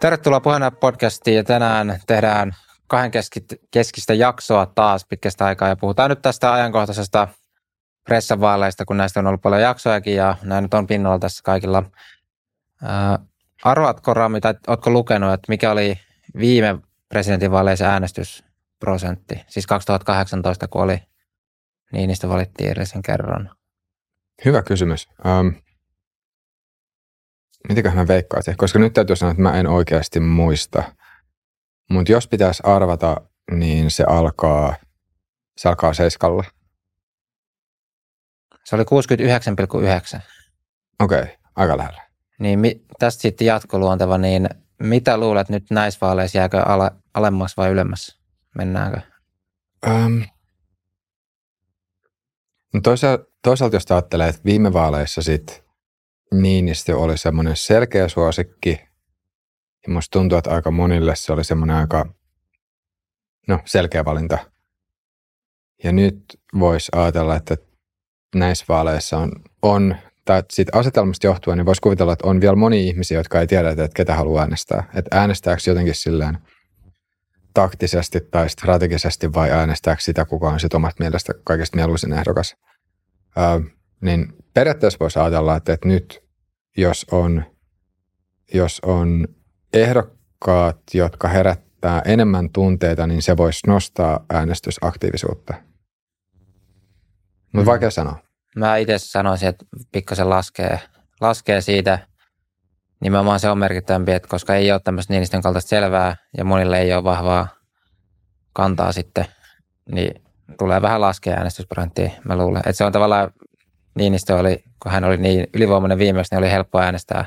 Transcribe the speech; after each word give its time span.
Tervetuloa 0.00 0.40
puheena 0.40 0.70
podcastiin 0.70 1.36
ja 1.36 1.44
tänään 1.44 2.00
tehdään 2.06 2.52
kahden 2.86 3.10
keskistä 3.70 4.14
jaksoa 4.14 4.66
taas 4.66 5.06
pitkästä 5.08 5.44
aikaa 5.44 5.68
ja 5.68 5.76
puhutaan 5.76 6.10
nyt 6.10 6.22
tästä 6.22 6.52
ajankohtaisesta 6.52 7.28
pressavaaleista, 8.04 8.84
kun 8.84 8.96
näistä 8.96 9.20
on 9.20 9.26
ollut 9.26 9.42
paljon 9.42 9.62
jaksojakin 9.62 10.14
ja 10.14 10.36
näin 10.42 10.62
nyt 10.62 10.74
on 10.74 10.86
pinnalla 10.86 11.18
tässä 11.18 11.42
kaikilla. 11.44 11.82
Ää, 12.82 13.18
arvaatko 13.64 14.14
Rami, 14.14 14.40
tai 14.40 14.54
oletko 14.66 14.90
lukenut, 14.90 15.32
että 15.32 15.46
mikä 15.48 15.70
oli 15.70 15.98
viime 16.38 16.78
presidentinvaaleissa 17.08 17.84
äänestysprosentti, 17.84 19.44
siis 19.48 19.66
2018, 19.66 20.68
kun 20.68 20.82
oli 20.82 20.98
Niinistä 21.92 22.28
valittiin 22.28 22.70
edellisen 22.70 23.02
kerran? 23.02 23.50
Hyvä 24.44 24.62
kysymys. 24.62 25.08
Um, 25.24 25.54
Mitenköhän 27.68 27.98
mä 27.98 28.08
veikkaisin? 28.08 28.56
Koska 28.56 28.78
nyt 28.78 28.92
täytyy 28.92 29.16
sanoa, 29.16 29.30
että 29.30 29.42
mä 29.42 29.60
en 29.60 29.66
oikeasti 29.66 30.20
muista. 30.20 30.82
Mutta 31.90 32.12
jos 32.12 32.28
pitäisi 32.28 32.62
arvata, 32.66 33.20
niin 33.50 33.90
se 33.90 34.04
alkaa, 34.04 34.74
se 35.56 35.68
alkaa 35.68 35.94
seiskalla. 35.94 36.44
Se 38.64 38.76
oli 38.76 38.84
69,9. 38.84 40.20
Okei, 41.00 41.20
okay, 41.20 41.34
aika 41.56 41.76
lähellä. 41.76 42.02
Niin 42.38 42.58
mi, 42.58 42.84
tästä 42.98 43.22
sitten 43.22 43.46
jatkoluonteva, 43.46 44.18
niin 44.18 44.48
mitä 44.82 45.18
luulet 45.18 45.48
nyt 45.48 45.64
näissä 45.70 45.98
vaaleissa, 46.00 46.38
jääkö 46.38 46.62
ale, 46.62 46.90
alemmas 47.14 47.56
vai 47.56 47.70
ylemmäs? 47.70 48.18
Mennäänkö? 48.54 49.00
Um, 49.86 50.24
no 52.74 52.80
toisaalta, 52.80 53.24
toisaalta 53.42 53.76
jos 53.76 53.90
ajattelee, 53.90 54.28
että 54.28 54.40
viime 54.44 54.72
vaaleissa 54.72 55.22
sitten 55.22 55.67
Niinistö 56.32 56.98
oli 56.98 57.18
semmoinen 57.18 57.56
selkeä 57.56 58.08
suosikki. 58.08 58.80
Ja 59.86 59.92
musta 59.92 60.18
tuntuu, 60.18 60.38
että 60.38 60.50
aika 60.50 60.70
monille 60.70 61.16
se 61.16 61.32
oli 61.32 61.44
semmoinen 61.44 61.76
aika 61.76 62.14
no, 63.48 63.60
selkeä 63.64 64.04
valinta. 64.04 64.38
Ja 65.84 65.92
nyt 65.92 66.40
voisi 66.58 66.92
ajatella, 66.94 67.36
että 67.36 67.56
näissä 68.34 68.64
vaaleissa 68.68 69.18
on, 69.18 69.32
on 69.62 69.96
tai 70.24 70.42
siitä 70.52 70.78
asetelmasta 70.78 71.26
johtuen, 71.26 71.58
niin 71.58 71.66
voisi 71.66 71.80
kuvitella, 71.80 72.12
että 72.12 72.26
on 72.26 72.40
vielä 72.40 72.56
moni 72.56 72.88
ihmisiä, 72.88 73.18
jotka 73.18 73.40
ei 73.40 73.46
tiedä, 73.46 73.70
että 73.70 73.88
ketä 73.94 74.14
haluaa 74.14 74.42
äänestää. 74.42 74.90
Että 74.94 75.18
äänestääkö 75.20 75.62
jotenkin 75.66 75.94
silleen 75.94 76.38
taktisesti 77.54 78.20
tai 78.20 78.50
strategisesti 78.50 79.32
vai 79.32 79.50
äänestääkö 79.50 80.02
sitä, 80.02 80.24
kuka 80.24 80.48
on 80.48 80.60
sitten 80.60 80.76
omat 80.76 80.98
mielestä 80.98 81.32
kaikista 81.44 81.76
mieluisin 81.76 82.12
ehdokas. 82.12 82.56
Öö, 83.38 83.60
niin 84.00 84.34
periaatteessa 84.54 84.98
voisi 85.00 85.18
ajatella, 85.18 85.56
että, 85.56 85.72
että 85.72 85.88
nyt 85.88 86.24
jos 86.76 87.06
on, 87.10 87.44
jos 88.54 88.80
on 88.80 89.28
ehdokkaat, 89.72 90.80
jotka 90.94 91.28
herättää 91.28 92.02
enemmän 92.04 92.50
tunteita, 92.50 93.06
niin 93.06 93.22
se 93.22 93.36
voisi 93.36 93.66
nostaa 93.66 94.24
äänestysaktiivisuutta. 94.30 95.54
Mutta 97.52 97.64
mm. 97.64 97.66
vaikea 97.66 97.90
sanoa. 97.90 98.18
Mä 98.56 98.76
itse 98.76 98.98
sanoisin, 98.98 99.48
että 99.48 99.66
pikkasen 99.92 100.30
laskee, 100.30 100.80
laskee 101.20 101.60
siitä. 101.60 101.98
Nimenomaan 103.00 103.40
se 103.40 103.50
on 103.50 103.58
merkittävämpi, 103.58 104.12
että 104.12 104.28
koska 104.28 104.54
ei 104.54 104.72
ole 104.72 104.80
tämmöistä 104.84 105.12
Niinistön 105.12 105.42
kaltaista 105.42 105.68
selvää 105.68 106.16
ja 106.36 106.44
monille 106.44 106.80
ei 106.80 106.92
ole 106.92 107.04
vahvaa 107.04 107.48
kantaa 108.52 108.92
sitten, 108.92 109.26
niin 109.92 110.22
tulee 110.58 110.82
vähän 110.82 111.00
laskea 111.00 111.36
äänestysprosenttia, 111.36 112.10
mä 112.24 112.36
luulen. 112.36 112.58
Että 112.58 112.72
se 112.72 112.84
on 112.84 112.92
tavallaan 112.92 113.30
Niinistö 113.98 114.36
oli, 114.36 114.64
kun 114.82 114.92
hän 114.92 115.04
oli 115.04 115.16
niin 115.16 115.46
ylivoimainen 115.54 115.98
viimeksi, 115.98 116.34
niin 116.34 116.38
oli 116.38 116.50
helppo 116.50 116.80
äänestää, 116.80 117.24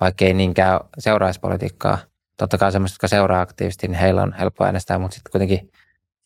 vaikka 0.00 0.24
ei 0.24 0.34
niinkään 0.34 0.80
seuraisi 0.98 1.40
politiikkaa. 1.40 1.98
Totta 2.36 2.58
kai 2.58 2.72
semmoiset, 2.72 2.94
jotka 2.94 3.08
seuraa 3.08 3.40
aktiivisesti, 3.40 3.88
niin 3.88 3.98
heillä 3.98 4.22
on 4.22 4.32
helppo 4.32 4.64
äänestää, 4.64 4.98
mutta 4.98 5.14
sitten 5.14 5.30
kuitenkin 5.32 5.70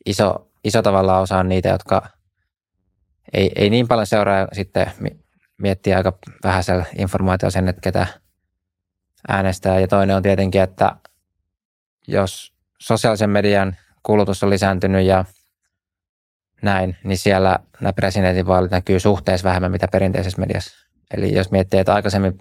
iso, 0.07 0.49
iso 0.65 0.83
tavalla 0.83 1.19
osa 1.19 1.39
on 1.39 1.49
niitä, 1.49 1.69
jotka 1.69 2.09
ei, 3.33 3.53
ei 3.57 3.71
niin 3.71 3.89
paljon 3.89 4.07
seuraa 4.07 4.49
sitten 4.53 4.93
miettiä 5.59 5.97
aika 5.97 6.19
vähäisellä 6.45 6.85
informaatio 6.99 7.51
sen, 7.51 7.69
että 7.69 7.81
ketä 7.81 8.07
äänestää. 9.29 9.81
Ja 9.81 9.89
toinen 9.89 10.17
on 10.17 10.23
tietenkin, 10.23 10.63
että 10.63 10.97
jos 12.09 12.53
sosiaalisen 12.79 13.31
median 13.31 13.77
kulutus 14.03 14.43
on 14.43 14.51
lisääntynyt 14.51 15.07
ja 15.07 15.25
näin, 16.63 16.97
niin 17.05 17.19
siellä 17.19 17.59
nämä 17.81 17.93
presidentinvaalit 17.93 18.71
näkyy 18.71 19.01
suhteessa 19.01 19.49
vähemmän 19.49 19.71
mitä 19.73 19.89
perinteisessä 19.89 20.41
mediassa. 20.41 20.87
Eli 21.15 21.35
jos 21.35 21.51
miettii, 21.51 21.81
että 21.81 21.95
aikaisemmin 21.95 22.39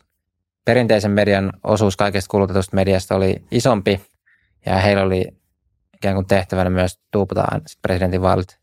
perinteisen 0.65 1.11
median 1.11 1.53
osuus 1.63 1.97
kaikesta 1.97 2.31
kulutetusta 2.31 2.75
mediasta 2.75 3.15
oli 3.15 3.43
isompi 3.51 4.01
ja 4.65 4.75
heillä 4.75 5.03
oli 5.03 5.27
ikään 5.95 6.15
kuin 6.15 6.27
tehtävänä 6.27 6.69
myös 6.69 6.99
tuupata 7.11 7.45
presidentinvaalit 7.81 8.59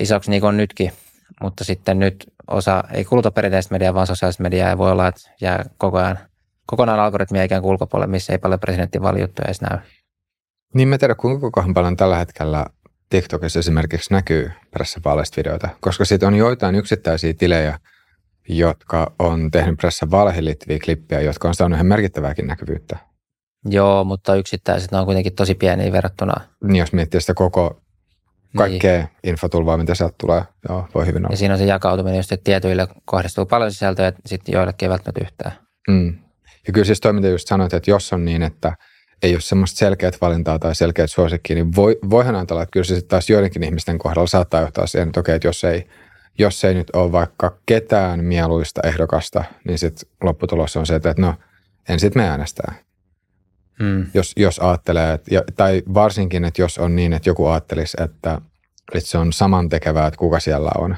isoksi 0.00 0.30
niin 0.30 0.40
kuin 0.40 0.56
nytkin, 0.56 0.92
mutta 1.40 1.64
sitten 1.64 1.98
nyt 1.98 2.32
osa 2.50 2.84
ei 2.92 3.04
kuluta 3.04 3.30
perinteistä 3.30 3.74
mediaa, 3.74 3.94
vaan 3.94 4.06
sosiaalista 4.06 4.42
mediaa 4.42 4.68
ja 4.68 4.78
voi 4.78 4.90
olla, 4.90 5.08
että 5.08 5.30
jää 5.40 5.64
koko 5.78 5.98
ajan 5.98 6.18
kokonaan 6.66 7.00
algoritmia 7.00 7.44
ikään 7.44 7.62
kuin 7.62 7.70
ulkopuolelle, 7.70 8.10
missä 8.10 8.32
ei 8.32 8.38
paljon 8.38 8.60
presidentinvaalijuttuja 8.60 9.46
edes 9.46 9.60
näy. 9.60 9.78
Niin 10.74 10.88
mä 10.88 10.98
tiedän, 10.98 11.16
kuinka 11.16 11.64
paljon 11.74 11.96
tällä 11.96 12.16
hetkellä 12.16 12.66
TikTokissa 13.12 13.58
esimerkiksi 13.58 14.12
näkyy 14.12 14.52
pressavaaleista 14.70 15.36
videoita, 15.36 15.68
koska 15.80 16.04
siitä 16.04 16.26
on 16.26 16.34
joitain 16.34 16.74
yksittäisiä 16.74 17.34
tilejä, 17.34 17.78
jotka 18.48 19.12
on 19.18 19.50
tehnyt 19.50 19.78
pressavaaleihin 19.78 20.44
liittyviä 20.44 20.78
klippejä, 20.84 21.20
jotka 21.20 21.48
on 21.48 21.54
saanut 21.54 21.76
ihan 21.76 21.86
merkittävääkin 21.86 22.46
näkyvyyttä. 22.46 22.98
Joo, 23.64 24.04
mutta 24.04 24.34
yksittäiset 24.34 24.92
ne 24.92 24.98
on 24.98 25.04
kuitenkin 25.04 25.34
tosi 25.34 25.54
pieniä 25.54 25.92
verrattuna. 25.92 26.34
Niin, 26.64 26.76
jos 26.76 26.92
miettii 26.92 27.20
sitä 27.20 27.34
koko 27.34 27.82
kaikkea 28.56 28.98
niin. 28.98 29.08
infotulvaa, 29.24 29.76
mitä 29.76 29.94
sieltä 29.94 30.14
tulee, 30.20 30.42
joo, 30.68 30.88
voi 30.94 31.06
hyvin 31.06 31.22
olla. 31.22 31.32
Ja 31.32 31.36
siinä 31.36 31.54
on 31.54 31.58
se 31.58 31.66
jakautuminen, 31.66 32.16
just, 32.16 32.32
että 32.32 32.44
tietyille 32.44 32.88
kohdistuu 33.04 33.46
paljon 33.46 33.72
sisältöä, 33.72 34.04
ja 34.04 34.12
sitten 34.26 34.52
joillekin 34.52 34.86
ei 34.86 34.90
välttämättä 34.90 35.24
yhtään. 35.24 35.52
Mm. 35.88 36.18
Ja 36.66 36.72
kyllä 36.72 36.84
siis 36.84 37.00
toiminta 37.00 37.28
just 37.28 37.48
sanoit, 37.48 37.74
että 37.74 37.90
jos 37.90 38.12
on 38.12 38.24
niin, 38.24 38.42
että– 38.42 38.72
ei 39.22 39.34
ole 39.34 39.40
semmoista 39.40 39.78
selkeät 39.78 40.20
valintaa 40.20 40.58
tai 40.58 40.74
selkeät 40.74 41.10
suosikkia, 41.10 41.56
niin 41.56 41.76
voi, 41.76 41.98
voihan 42.10 42.34
ajatella, 42.34 42.62
että 42.62 42.72
kyllä 42.72 42.84
se 42.84 42.94
sitten 42.94 43.08
taas 43.08 43.30
joidenkin 43.30 43.62
ihmisten 43.62 43.98
kohdalla 43.98 44.26
saattaa 44.26 44.60
johtaa 44.60 44.86
siihen, 44.86 45.08
että 45.08 45.20
okei, 45.20 45.34
että 45.34 45.48
jos 45.48 45.64
ei, 45.64 45.88
jos 46.38 46.64
ei 46.64 46.74
nyt 46.74 46.90
ole 46.92 47.12
vaikka 47.12 47.58
ketään 47.66 48.24
mieluista 48.24 48.80
ehdokasta, 48.84 49.44
niin 49.68 49.78
sitten 49.78 50.08
lopputulos 50.22 50.76
on 50.76 50.86
se, 50.86 50.94
että 50.94 51.14
no, 51.18 51.34
en 51.88 52.00
sitten 52.00 52.22
me 52.22 52.28
äänestää. 52.28 52.74
Hmm. 53.82 54.06
Jos, 54.14 54.32
jos 54.36 54.58
ajattelee, 54.58 55.12
että, 55.12 55.42
tai 55.56 55.82
varsinkin, 55.94 56.44
että 56.44 56.62
jos 56.62 56.78
on 56.78 56.96
niin, 56.96 57.12
että 57.12 57.28
joku 57.28 57.46
ajattelisi, 57.46 57.96
että, 58.00 58.40
että 58.94 59.10
se 59.10 59.18
on 59.18 59.32
samantekevää, 59.32 60.06
että 60.06 60.18
kuka 60.18 60.40
siellä 60.40 60.70
on, 60.78 60.96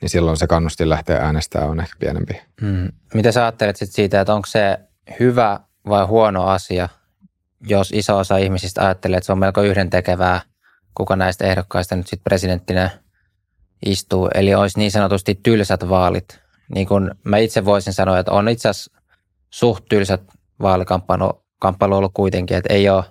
niin 0.00 0.08
silloin 0.08 0.36
se 0.36 0.46
kannustin 0.46 0.88
lähteä 0.88 1.18
äänestämään 1.18 1.70
on 1.70 1.80
ehkä 1.80 1.96
pienempi. 1.98 2.40
Hmm. 2.60 2.88
Mitä 3.14 3.32
sä 3.32 3.42
ajattelet 3.42 3.76
sit 3.76 3.92
siitä, 3.92 4.20
että 4.20 4.34
onko 4.34 4.46
se 4.46 4.78
hyvä 5.20 5.60
vai 5.88 6.06
huono 6.06 6.44
asia, 6.44 6.88
jos 7.60 7.92
iso 7.92 8.18
osa 8.18 8.36
ihmisistä 8.36 8.84
ajattelee, 8.84 9.18
että 9.18 9.26
se 9.26 9.32
on 9.32 9.38
melko 9.38 9.62
yhdentekevää, 9.62 10.40
kuka 10.94 11.16
näistä 11.16 11.46
ehdokkaista 11.46 11.96
nyt 11.96 12.06
sitten 12.06 12.24
presidenttinä 12.24 12.90
istuu. 13.86 14.28
Eli 14.34 14.54
olisi 14.54 14.78
niin 14.78 14.90
sanotusti 14.90 15.40
tylsät 15.42 15.88
vaalit. 15.88 16.40
Niin 16.74 16.86
kuin 16.86 17.10
mä 17.24 17.38
itse 17.38 17.64
voisin 17.64 17.92
sanoa, 17.92 18.18
että 18.18 18.32
on 18.32 18.48
itse 18.48 18.68
asiassa 18.68 18.92
suht 19.50 19.84
tylsät 19.88 20.22
vaalikamppailu 20.62 21.96
ollut 21.96 22.12
kuitenkin, 22.14 22.56
että 22.56 22.74
ei 22.74 22.88
ole 22.88 23.04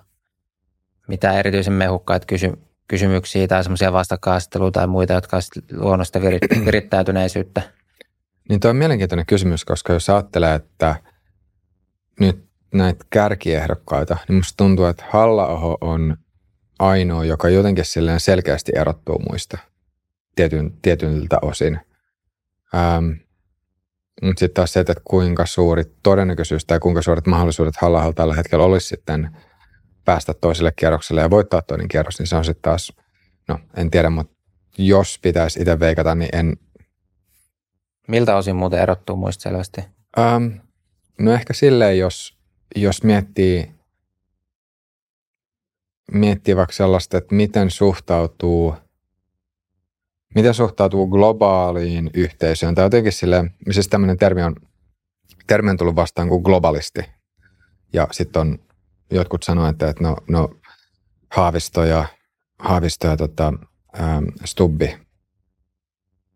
mitään 1.08 1.36
erityisen 1.36 1.72
mehukkaita 1.72 2.26
kysy- 2.26 2.58
kysymyksiä 2.88 3.48
tai 3.48 3.62
semmoisia 3.62 3.92
vastakkaastelua 3.92 4.70
tai 4.70 4.86
muita, 4.86 5.12
jotka 5.12 5.36
olisi 5.36 5.60
luonnosta 5.72 6.18
vir- 6.18 6.64
virittäytyneisyyttä. 6.66 7.62
Niin 8.48 8.60
tuo 8.60 8.70
on 8.70 8.76
mielenkiintoinen 8.76 9.26
kysymys, 9.26 9.64
koska 9.64 9.92
jos 9.92 10.10
ajattelee, 10.10 10.54
että 10.54 10.96
nyt 12.20 12.47
näitä 12.74 13.04
kärkiehdokkaita, 13.10 14.16
niin 14.28 14.36
musta 14.36 14.56
tuntuu, 14.56 14.84
että 14.84 15.04
halla 15.10 15.46
on 15.80 16.16
ainoa, 16.78 17.24
joka 17.24 17.48
jotenkin 17.48 17.84
silleen 17.84 18.20
selkeästi 18.20 18.72
erottuu 18.74 19.18
muista 19.28 19.58
tietyn, 20.36 20.72
tietyltä 20.82 21.38
osin. 21.42 21.80
Ähm, 22.74 23.10
mutta 24.22 24.40
sitten 24.40 24.54
taas 24.54 24.72
se, 24.72 24.80
että 24.80 24.94
kuinka 25.04 25.46
suuri 25.46 25.84
todennäköisyys 26.02 26.64
tai 26.64 26.78
kuinka 26.78 27.02
suuret 27.02 27.26
mahdollisuudet 27.26 27.76
halla 27.76 28.12
tällä 28.12 28.34
hetkellä 28.34 28.64
olisi 28.64 28.88
sitten 28.88 29.36
päästä 30.04 30.34
toiselle 30.34 30.72
kierrokselle 30.76 31.20
ja 31.20 31.30
voittaa 31.30 31.62
toinen 31.62 31.88
kierros, 31.88 32.18
niin 32.18 32.26
se 32.26 32.36
on 32.36 32.44
sitten 32.44 32.62
taas, 32.62 32.92
no 33.48 33.58
en 33.76 33.90
tiedä, 33.90 34.10
mutta 34.10 34.36
jos 34.78 35.18
pitäisi 35.22 35.60
itse 35.60 35.80
veikata, 35.80 36.14
niin 36.14 36.30
en. 36.32 36.56
Miltä 38.08 38.36
osin 38.36 38.56
muuten 38.56 38.80
erottuu 38.80 39.16
muista 39.16 39.42
selvästi? 39.42 39.80
Ähm, 40.18 40.46
no 41.18 41.32
ehkä 41.32 41.52
silleen, 41.52 41.98
jos 41.98 42.37
jos 42.76 43.02
miettii, 43.02 43.74
miettii 46.12 46.56
vaikka 46.56 46.72
sellaista, 46.72 47.18
että 47.18 47.34
miten 47.34 47.70
suhtautuu, 47.70 48.74
miten 50.34 50.54
suhtautuu 50.54 51.08
globaaliin 51.08 52.10
yhteisöön, 52.14 52.74
tai 52.74 52.84
jotenkin 52.84 53.12
sille, 53.12 53.44
siis 53.70 53.88
tämmöinen 53.88 54.18
termi 54.18 54.42
on, 54.42 54.56
termi 55.46 55.70
on 55.70 55.76
tullut 55.76 55.96
vastaan 55.96 56.28
kuin 56.28 56.42
globalisti, 56.42 57.00
ja 57.92 58.08
sitten 58.10 58.40
on 58.40 58.58
jotkut 59.10 59.42
sanoivat, 59.42 59.74
että, 59.74 59.88
että 59.88 60.04
no, 60.04 60.16
no 60.28 60.50
Haavisto 61.30 61.84
ja, 61.84 62.04
Haavisto 62.58 63.06
ja 63.06 63.16
tota, 63.16 63.52
ähm, 64.00 64.24
Stubbi 64.44 64.98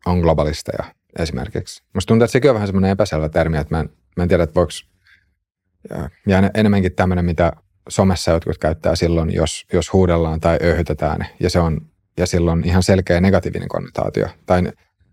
on 0.06 0.18
globalisteja 0.18 0.84
esimerkiksi. 1.18 1.82
Musta 1.94 2.08
tuntuu, 2.08 2.24
että 2.24 2.32
sekin 2.32 2.50
on 2.50 2.54
vähän 2.54 2.68
semmoinen 2.68 2.90
epäselvä 2.90 3.28
termi, 3.28 3.56
että 3.56 3.74
mä 3.74 3.80
en, 3.80 3.90
mä 4.16 4.22
en 4.22 4.28
tiedä, 4.28 4.42
että 4.42 4.54
voiko, 4.54 4.72
ja, 6.26 6.50
enemmänkin 6.54 6.92
tämmöinen, 6.92 7.24
mitä 7.24 7.52
somessa 7.88 8.30
jotkut 8.30 8.58
käyttää 8.58 8.96
silloin, 8.96 9.34
jos, 9.34 9.66
jos 9.72 9.92
huudellaan 9.92 10.40
tai 10.40 10.58
öyhytetään, 10.62 11.26
ja 11.40 11.50
se 11.50 11.60
on, 11.60 11.80
ja 12.16 12.26
silloin 12.26 12.64
ihan 12.64 12.82
selkeä 12.82 13.20
negatiivinen 13.20 13.68
konnotaatio, 13.68 14.28
tai 14.46 14.62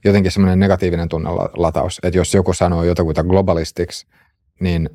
jotenkin 0.05 0.31
semmoinen 0.31 0.59
negatiivinen 0.59 1.09
tunnelataus, 1.09 1.99
että 2.03 2.17
jos 2.17 2.33
joku 2.33 2.53
sanoo 2.53 2.83
jotakuta 2.83 3.23
globalistiksi, 3.23 4.07
niin 4.59 4.89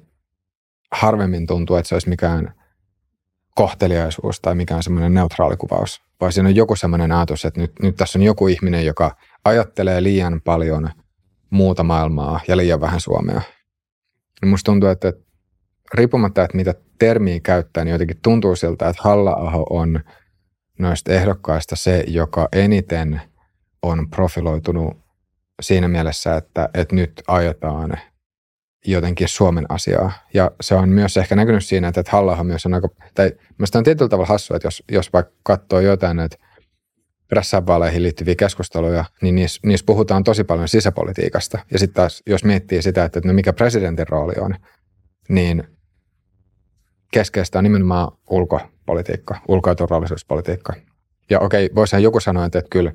harvemmin 0.92 1.46
tuntuu, 1.46 1.76
että 1.76 1.88
se 1.88 1.94
olisi 1.94 2.08
mikään 2.08 2.54
kohteliaisuus 3.54 4.40
tai 4.40 4.54
mikään 4.54 4.82
semmoinen 4.82 5.14
neutraali 5.14 5.56
kuvaus, 5.56 6.02
vaan 6.20 6.32
siinä 6.32 6.48
on 6.48 6.56
joku 6.56 6.76
semmoinen 6.76 7.12
ajatus, 7.12 7.44
että 7.44 7.60
nyt, 7.60 7.72
nyt 7.82 7.96
tässä 7.96 8.18
on 8.18 8.22
joku 8.22 8.48
ihminen, 8.48 8.86
joka 8.86 9.16
ajattelee 9.44 10.02
liian 10.02 10.40
paljon 10.44 10.90
muuta 11.50 11.82
maailmaa 11.82 12.40
ja 12.48 12.56
liian 12.56 12.80
vähän 12.80 13.00
Suomea. 13.00 13.40
Ja 14.42 14.48
musta 14.48 14.72
tuntuu, 14.72 14.88
että 14.88 15.12
riippumatta, 15.94 16.44
että 16.44 16.56
mitä 16.56 16.74
termiä 16.98 17.40
käyttää, 17.40 17.84
niin 17.84 17.92
jotenkin 17.92 18.20
tuntuu 18.22 18.56
siltä, 18.56 18.88
että 18.88 19.02
halla 19.02 19.36
on 19.70 20.00
noista 20.78 21.12
ehdokkaista 21.12 21.76
se, 21.76 22.04
joka 22.06 22.48
eniten 22.52 23.20
on 23.82 24.10
profiloitunut 24.10 24.96
siinä 25.62 25.88
mielessä, 25.88 26.36
että, 26.36 26.68
että 26.74 26.94
nyt 26.94 27.22
ajetaan 27.28 27.98
jotenkin 28.86 29.28
Suomen 29.28 29.66
asiaa. 29.68 30.12
Ja 30.34 30.50
se 30.60 30.74
on 30.74 30.88
myös 30.88 31.16
ehkä 31.16 31.36
näkynyt 31.36 31.64
siinä, 31.64 31.88
että 31.88 32.02
halla 32.08 32.44
myös 32.44 32.66
on 32.66 32.74
aika, 32.74 32.88
tai 33.14 33.32
mielestäni 33.58 33.80
on 33.80 33.84
tietyllä 33.84 34.08
tavalla 34.08 34.28
hassua, 34.28 34.56
että 34.56 34.66
jos, 34.66 34.82
jos 34.92 35.12
vaikka 35.12 35.32
katsoo 35.42 35.80
jotain 35.80 36.16
näitä 36.16 36.36
pressavaaleihin 37.28 38.02
liittyviä 38.02 38.34
keskusteluja, 38.34 39.04
niin 39.22 39.34
niissä, 39.34 39.60
niissä 39.64 39.86
puhutaan 39.86 40.24
tosi 40.24 40.44
paljon 40.44 40.68
sisäpolitiikasta. 40.68 41.58
Ja 41.70 41.78
sitten 41.78 41.94
taas, 41.94 42.22
jos 42.26 42.44
miettii 42.44 42.82
sitä, 42.82 43.04
että 43.04 43.20
no 43.24 43.32
mikä 43.32 43.52
presidentin 43.52 44.08
rooli 44.08 44.34
on, 44.40 44.56
niin 45.28 45.64
keskeistä 47.10 47.58
on 47.58 47.64
nimenomaan 47.64 48.12
ulkopolitiikka, 48.30 49.34
ulko- 49.48 49.70
ja 49.70 49.74
turvallisuuspolitiikka. 49.74 50.72
Ja 51.30 51.40
okei, 51.40 51.70
voisihan 51.74 52.02
joku 52.02 52.20
sanoa, 52.20 52.44
että, 52.44 52.62
kyllä 52.70 52.92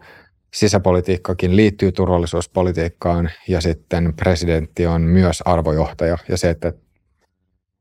sisäpolitiikkakin 0.54 1.56
liittyy 1.56 1.92
turvallisuuspolitiikkaan 1.92 3.30
ja 3.48 3.62
sitten 3.62 4.14
presidentti 4.14 4.86
on 4.86 5.02
myös 5.02 5.42
arvojohtaja. 5.46 6.18
Ja 6.30 6.38
se, 6.38 6.50
että, 6.50 6.68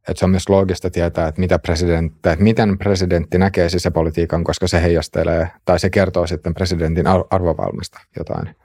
että 0.08 0.14
se 0.14 0.24
on 0.24 0.30
myös 0.30 0.48
loogista 0.48 0.90
tietää, 0.90 1.28
että, 1.28 1.40
mitä 1.40 1.58
presidentti, 1.58 2.16
että 2.16 2.36
miten 2.44 2.78
presidentti 2.78 3.38
näkee 3.38 3.68
sisäpolitiikan, 3.68 4.44
koska 4.44 4.66
se 4.66 4.82
heijastelee 4.82 5.48
tai 5.64 5.80
se 5.80 5.90
kertoo 5.90 6.26
sitten 6.26 6.54
presidentin 6.54 7.06
arvovalmasta 7.30 8.00
jotain. 8.18 8.56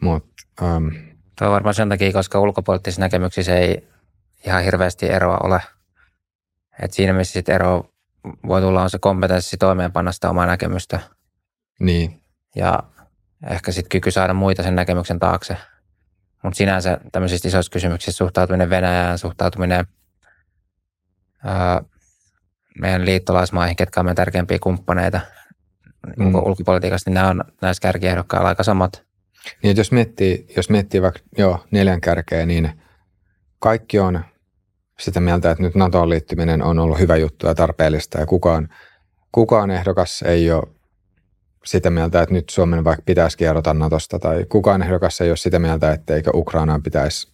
Mut, 0.00 0.26
um, 0.62 0.92
Tuo 1.38 1.48
on 1.48 1.52
varmaan 1.52 1.74
sen 1.74 1.88
takia, 1.88 2.12
koska 2.12 2.40
ulkopoliittisissa 2.40 3.00
näkemyksissä 3.00 3.56
ei 3.56 3.88
ihan 4.46 4.64
hirveästi 4.64 5.06
eroa 5.06 5.38
ole. 5.42 5.60
Et 6.82 6.92
siinä 6.92 7.12
missä 7.12 7.32
sitten 7.32 7.54
ero 7.54 7.90
voi 8.46 8.60
tulla 8.60 8.82
on 8.82 8.90
se 8.90 8.98
kompetenssi 8.98 9.56
toimeenpanna 9.56 10.12
sitä 10.12 10.30
omaa 10.30 10.46
näkemystä. 10.46 11.00
Niin. 11.80 12.20
Ja 12.56 12.82
ehkä 13.50 13.72
sitten 13.72 13.88
kyky 13.88 14.10
saada 14.10 14.34
muita 14.34 14.62
sen 14.62 14.74
näkemyksen 14.74 15.18
taakse. 15.18 15.56
Mutta 16.42 16.56
sinänsä 16.56 16.98
tämmöisissä 17.12 17.48
isoissa 17.48 17.72
kysymyksissä 17.72 18.18
suhtautuminen 18.18 18.70
Venäjään, 18.70 19.18
suhtautuminen 19.18 19.86
ää, 21.44 21.82
meidän 22.80 23.04
liittolaismaihin, 23.04 23.76
ketkä 23.76 24.00
on 24.00 24.06
meidän 24.06 24.16
tärkeimpiä 24.16 24.58
kumppaneita 24.62 25.20
mm. 26.16 26.34
ulkopolitiikasta, 26.34 27.10
niin 27.10 27.14
nämä 27.14 27.28
on 27.28 27.44
näissä 27.60 27.80
kärkiehdokkailla 27.80 28.48
aika 28.48 28.62
samat. 28.62 29.02
Niin, 29.62 29.76
jos 29.76 29.92
miettii, 29.92 30.46
jos 30.56 30.70
miettii 30.70 31.02
vaikka 31.02 31.20
joo, 31.38 31.64
neljän 31.70 32.00
kärkeä, 32.00 32.46
niin 32.46 32.80
kaikki 33.58 33.98
on 33.98 34.24
sitä 35.00 35.20
mieltä, 35.20 35.50
että 35.50 35.62
nyt 35.62 35.74
NATOon 35.74 36.08
liittyminen 36.08 36.62
on 36.62 36.78
ollut 36.78 36.98
hyvä 36.98 37.16
juttu 37.16 37.46
ja 37.46 37.54
tarpeellista 37.54 38.18
ja 38.18 38.26
kukaan, 38.26 38.68
kukaan 39.32 39.70
ehdokas 39.70 40.22
ei 40.22 40.52
ole 40.52 40.62
sitä 41.64 41.90
mieltä, 41.90 42.22
että 42.22 42.34
nyt 42.34 42.48
Suomen 42.48 42.84
vaikka 42.84 43.02
pitäisi 43.06 43.38
kierrota 43.38 43.74
Natosta 43.74 44.18
tai 44.18 44.44
kukaan 44.48 44.82
ehdokas 44.82 45.20
ei 45.20 45.30
ole 45.30 45.36
sitä 45.36 45.58
mieltä, 45.58 45.92
että 45.92 46.14
eikö 46.14 46.30
Ukrainaan 46.34 46.82
pitäisi 46.82 47.32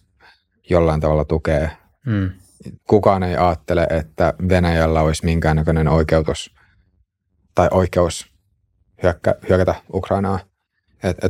jollain 0.69 1.01
tavalla 1.01 1.25
tukea. 1.25 1.69
Mm. 2.05 2.31
Kukaan 2.87 3.23
ei 3.23 3.35
ajattele, 3.35 3.87
että 3.89 4.33
Venäjällä 4.49 5.01
olisi 5.01 5.25
minkäännäköinen 5.25 5.87
oikeutus 5.87 6.55
tai 7.55 7.67
oikeus 7.71 8.31
hyökkä, 9.03 9.35
hyökätä 9.49 9.75
Ukrainaa. 9.93 10.39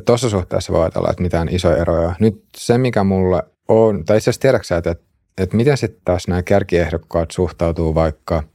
Tuossa 0.05 0.29
suhteessa 0.29 0.73
voi 0.73 0.81
ajatella, 0.81 1.09
että 1.09 1.23
mitään 1.23 1.49
isoja 1.49 1.77
eroja. 1.77 2.15
Nyt 2.19 2.43
se, 2.57 2.77
mikä 2.77 3.03
mulle 3.03 3.43
on, 3.67 4.05
tai 4.05 4.17
itse 4.17 4.29
asiassa 4.29 4.41
tiedätkö 4.41 4.77
että, 4.77 4.95
että 5.37 5.57
miten 5.57 5.77
sitten 5.77 6.01
taas 6.05 6.27
nämä 6.27 6.43
kärkiehdokkaat 6.43 7.31
suhtautuu 7.31 7.95
vaikka– 7.95 8.43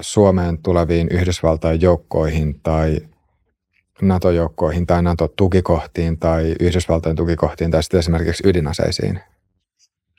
Suomeen 0.00 0.58
tuleviin 0.58 1.08
Yhdysvaltain 1.10 1.80
joukkoihin 1.80 2.60
tai 2.62 3.00
NATO-joukkoihin 4.02 4.86
tai 4.86 5.02
NATO-tukikohtiin 5.02 6.18
tai 6.18 6.54
Yhdysvaltain 6.60 7.16
tukikohtiin 7.16 7.70
tai 7.70 7.82
sitten 7.82 7.98
esimerkiksi 7.98 8.48
ydinaseisiin? 8.48 9.20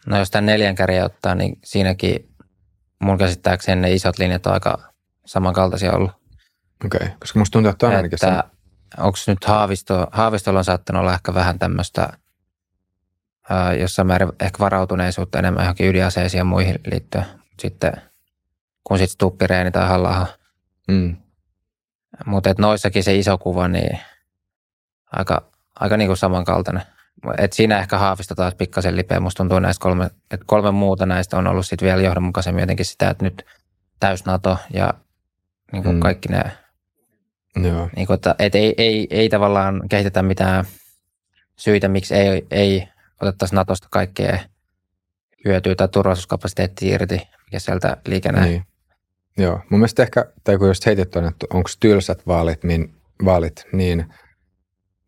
No 0.05 0.17
jos 0.17 0.31
tämän 0.31 0.45
neljän 0.45 0.75
kärjen 0.75 1.05
ottaa, 1.05 1.35
niin 1.35 1.59
siinäkin 1.63 2.29
mun 2.99 3.17
käsittääkseni 3.17 3.81
ne 3.81 3.93
isot 3.93 4.19
linjat 4.19 4.45
on 4.45 4.53
aika 4.53 4.93
samankaltaisia 5.25 5.93
ollut. 5.93 6.11
Okei, 6.85 6.97
okay. 6.97 7.09
koska 7.19 7.39
musta 7.39 7.53
tuntuu, 7.53 7.71
että 7.71 7.87
on 7.87 7.95
ainakin 7.95 8.19
sen... 8.19 8.43
Onko 8.97 9.17
nyt 9.27 9.45
Haavisto, 9.45 10.07
Haavistolla 10.11 10.59
on 10.59 10.65
saattanut 10.65 10.99
olla 10.99 11.13
ehkä 11.13 11.33
vähän 11.33 11.59
tämmöistä 11.59 12.09
jossain 13.79 14.07
määrin 14.07 14.29
ehkä 14.39 14.59
varautuneisuutta 14.59 15.39
enemmän 15.39 15.63
johonkin 15.63 15.87
ydinaseisiin 15.87 16.39
ja 16.39 16.45
muihin 16.45 16.79
liittyen. 16.91 17.25
Sitten 17.59 17.91
kuin 18.83 18.97
sitten 18.97 19.13
Stuppireeni 19.13 19.71
tai 19.71 19.87
halla 19.87 20.27
mm. 20.87 21.15
Mutta 22.25 22.55
noissakin 22.57 23.03
se 23.03 23.15
iso 23.15 23.37
kuva, 23.37 23.67
niin 23.67 23.99
aika, 25.11 25.51
aika 25.79 25.97
niinku 25.97 26.15
samankaltainen. 26.15 26.83
Et 27.37 27.53
siinä 27.53 27.79
ehkä 27.79 27.97
Haavisto 27.97 28.35
taas 28.35 28.55
pikkasen 28.55 28.95
lipeä. 28.95 29.19
Musta 29.19 29.37
tuntuu 29.37 29.59
näistä 29.59 29.81
kolme, 29.83 30.05
että 30.05 30.45
kolme 30.45 30.71
muuta 30.71 31.05
näistä 31.05 31.37
on 31.37 31.47
ollut 31.47 31.65
sitten 31.65 31.85
vielä 31.85 32.01
johdonmukaisemmin 32.01 32.61
jotenkin 32.61 32.85
sitä, 32.85 33.09
että 33.09 33.25
nyt 33.25 33.45
täys 33.99 34.25
NATO 34.25 34.57
ja 34.73 34.93
niin 35.71 35.83
kuin 35.83 35.95
mm. 35.95 35.99
kaikki 35.99 36.29
ne. 36.29 36.41
Joo. 37.63 37.89
Niin 37.95 38.07
kuin, 38.07 38.15
että, 38.15 38.35
et 38.39 38.55
ei, 38.55 38.73
ei, 38.77 39.07
ei, 39.09 39.29
tavallaan 39.29 39.81
kehitetä 39.89 40.21
mitään 40.23 40.65
syitä, 41.55 41.87
miksi 41.87 42.15
ei, 42.15 42.47
ei 42.51 42.87
otettaisi 43.21 43.55
Natosta 43.55 43.87
kaikkea 43.91 44.39
hyötyä 45.45 45.75
tai 45.75 45.87
turvallisuuskapasiteettia 45.89 46.95
irti, 46.95 47.21
mikä 47.45 47.59
sieltä 47.59 47.97
liikenne. 48.05 48.45
Niin. 48.45 48.63
Joo, 49.37 49.55
mun 49.69 49.79
mielestä 49.79 50.03
ehkä, 50.03 50.25
tai 50.43 50.57
kun 50.57 50.67
just 50.67 50.85
heitit 50.85 51.15
on, 51.15 51.25
että 51.25 51.45
onko 51.53 51.69
tylsät 51.79 52.27
vaalit, 52.27 52.63
niin, 52.63 52.95
vaalit, 53.25 53.65
niin 53.73 54.05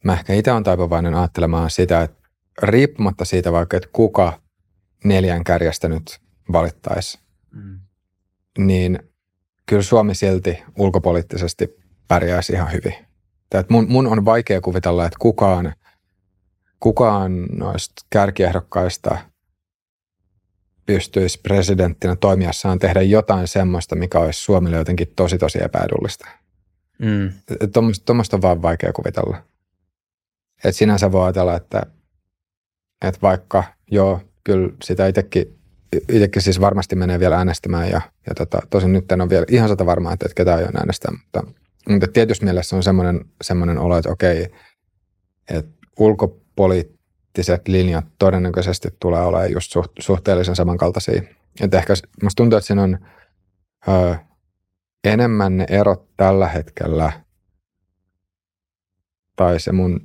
mä 0.04 0.14
ehkä 0.14 0.34
itse 0.34 0.52
on 0.52 0.64
taipuvainen 0.64 1.16
ajattelemaan 1.16 1.70
sitä, 1.70 2.02
että 2.02 2.30
riippumatta 2.64 3.26
siitä 3.26 3.52
vaikka, 3.52 3.78
että 3.78 3.90
kuka 3.94 4.42
neljän 5.04 5.44
kärjestä 5.44 5.90
nyt 5.90 6.20
valittaisi, 6.52 7.20
mm. 7.52 7.80
niin 8.58 9.00
kyllä 9.66 9.82
Suomi 9.82 10.16
silti 10.16 10.64
ulkopoliittisesti 10.78 11.76
pärjäisi 12.08 12.54
ihan 12.54 12.72
hyvin. 12.72 12.94
että 13.52 13.74
mun, 13.74 13.86
mun 13.90 14.08
on 14.08 14.26
vaikea 14.26 14.62
kuvitella, 14.62 15.06
että 15.06 15.20
kukaan, 15.20 15.74
kukaan 16.82 17.46
noista 17.46 18.06
kärkiehdokkaista– 18.10 19.18
pystyisi 20.86 21.40
presidenttinä 21.44 22.16
toimijassaan 22.16 22.80
tehdä 22.80 23.02
jotain 23.02 23.48
semmoista, 23.48 23.96
mikä 23.96 24.20
olisi 24.20 24.42
Suomelle 24.42 24.78
jotenkin 24.78 25.14
tosi 25.16 25.38
tosi 25.38 25.64
epäedullista. 25.64 26.28
Mm. 27.00 27.32
Tuommoista 28.06 28.38
on 28.38 28.42
vaan 28.42 28.62
vaikea 28.62 28.94
kuvitella. 28.94 29.38
Et 30.64 30.76
sinänsä 30.76 31.12
voi 31.12 31.24
ajatella, 31.24 31.56
että, 31.56 31.82
että 33.02 33.22
vaikka 33.22 33.64
joo, 33.92 34.22
kyllä 34.44 34.70
sitä 34.84 35.08
itsekin, 35.08 35.60
itsekin 36.10 36.42
siis 36.42 36.62
varmasti 36.62 36.96
menee 36.96 37.20
vielä 37.20 37.38
äänestämään 37.38 37.90
ja, 37.90 38.02
ja 38.30 38.36
tota, 38.36 38.60
tosin 38.70 38.94
nyt 38.94 39.12
en 39.12 39.22
ole 39.22 39.30
vielä 39.30 39.46
ihan 39.50 39.70
sata 39.70 39.86
varmaa, 39.86 40.14
että, 40.14 40.26
että 40.26 40.36
ketä 40.36 40.56
aion 40.56 40.78
äänestää, 40.78 41.12
mutta, 41.12 41.44
mutta 41.90 42.08
tietysti 42.08 42.46
mielessä 42.46 42.76
on 42.76 42.84
semmoinen, 42.84 43.26
semmoinen 43.42 43.78
olo, 43.78 43.98
että 43.98 44.12
okei, 44.12 44.48
että 45.50 45.72
ulkopoliittinen 46.00 46.51
poliittiset 46.62 47.68
linjat 47.68 48.06
todennäköisesti 48.20 48.90
tulee 49.00 49.22
olemaan 49.22 49.52
just 49.52 49.72
suht, 49.72 49.92
suhteellisen 50.00 50.56
samankaltaisia. 50.56 51.22
Et 51.62 51.74
ehkä 51.74 51.94
musta 52.24 52.38
tuntuu, 52.38 52.58
että 52.58 52.68
siinä 52.68 52.84
on 52.84 52.98
ö, 53.88 54.16
enemmän 55.04 55.58
ne 55.58 55.66
erot 55.70 56.08
tällä 56.18 56.48
hetkellä, 56.48 57.12
tai 59.36 59.60
se 59.60 59.72
mun 59.72 60.02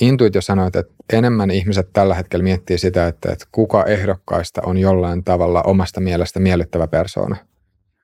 intuitio 0.00 0.40
sanoo, 0.40 0.66
että 0.66 0.84
enemmän 1.12 1.50
ihmiset 1.50 1.92
tällä 1.92 2.14
hetkellä 2.14 2.42
miettii 2.42 2.78
sitä, 2.78 3.06
että, 3.06 3.32
että 3.32 3.44
kuka 3.52 3.84
ehdokkaista 3.84 4.62
on 4.66 4.78
jollain 4.78 5.24
tavalla 5.24 5.62
omasta 5.62 6.00
mielestä 6.00 6.40
miellyttävä 6.40 6.86
persoona. 6.86 7.36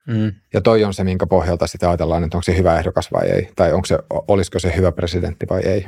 Mm. 0.07 0.31
Ja 0.53 0.61
toi 0.61 0.83
on 0.83 0.93
se, 0.93 1.03
minkä 1.03 1.27
pohjalta 1.27 1.67
sitä 1.67 1.89
ajatellaan, 1.89 2.23
että 2.23 2.37
onko 2.37 2.43
se 2.43 2.57
hyvä 2.57 2.79
ehdokas 2.79 3.11
vai 3.11 3.27
ei, 3.27 3.49
tai 3.55 3.73
onko 3.73 3.85
se, 3.85 3.99
olisiko 4.09 4.59
se 4.59 4.75
hyvä 4.75 4.91
presidentti 4.91 5.45
vai 5.49 5.61
ei. 5.61 5.87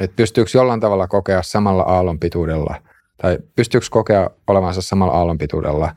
Et 0.00 0.16
pystyykö 0.16 0.50
jollain 0.54 0.80
tavalla 0.80 1.08
kokea 1.08 1.42
samalla 1.42 1.82
aallonpituudella, 1.82 2.82
tai 3.22 3.38
pystyykö 3.56 3.86
kokea 3.90 4.30
olevansa 4.46 4.82
samalla 4.82 5.12
aallonpituudella 5.12 5.94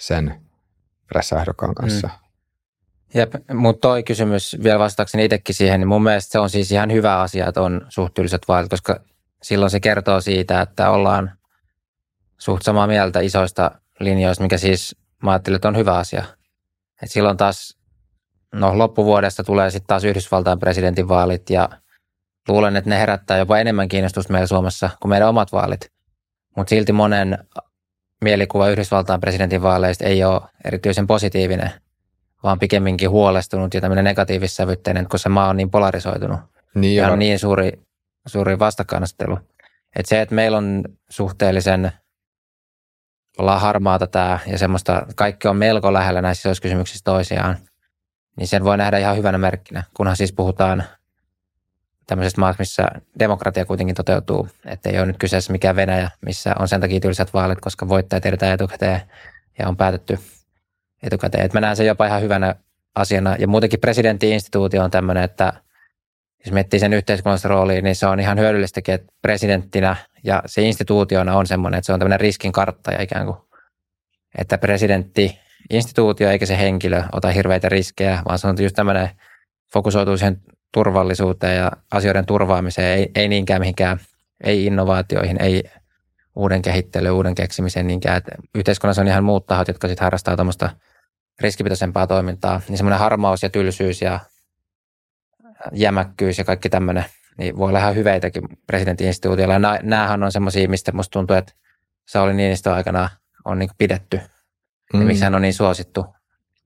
sen 0.00 0.40
pressäehdokkaan 1.06 1.74
kanssa. 1.74 2.08
Mm. 2.08 2.30
Jep, 3.14 3.34
mutta 3.54 3.80
toi 3.88 4.02
kysymys 4.02 4.56
vielä 4.62 4.78
vastaakseni 4.78 5.24
itsekin 5.24 5.54
siihen, 5.54 5.80
niin 5.80 5.88
mun 5.88 6.02
mielestä 6.02 6.32
se 6.32 6.38
on 6.38 6.50
siis 6.50 6.72
ihan 6.72 6.92
hyvä 6.92 7.20
asia, 7.20 7.48
että 7.48 7.62
on 7.62 7.86
suhteelliset 7.88 8.42
vaalit, 8.48 8.70
koska 8.70 9.00
silloin 9.42 9.70
se 9.70 9.80
kertoo 9.80 10.20
siitä, 10.20 10.60
että 10.60 10.90
ollaan 10.90 11.38
suht 12.38 12.62
samaa 12.62 12.86
mieltä 12.86 13.20
isoista 13.20 13.70
linjoista, 14.00 14.42
mikä 14.42 14.58
siis 14.58 14.96
mä 15.22 15.30
ajattelin, 15.30 15.56
että 15.56 15.68
on 15.68 15.76
hyvä 15.76 15.94
asia. 15.94 16.24
Et 17.02 17.10
silloin 17.10 17.36
taas, 17.36 17.78
no 18.54 18.78
loppuvuodesta 18.78 19.44
tulee 19.44 19.70
sitten 19.70 19.86
taas 19.86 20.04
Yhdysvaltain 20.04 20.58
presidentinvaalit 20.58 21.50
ja 21.50 21.68
luulen, 22.50 22.76
että 22.76 22.90
ne 22.90 22.98
herättää 22.98 23.38
jopa 23.38 23.58
enemmän 23.58 23.88
kiinnostusta 23.88 24.32
meillä 24.32 24.46
Suomessa 24.46 24.90
kuin 25.00 25.10
meidän 25.10 25.28
omat 25.28 25.52
vaalit. 25.52 25.92
Mutta 26.56 26.70
silti 26.70 26.92
monen 26.92 27.38
mielikuva 28.24 28.68
Yhdysvaltain 28.68 29.20
presidentinvaaleista 29.20 30.04
ei 30.04 30.24
ole 30.24 30.40
erityisen 30.64 31.06
positiivinen, 31.06 31.70
vaan 32.42 32.58
pikemminkin 32.58 33.10
huolestunut 33.10 33.74
ja 33.74 33.80
tämmöinen 33.80 34.04
negatiivissävytteinen, 34.04 35.08
kun 35.08 35.18
se 35.18 35.28
maa 35.28 35.48
on 35.48 35.56
niin 35.56 35.70
polarisoitunut. 35.70 36.40
Niin 36.74 36.96
ja 36.96 37.12
on 37.12 37.18
niin 37.18 37.38
suuri, 37.38 37.72
suuri 38.26 38.58
vastakkainasettelu. 38.58 39.38
Että 39.96 40.08
se, 40.08 40.20
että 40.20 40.34
meillä 40.34 40.58
on 40.58 40.84
suhteellisen 41.10 41.92
ollaan 43.38 43.60
harmaata 43.60 44.06
tämä 44.06 44.38
ja 44.46 44.58
semmoista, 44.58 45.06
kaikki 45.16 45.48
on 45.48 45.56
melko 45.56 45.92
lähellä 45.92 46.22
näissä 46.22 46.50
kysymyksissä 46.62 47.04
toisiaan, 47.04 47.56
niin 48.36 48.48
sen 48.48 48.64
voi 48.64 48.76
nähdä 48.76 48.98
ihan 48.98 49.16
hyvänä 49.16 49.38
merkkinä, 49.38 49.84
kunhan 49.94 50.16
siis 50.16 50.32
puhutaan 50.32 50.84
tämmöisestä 52.10 52.40
maassa, 52.40 52.60
missä 52.60 52.88
demokratia 53.18 53.64
kuitenkin 53.64 53.94
toteutuu, 53.94 54.48
että 54.64 54.90
ei 54.90 54.98
ole 54.98 55.06
nyt 55.06 55.18
kyseessä 55.18 55.52
mikään 55.52 55.76
Venäjä, 55.76 56.10
missä 56.26 56.54
on 56.58 56.68
sen 56.68 56.80
takia 56.80 57.00
tylsät 57.00 57.34
vaalit, 57.34 57.60
koska 57.60 57.88
voittajat 57.88 58.22
tiedetään 58.22 58.52
etukäteen 58.52 59.00
ja 59.58 59.68
on 59.68 59.76
päätetty 59.76 60.18
etukäteen. 61.02 61.44
Että 61.44 61.56
mä 61.56 61.60
näen 61.60 61.76
sen 61.76 61.86
jopa 61.86 62.06
ihan 62.06 62.22
hyvänä 62.22 62.54
asiana. 62.94 63.36
Ja 63.38 63.48
muutenkin 63.48 63.80
presidentti-instituutio 63.80 64.84
on 64.84 64.90
tämmöinen, 64.90 65.24
että 65.24 65.52
jos 66.44 66.52
miettii 66.52 66.80
sen 66.80 66.92
yhteiskunnallista 66.92 67.48
roolia, 67.48 67.82
niin 67.82 67.96
se 67.96 68.06
on 68.06 68.20
ihan 68.20 68.38
hyödyllistäkin, 68.38 68.94
että 68.94 69.12
presidenttinä 69.22 69.96
ja 70.24 70.42
se 70.46 70.62
instituutiona 70.62 71.36
on 71.36 71.46
semmoinen, 71.46 71.78
että 71.78 71.86
se 71.86 71.92
on 71.92 71.98
tämmöinen 71.98 72.20
riskin 72.20 72.52
karttaja 72.52 73.02
ikään 73.02 73.26
kuin. 73.26 73.36
Että 74.38 74.58
presidentti, 74.58 75.38
instituutio 75.70 76.30
eikä 76.30 76.46
se 76.46 76.58
henkilö 76.58 77.02
ota 77.12 77.30
hirveitä 77.30 77.68
riskejä, 77.68 78.22
vaan 78.28 78.38
se 78.38 78.46
on 78.46 78.56
just 78.62 78.76
tämmöinen 78.76 79.10
fokusoituu 79.72 80.16
siihen 80.16 80.40
turvallisuuteen 80.72 81.56
ja 81.56 81.70
asioiden 81.92 82.26
turvaamiseen, 82.26 82.98
ei, 82.98 83.10
ei 83.14 83.28
niinkään 83.28 83.60
mihinkään, 83.60 84.00
ei 84.44 84.66
innovaatioihin, 84.66 85.42
ei 85.42 85.64
uuden 86.36 86.62
kehittelyyn, 86.62 87.14
uuden 87.14 87.34
keksimiseen 87.34 87.86
niinkään. 87.86 88.16
Että 88.16 88.32
yhteiskunnassa 88.54 89.02
on 89.02 89.08
ihan 89.08 89.24
muut 89.24 89.46
tahot, 89.46 89.68
jotka 89.68 89.88
sitten 89.88 90.04
harrastaa 90.04 90.36
tuommoista 90.36 90.70
riskipitoisempaa 91.40 92.06
toimintaa, 92.06 92.60
niin 92.68 92.76
semmoinen 92.76 92.98
harmaus 92.98 93.42
ja 93.42 93.50
tylsyys 93.50 94.02
ja 94.02 94.20
jämäkkyys 95.72 96.38
ja 96.38 96.44
kaikki 96.44 96.68
tämmöinen, 96.68 97.04
niin 97.38 97.56
voi 97.56 97.68
olla 97.68 97.78
ihan 97.78 97.94
hyveitäkin 97.94 98.42
presidentin 98.66 99.06
instituutiolla. 99.06 99.54
Ja 99.54 99.78
näähän 99.82 100.22
on 100.22 100.32
semmoisia, 100.32 100.68
mistä 100.68 100.92
musta 100.92 101.12
tuntuu, 101.12 101.36
että 101.36 101.52
Sauli 102.08 102.34
Niinistö 102.34 102.74
aikana 102.74 103.08
on 103.44 103.58
niin 103.58 103.70
pidetty. 103.78 104.20
Mm. 104.94 105.00
Ja 105.00 105.06
miksi 105.06 105.24
hän 105.24 105.34
on 105.34 105.42
niin 105.42 105.54
suosittu, 105.54 106.06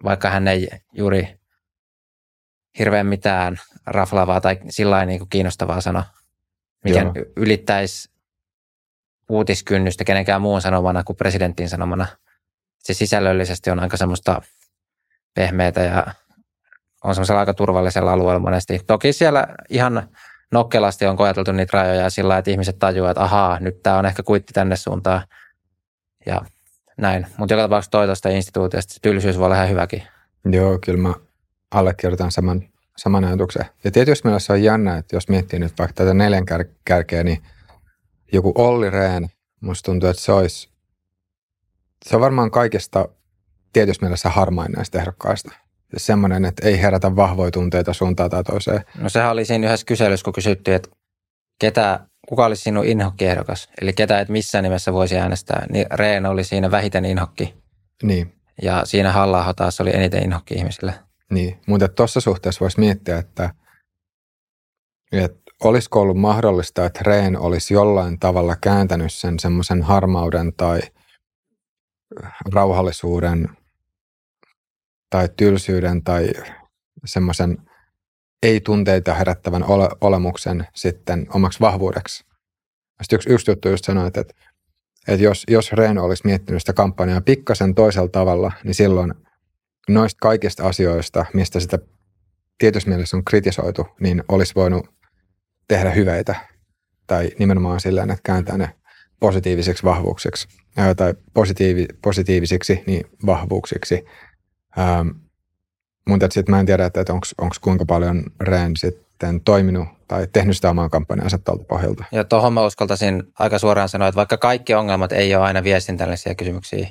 vaikka 0.04 0.30
hän 0.30 0.49
ei 0.49 0.68
juuri 0.92 1.38
hirveän 2.78 3.06
mitään 3.06 3.60
raflavaa 3.86 4.40
tai 4.40 4.58
sillä 4.70 5.06
niin 5.06 5.28
kiinnostavaa 5.30 5.80
sano, 5.80 6.04
mikä 6.84 7.00
Joo. 7.00 7.12
ylittäisi 7.36 8.10
uutiskynnystä 9.28 10.04
kenenkään 10.04 10.42
muun 10.42 10.60
sanomana 10.60 11.04
kuin 11.04 11.16
presidentin 11.16 11.68
sanomana. 11.68 12.06
Se 12.78 12.94
sisällöllisesti 12.94 13.70
on 13.70 13.80
aika 13.80 13.96
semmoista 13.96 14.42
pehmeitä 15.34 15.80
ja 15.80 16.06
on 17.04 17.14
semmoisella 17.14 17.40
aika 17.40 17.54
turvallisella 17.54 18.12
alueella 18.12 18.40
monesti. 18.40 18.80
Toki 18.86 19.12
siellä 19.12 19.46
ihan 19.68 20.08
nokkelasti 20.52 21.06
on 21.06 21.16
koeteltu 21.16 21.52
niitä 21.52 21.78
rajoja 21.78 22.10
sillä 22.10 22.38
että 22.38 22.50
ihmiset 22.50 22.78
tajuavat, 22.78 23.10
että 23.10 23.24
ahaa, 23.24 23.60
nyt 23.60 23.82
tämä 23.82 23.98
on 23.98 24.06
ehkä 24.06 24.22
kuitti 24.22 24.52
tänne 24.52 24.76
suuntaan. 24.76 25.22
Ja 26.26 26.40
näin. 26.96 27.26
Mutta 27.36 27.54
joka 27.54 27.64
tapauksessa 27.64 27.90
toi 27.90 28.06
tuosta 28.06 28.28
instituutiosta 28.28 28.94
tylsyys 29.02 29.38
voi 29.38 29.44
olla 29.44 29.56
ihan 29.56 29.70
hyväkin. 29.70 30.02
Joo, 30.44 30.78
kyllä 30.84 30.98
mä 30.98 31.14
allekirjoitan 31.74 32.32
saman, 32.32 32.62
saman 32.96 33.24
ajatuksen. 33.24 33.64
Ja 33.84 33.90
tietysti 33.90 34.28
mielessä 34.28 34.52
on 34.52 34.62
jännä, 34.62 34.96
että 34.96 35.16
jos 35.16 35.28
miettii 35.28 35.58
nyt 35.58 35.78
vaikka 35.78 35.94
tätä 35.94 36.14
neljän 36.14 36.46
kär, 36.46 36.64
kärkeä, 36.84 37.24
niin 37.24 37.42
joku 38.32 38.52
Olli 38.54 38.90
Rehn, 38.90 39.28
musta 39.60 39.86
tuntuu, 39.86 40.08
että 40.08 40.22
se 40.22 40.32
olisi, 40.32 40.68
se 42.04 42.16
on 42.16 42.22
varmaan 42.22 42.50
kaikista 42.50 43.08
tietysti 43.72 44.04
mielessä 44.04 44.28
harmain 44.28 44.72
näistä 44.72 44.98
ehdokkaista. 44.98 45.52
Semmoinen, 45.96 46.44
että 46.44 46.68
ei 46.68 46.82
herätä 46.82 47.16
vahvoja 47.16 47.50
tunteita 47.50 47.92
suuntaan 47.92 48.30
tai 48.30 48.44
toiseen. 48.44 48.84
No 48.98 49.08
sehän 49.08 49.30
oli 49.30 49.44
siinä 49.44 49.66
yhdessä 49.66 49.86
kyselyssä, 49.86 50.24
kun 50.24 50.32
kysyttiin, 50.32 50.74
että 50.74 50.90
ketä, 51.58 52.00
kuka 52.28 52.44
olisi 52.44 52.62
sinun 52.62 52.84
inhokkiehdokas, 52.84 53.68
eli 53.80 53.92
ketä 53.92 54.20
et 54.20 54.28
missään 54.28 54.64
nimessä 54.64 54.92
voisi 54.92 55.16
äänestää, 55.16 55.66
niin 55.70 55.86
Rehn 55.90 56.26
oli 56.26 56.44
siinä 56.44 56.70
vähiten 56.70 57.04
inhokki. 57.04 57.54
Niin. 58.02 58.32
Ja 58.62 58.82
siinä 58.84 59.12
halla 59.12 59.54
taas 59.56 59.80
oli 59.80 59.90
eniten 59.94 60.24
inhokki 60.24 60.54
ihmisille. 60.54 60.94
Niin, 61.34 61.60
mutta 61.66 61.88
tuossa 61.88 62.20
suhteessa 62.20 62.60
voisi 62.60 62.80
miettiä, 62.80 63.18
että, 63.18 63.54
että 65.12 65.38
olisiko 65.64 66.00
ollut 66.00 66.16
mahdollista, 66.16 66.86
että 66.86 67.00
Reen 67.02 67.38
olisi 67.38 67.74
jollain 67.74 68.18
tavalla 68.18 68.56
kääntänyt 68.56 69.12
sen 69.12 69.38
semmoisen 69.38 69.82
harmauden 69.82 70.52
tai 70.52 70.80
rauhallisuuden 72.52 73.48
tai 75.10 75.28
tylsyyden 75.36 76.04
tai 76.04 76.30
semmoisen 77.04 77.58
ei-tunteita 78.42 79.14
herättävän 79.14 79.64
ole, 79.64 79.88
olemuksen 80.00 80.66
sitten 80.74 81.26
omaksi 81.34 81.60
vahvuudeksi. 81.60 82.24
Sitten 83.02 83.16
yksi, 83.16 83.30
yksi 83.30 83.50
juttu 83.50 83.68
just 83.68 83.84
sanoi, 83.84 84.06
että, 84.06 84.20
että 85.08 85.24
jos, 85.24 85.44
jos 85.48 85.72
Reen 85.72 85.98
olisi 85.98 86.26
miettinyt 86.26 86.62
sitä 86.62 86.72
kampanjaa 86.72 87.20
pikkasen 87.20 87.74
toisella 87.74 88.08
tavalla, 88.08 88.52
niin 88.64 88.74
silloin 88.74 89.14
noista 89.88 90.18
kaikista 90.20 90.68
asioista, 90.68 91.26
mistä 91.32 91.60
sitä 91.60 91.78
tietyssä 92.58 92.88
mielessä 92.88 93.16
on 93.16 93.24
kritisoitu, 93.24 93.86
niin 94.00 94.24
olisi 94.28 94.54
voinut 94.54 94.86
tehdä 95.68 95.90
hyveitä 95.90 96.34
tai 97.06 97.30
nimenomaan 97.38 97.80
sillä 97.80 98.02
että 98.02 98.16
kääntää 98.22 98.58
ne 98.58 98.70
positiiviseksi 99.20 99.84
vahvuuksiksi 99.84 100.48
ää, 100.76 100.94
tai 100.94 101.14
positiivi, 101.34 101.86
positiivisiksi 102.02 102.82
niin 102.86 103.06
vahvuuksiksi. 103.26 104.04
Ähm, 104.78 105.08
mutta 106.08 106.26
sitten 106.30 106.54
mä 106.54 106.60
en 106.60 106.66
tiedä, 106.66 106.84
että 106.84 107.12
onko 107.12 107.56
kuinka 107.60 107.84
paljon 107.84 108.22
Ren 108.40 108.76
sitten 108.76 109.40
toiminut 109.40 109.88
tai 110.08 110.28
tehnyt 110.32 110.56
sitä 110.56 110.70
omaa 110.70 110.88
kampanjansa 110.88 111.38
tältä 111.38 111.64
pohjalta. 111.64 112.04
Ja 112.12 112.24
tuohon 112.24 112.52
mä 112.52 112.66
uskaltaisin 112.66 113.22
aika 113.38 113.58
suoraan 113.58 113.88
sanoa, 113.88 114.08
että 114.08 114.16
vaikka 114.16 114.36
kaikki 114.36 114.74
ongelmat 114.74 115.12
ei 115.12 115.34
ole 115.34 115.44
aina 115.44 115.64
viestintällisiä 115.64 116.34
kysymyksiä, 116.34 116.88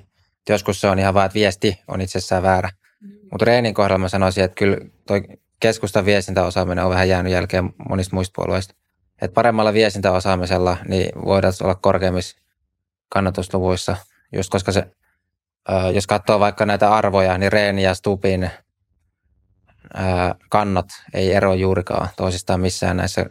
joskus 0.50 0.82
se 0.82 0.88
on 0.88 1.00
ihan 1.00 1.14
vaan, 1.14 1.26
että 1.26 1.34
viesti 1.34 1.80
on 1.88 2.02
itsessään 2.02 2.44
väärä. 2.44 2.70
Mutta 3.34 3.46
Reenin 3.46 3.74
kohdalla 3.74 3.98
mä 3.98 4.10
sanoisin, 4.10 4.44
että 4.44 4.56
kyllä 4.56 4.78
toi 5.08 5.24
keskustan 5.60 6.06
viestintäosaaminen 6.06 6.84
on 6.84 6.90
vähän 6.90 7.10
jäänyt 7.10 7.34
jälkeen 7.34 7.74
monista 7.90 8.16
muista 8.16 8.34
puolueista. 8.36 8.76
Et 9.22 9.34
paremmalla 9.34 9.74
viestintäosaamisella 9.74 10.78
niin 10.88 11.10
voidaan 11.26 11.54
olla 11.64 11.76
korkeimmissa 11.76 12.38
kannatusluvuissa, 13.10 13.96
just 14.34 14.50
koska 14.50 14.72
se, 14.72 14.92
jos 15.94 16.08
katsoo 16.08 16.40
vaikka 16.40 16.66
näitä 16.66 16.94
arvoja, 16.94 17.38
niin 17.38 17.52
Reeni 17.52 17.84
ja 17.84 17.94
Stupin 17.94 18.50
kannat 20.50 20.86
ei 21.14 21.34
ero 21.34 21.54
juurikaan 21.54 22.10
toisistaan 22.16 22.60
missään 22.62 22.98
näissä 22.98 23.26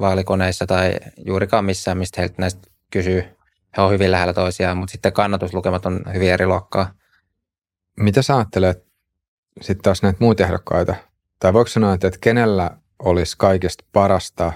vaalikoneissa 0.00 0.66
tai 0.66 0.94
juurikaan 1.26 1.64
missään, 1.64 1.98
mistä 1.98 2.20
heiltä 2.20 2.34
näistä 2.38 2.70
kysyy. 2.90 3.24
He 3.76 3.82
on 3.82 3.90
hyvin 3.90 4.10
lähellä 4.10 4.32
toisiaan, 4.32 4.76
mutta 4.76 4.92
sitten 4.92 5.12
kannatuslukemat 5.12 5.86
on 5.86 6.00
hyvin 6.14 6.30
eri 6.30 6.46
luokkaa. 6.46 6.92
Mitä 8.00 8.22
sä 8.22 8.36
ajattelet 8.36 8.87
sitten 9.60 9.82
taas 9.82 10.02
näitä 10.02 10.18
muita 10.20 10.44
ehdokkaita? 10.44 10.94
Tai 11.38 11.52
voiko 11.52 11.68
sanoa, 11.68 11.94
että 11.94 12.10
kenellä 12.20 12.70
olisi 13.04 13.36
kaikista 13.38 13.84
parasta, 13.92 14.52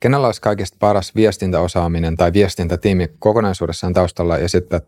kenellä 0.00 0.26
olisi 0.26 0.40
kaikista 0.40 0.76
paras 0.80 1.14
viestintäosaaminen 1.14 2.16
tai 2.16 2.32
viestintätiimi 2.32 3.08
kokonaisuudessaan 3.18 3.92
taustalla 3.92 4.38
ja 4.38 4.48
sitten 4.48 4.80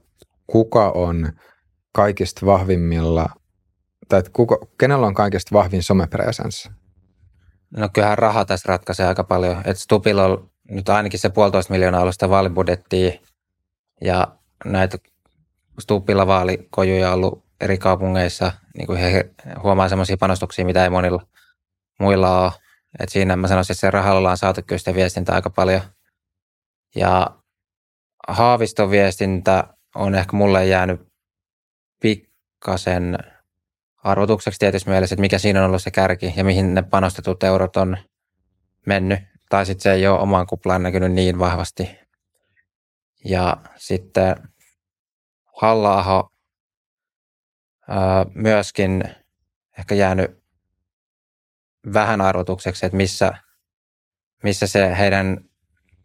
kuka 0.47 0.91
on 0.91 1.33
kaikista 1.93 2.47
vahvimmilla, 2.47 3.29
tai 4.09 4.23
kuka, 4.33 4.59
kenellä 4.79 5.07
on 5.07 5.15
kaikista 5.15 5.51
vahvin 5.53 5.83
somepresence? 5.83 6.71
No 7.77 7.89
kyllähän 7.93 8.19
raha 8.19 8.45
tässä 8.45 8.69
ratkaisee 8.69 9.07
aika 9.07 9.25
paljon. 9.25 9.59
Että 9.59 9.83
Stupilla 9.83 10.25
on 10.25 10.51
nyt 10.71 10.89
ainakin 10.89 11.21
se 11.21 11.29
puolitoista 11.29 11.73
miljoonaa 11.73 12.13
sitä 12.13 12.31
vaalibudjettia 12.31 13.13
ja 14.01 14.29
näitä 14.65 14.99
Stuppilla 15.81 16.27
vaalikojuja 16.27 17.13
ollut 17.13 17.50
eri 17.61 17.79
kaupungeissa, 17.79 18.53
niin 18.77 18.87
kuin 18.87 18.99
he 18.99 19.31
huomaa 19.63 19.89
semmoisia 19.89 20.17
panostuksia, 20.17 20.65
mitä 20.65 20.85
ei 20.85 20.91
monilla 20.91 21.27
muilla 21.99 22.41
ole. 22.41 22.53
Et 23.01 23.09
siinä 23.09 23.37
mä 23.37 23.49
sanoisin, 23.49 23.73
että 23.73 23.81
se 23.81 23.91
rahalla 23.91 24.31
on 24.31 24.37
saatu 24.37 24.61
kyllä 24.67 24.79
sitä 24.79 24.95
viestintää 24.95 25.35
aika 25.35 25.51
paljon. 25.51 25.81
Ja 26.97 27.27
Haaviston 28.29 28.91
viestintä 28.91 29.65
on 29.95 30.15
ehkä 30.15 30.37
mulle 30.37 30.67
jäänyt 30.67 31.01
pikkasen 32.01 33.19
arvotukseksi 34.05 34.59
tietysti 34.59 34.91
mielessä, 34.91 35.15
että 35.15 35.21
mikä 35.21 35.39
siinä 35.39 35.61
on 35.61 35.67
ollut 35.67 35.83
se 35.83 35.91
kärki 35.91 36.33
ja 36.37 36.45
mihin 36.45 36.75
ne 36.75 36.83
panostetut 36.83 37.43
eurot 37.43 37.77
on 37.77 37.97
mennyt. 38.87 39.21
Tai 39.49 39.67
sitten 39.67 39.83
se 39.83 39.93
ei 39.93 40.07
ole 40.07 40.21
omaan 40.21 40.47
kuplaan 40.47 40.83
näkynyt 40.83 41.13
niin 41.13 41.39
vahvasti. 41.39 41.99
Ja 43.25 43.57
sitten 43.77 44.37
halla 45.61 46.29
myöskin 48.35 49.05
ehkä 49.79 49.95
jäänyt 49.95 50.41
vähän 51.93 52.21
arvotukseksi, 52.21 52.87
että 52.87 52.97
missä, 52.97 53.33
missä 54.43 54.67
se 54.67 54.97
heidän 54.99 55.41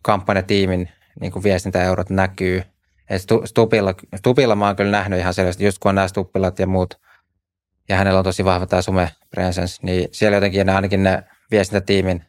kampanjatiimin 0.02 0.90
niin 1.20 1.32
kuin 1.32 1.44
viestintäeurot 1.44 2.10
näkyy. 2.10 2.64
Et 3.10 3.22
Stupilla, 3.46 3.94
Stupilla 4.16 4.56
mä 4.56 4.66
oon 4.66 4.76
kyllä 4.76 4.92
nähnyt 4.92 5.20
ihan 5.20 5.34
selvästi, 5.34 5.66
just 5.66 5.80
kun 5.80 5.90
on 5.90 5.96
nämä 5.96 6.08
Stuppilat 6.08 6.60
ja 6.60 6.68
muut, 6.68 7.02
ja 7.90 7.96
hänellä 7.98 8.18
on 8.18 8.24
tosi 8.24 8.46
vahva 8.46 8.66
tämä 8.66 8.82
some 8.82 9.12
presence, 9.30 9.80
niin 9.82 10.10
siellä 10.12 10.38
jotenkin 10.38 10.66
ne, 10.66 10.76
ainakin 10.76 11.04
ne 11.04 11.24
viestintätiimin 11.52 12.26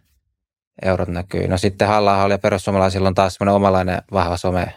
eurot 0.83 1.09
näkyy. 1.09 1.49
No 1.49 1.59
sitten 1.59 1.89
halla 1.89 2.23
oli 2.23 2.35
ja 2.35 2.39
perussuomalaisilla 2.39 3.09
on 3.09 3.15
taas 3.15 3.35
semmoinen 3.35 3.55
omalainen 3.55 4.03
vahva 4.13 4.37
some 4.37 4.75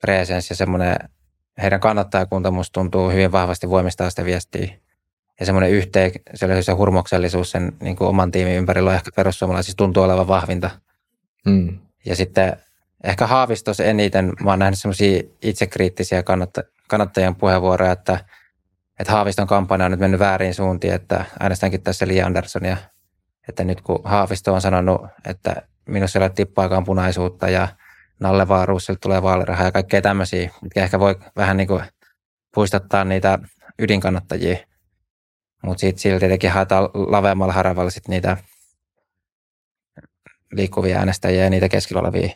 presence 0.00 0.52
ja 0.52 0.56
semmoinen 0.56 0.96
heidän 1.62 1.80
kannattajakunta 1.80 2.50
musta 2.50 2.72
tuntuu 2.72 3.10
hyvin 3.10 3.32
vahvasti 3.32 3.70
voimistaa 3.70 4.10
sitä 4.10 4.24
viestiä. 4.24 4.68
Ja 5.40 5.46
semmoinen 5.46 5.70
yhteen, 5.70 6.12
se, 6.34 6.62
se 6.62 6.72
hurmoksellisuus 6.72 7.50
sen 7.50 7.72
niin 7.80 7.96
kuin 7.96 8.08
oman 8.08 8.30
tiimin 8.30 8.56
ympärillä 8.56 8.90
on 8.90 8.96
ehkä 8.96 9.10
perussuomalaisissa 9.16 9.76
tuntuu 9.76 10.02
olevan 10.02 10.28
vahvinta. 10.28 10.70
Mm. 11.46 11.78
Ja 12.04 12.16
sitten 12.16 12.56
ehkä 13.04 13.26
Haavistos 13.26 13.80
eniten, 13.80 14.32
mä 14.44 14.50
oon 14.50 14.58
nähnyt 14.58 14.78
semmoisia 14.78 15.22
itsekriittisiä 15.42 16.22
kannatta, 16.22 16.62
kannattajien 16.88 17.34
puheenvuoroja, 17.34 17.92
että, 17.92 18.24
että 19.00 19.12
Haaviston 19.12 19.46
kampanja 19.46 19.84
on 19.84 19.90
nyt 19.90 20.00
mennyt 20.00 20.20
väärin 20.20 20.54
suuntiin, 20.54 20.94
että 20.94 21.24
äänestäänkin 21.40 21.82
tässä 21.82 22.08
Li 22.08 22.22
Andersonia. 22.22 22.76
Että 23.48 23.64
nyt 23.64 23.80
kun 23.80 24.00
Haavisto 24.04 24.54
on 24.54 24.60
sanonut, 24.60 25.00
että 25.24 25.62
minussa 25.86 26.18
ei 26.18 26.22
ole 26.22 26.30
tippaakaan 26.30 26.84
punaisuutta 26.84 27.48
ja 27.48 27.68
Nalle 28.20 28.48
Vaaruusille 28.48 28.98
tulee 29.02 29.22
vaalirahaa 29.22 29.64
ja 29.64 29.72
kaikkea 29.72 30.02
tämmöisiä, 30.02 30.50
mitkä 30.62 30.82
ehkä 30.82 31.00
voi 31.00 31.16
vähän 31.36 31.56
niin 31.56 31.68
kuin 31.68 31.82
puistattaa 32.54 33.04
niitä 33.04 33.38
ydinkannattajia. 33.78 34.56
Mutta 35.62 35.80
sitten 35.80 36.00
silti 36.00 36.20
tietenkin 36.20 36.50
haetaan 36.50 36.84
laveammalla 36.94 37.52
haravalla 37.52 37.90
sit 37.90 38.08
niitä 38.08 38.36
liikkuvia 40.52 40.98
äänestäjiä 40.98 41.44
ja 41.44 41.50
niitä 41.50 41.68
keskellä 41.68 42.00
olevia 42.00 42.28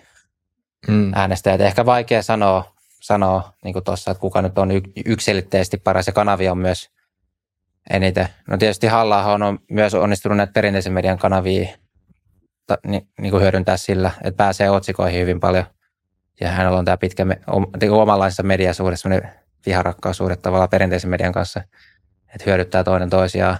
mm. 0.89 1.13
äänestäjiä. 1.15 1.67
Ehkä 1.67 1.87
vaikea 1.87 2.23
sanoa, 2.23 2.75
sanoa 3.01 3.53
niin 3.65 3.85
tuossa, 3.85 4.11
että 4.11 4.21
kuka 4.21 4.43
nyt 4.43 4.59
on 4.59 4.71
yksilitteisesti 5.07 5.77
paras 5.77 6.07
ja 6.07 6.13
kanavia 6.13 6.53
on 6.53 6.59
myös 6.59 6.91
eniten. 7.91 8.29
No 8.49 8.57
tietysti 8.57 8.87
halla 8.87 9.25
on 9.25 9.59
myös 9.71 9.95
onnistunut 9.95 10.37
näitä 10.37 10.53
perinteisen 10.53 10.93
median 10.93 11.19
kanavia 11.19 11.69
ta, 12.67 12.79
ni, 12.87 13.09
niin 13.21 13.31
kuin 13.31 13.43
hyödyntää 13.43 13.77
sillä, 13.77 14.11
että 14.25 14.37
pääsee 14.37 14.71
otsikoihin 14.71 15.21
hyvin 15.21 15.41
paljon. 15.41 15.65
Ja 16.41 16.51
hänellä 16.51 16.79
on 16.79 16.85
tämä 16.85 16.97
pitkä 16.97 17.25
niin 17.81 17.91
omanlaisessa 17.91 18.43
mediasuhde, 18.43 18.97
semmoinen 18.97 19.31
viharakkaussuhde 19.67 20.37
tavallaan 20.37 20.69
perinteisen 20.69 21.11
median 21.11 21.33
kanssa, 21.33 21.61
että 22.35 22.45
hyödyttää 22.47 22.85
toinen 22.85 23.11
toisiaan. 23.11 23.59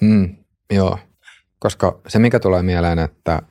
Mm, 0.00 0.36
joo, 0.70 0.98
koska 1.58 2.00
se 2.08 2.18
mikä 2.18 2.40
tulee 2.40 2.62
mieleen, 2.62 2.98
että 2.98 3.42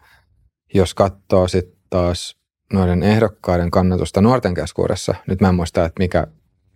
jos 0.74 0.94
katsoo 0.94 1.48
sitten 1.48 1.80
taas 1.90 2.38
noiden 2.74 3.04
ehdokkaiden 3.04 3.72
kannatusta 3.72 4.22
nuorten 4.22 4.54
keskuudessa, 4.54 5.16
nyt 5.28 5.42
mä 5.42 5.50
en 5.50 5.56
muista, 5.56 5.86
että 5.86 6.00
mikä, 6.00 6.28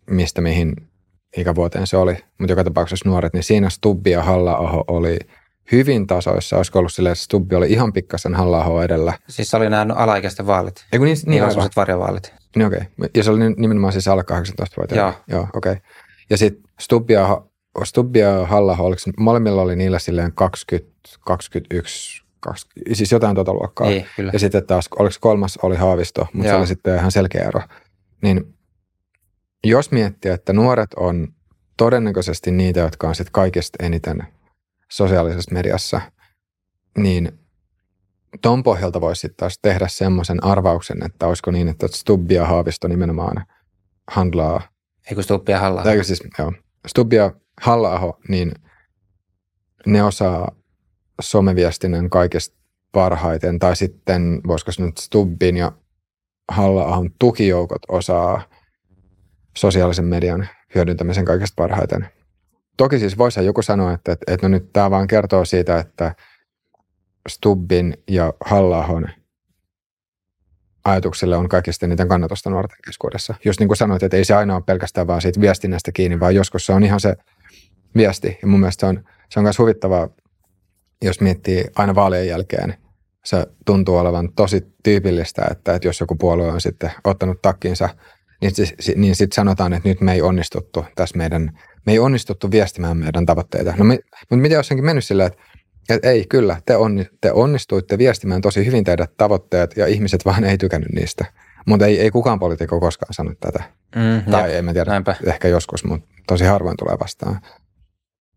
mistä 0.10 0.42
mihin 0.42 0.76
ikävuoteen 1.38 1.88
se 1.88 1.98
oli, 1.98 2.18
mutta 2.40 2.52
joka 2.52 2.64
tapauksessa 2.64 3.10
nuoret, 3.10 3.34
niin 3.34 3.44
siinä 3.44 3.70
Stubbi 3.70 4.12
ja 4.12 4.24
halla 4.24 4.58
oli– 4.88 5.20
hyvin 5.72 6.08
tasoissa. 6.08 6.58
Olisiko 6.58 6.80
ollut 6.80 6.94
silleen, 6.94 7.12
että 7.12 7.24
Stubbi 7.24 7.56
oli 7.56 7.72
ihan 7.72 7.94
pikkasen 7.94 8.36
halla 8.36 8.84
edellä. 8.84 9.14
Siis 9.30 9.50
se 9.50 9.58
oli 9.58 9.70
nämä 9.70 9.94
alaikäisten 9.94 10.48
vaalit. 10.48 10.86
Eiku 10.92 11.06
niin, 11.06 11.18
niin, 11.26 11.44
niin 11.44 11.70
varjovaalit. 11.76 12.34
Niin 12.56 12.68
okei. 12.68 12.80
Okay. 12.98 13.10
Ja 13.16 13.24
se 13.24 13.32
oli 13.32 13.40
nimenomaan 13.58 13.94
siis 13.94 14.08
alle 14.08 14.24
18 14.24 14.76
vuotta. 14.78 14.96
Joo. 14.96 15.14
Joo, 15.28 15.48
okei. 15.54 15.72
Okay. 15.72 15.84
Ja 16.30 16.38
sitten 16.38 16.72
Stubbi 16.80 17.14
ja, 17.14 17.42
Stubbi 17.84 18.20
ja 18.20 18.46
halla 18.46 18.78
oliko, 18.80 19.02
molemmilla 19.18 19.62
oli 19.62 19.76
niillä 19.76 20.00
silleen 20.00 20.32
20, 20.36 20.92
21, 21.26 22.24
20, 22.40 22.96
siis 22.96 23.12
jotain 23.12 23.36
tuota 23.36 23.54
luokkaa. 23.54 23.88
Niin, 23.88 24.06
kyllä. 24.16 24.30
Ja 24.34 24.40
sitten 24.40 24.68
taas, 24.68 24.90
oliko 25.00 25.16
kolmas 25.20 25.60
oli 25.64 25.76
Haavisto, 25.76 26.28
mutta 26.34 26.48
Joo. 26.48 26.56
se 26.56 26.60
oli 26.60 26.68
sitten 26.68 26.96
ihan 26.96 27.12
selkeä 27.12 27.48
ero. 27.48 27.62
Niin 28.22 28.54
jos 29.64 29.92
miettii, 29.92 30.32
että 30.32 30.54
nuoret 30.54 30.94
on 30.94 31.28
todennäköisesti 31.78 32.52
niitä, 32.52 32.80
jotka 32.80 33.08
on 33.08 33.16
sitten 33.16 33.32
kaikista 33.32 33.86
eniten 33.86 34.28
sosiaalisessa 34.94 35.54
mediassa, 35.54 36.02
niin 36.98 37.40
ton 38.42 38.64
pohjalta 38.64 39.02
voisi 39.02 39.20
sitten 39.20 39.38
taas 39.38 39.60
tehdä 39.62 39.88
semmoisen 39.88 40.44
arvauksen, 40.44 41.06
että 41.06 41.28
olisiko 41.28 41.52
niin, 41.52 41.68
että 41.68 41.88
Stubbi 41.88 42.34
ja 42.34 42.46
Haavisto 42.46 42.88
nimenomaan 42.88 43.46
handlaa. 44.12 44.62
Eikö 45.10 45.24
Stubbi 45.24 45.52
ja 45.52 45.60
halla 45.60 45.84
Eikö 45.84 46.04
siis, 46.04 46.24
joo. 46.40 46.54
Stubbi 46.88 47.16
ja 47.16 47.32
halla 47.62 48.18
niin 48.28 48.52
ne 49.86 50.04
osaa 50.04 50.52
someviestinnän 51.22 52.10
kaikista 52.10 52.58
parhaiten, 52.92 53.60
tai 53.60 53.76
sitten 53.76 54.42
voisiko 54.48 54.72
se 54.72 54.86
nyt 54.86 54.98
Stubbin 54.98 55.58
ja 55.58 55.72
halla 56.52 57.06
tukijoukot 57.20 57.82
osaa 57.88 58.42
sosiaalisen 59.58 60.06
median 60.06 60.48
hyödyntämisen 60.76 61.26
kaikista 61.26 61.54
parhaiten. 61.56 62.10
Toki 62.78 63.00
siis 63.00 63.18
voisi 63.18 63.46
joku 63.46 63.62
sanoa, 63.62 63.94
että, 63.94 64.12
että, 64.12 64.34
että 64.34 64.48
no 64.48 64.52
nyt 64.52 64.74
tämä 64.74 64.92
vaan 64.92 65.08
kertoo 65.08 65.46
siitä, 65.46 65.80
että 65.80 66.16
Stubbin 67.30 67.98
ja 68.10 68.34
halla 68.46 69.02
ajatukselle 70.86 71.38
on 71.38 71.50
kaikista 71.50 71.88
niiden 71.88 72.08
kannatusta 72.08 72.50
nuorten 72.50 72.78
keskuudessa. 72.86 73.36
Just 73.46 73.60
niin 73.60 73.68
kuin 73.68 73.78
sanoit, 73.78 74.04
että 74.04 74.18
ei 74.18 74.26
se 74.26 74.34
aina 74.34 74.56
ole 74.56 74.64
pelkästään 74.66 75.08
vaan 75.08 75.22
siitä 75.22 75.42
viestinnästä 75.42 75.92
kiinni, 75.92 76.20
vaan 76.20 76.36
joskus 76.36 76.66
se 76.66 76.74
on 76.74 76.84
ihan 76.84 77.00
se 77.00 77.16
viesti. 77.96 78.38
Ja 78.42 78.48
mun 78.48 78.60
mielestä 78.60 78.80
se 78.80 78.86
on, 78.86 79.04
se 79.30 79.40
on 79.40 79.44
myös 79.44 79.60
huvittavaa, 79.60 80.10
jos 81.04 81.22
miettii 81.22 81.66
aina 81.76 81.96
vaalien 81.96 82.28
jälkeen, 82.28 82.78
se 83.26 83.48
tuntuu 83.66 83.98
olevan 83.98 84.34
tosi 84.36 84.66
tyypillistä, 84.84 85.48
että, 85.52 85.76
että 85.76 85.88
jos 85.88 86.00
joku 86.00 86.16
puolue 86.16 86.48
on 86.48 86.62
sitten 86.62 86.92
ottanut 87.04 87.42
takkinsa, 87.42 87.90
niin, 88.42 88.54
niin 88.96 89.16
sitten 89.16 89.36
sanotaan, 89.36 89.74
että 89.74 89.90
nyt 89.90 90.02
me 90.02 90.14
ei 90.14 90.22
onnistuttu 90.22 90.86
tässä 90.96 91.18
meidän 91.18 91.60
me 91.86 91.92
ei 91.92 92.00
onnistuttu 92.00 92.52
viestimään 92.52 92.98
meidän 92.98 93.26
tavoitteita. 93.26 93.74
No 93.78 93.86
me, 93.86 94.00
mutta 94.20 94.42
miten 94.42 94.56
jos 94.56 94.72
onkin 94.72 94.86
mennyt 94.86 95.06
silleen, 95.06 95.28
että, 95.28 95.44
että 95.90 96.10
ei, 96.10 96.26
kyllä, 96.30 96.62
te, 96.66 96.76
onni, 96.76 97.08
te 97.22 97.32
onnistuitte 97.32 97.98
viestimään 97.98 98.42
tosi 98.42 98.66
hyvin 98.66 98.84
teidän 98.84 99.08
tavoitteet 99.18 99.78
ja 99.78 99.88
ihmiset 99.88 100.26
vaan 100.26 100.44
ei 100.44 100.58
tykännyt 100.58 100.92
niistä. 100.92 101.26
Mutta 101.66 101.86
ei, 101.86 102.00
ei 102.00 102.12
kukaan 102.12 102.40
poliitikko 102.40 102.80
koskaan 102.80 103.14
sanonut 103.14 103.40
tätä. 103.40 103.64
Mm, 103.96 104.32
tai 104.32 104.50
jep, 104.50 104.60
en 104.60 104.66
mä 104.66 104.74
tiedä, 104.74 104.92
näinpä. 104.92 105.16
ehkä 105.26 105.48
joskus, 105.48 105.84
mutta 105.84 106.08
tosi 106.28 106.46
harvoin 106.46 106.78
tulee 106.78 106.98
vastaan. 107.00 107.40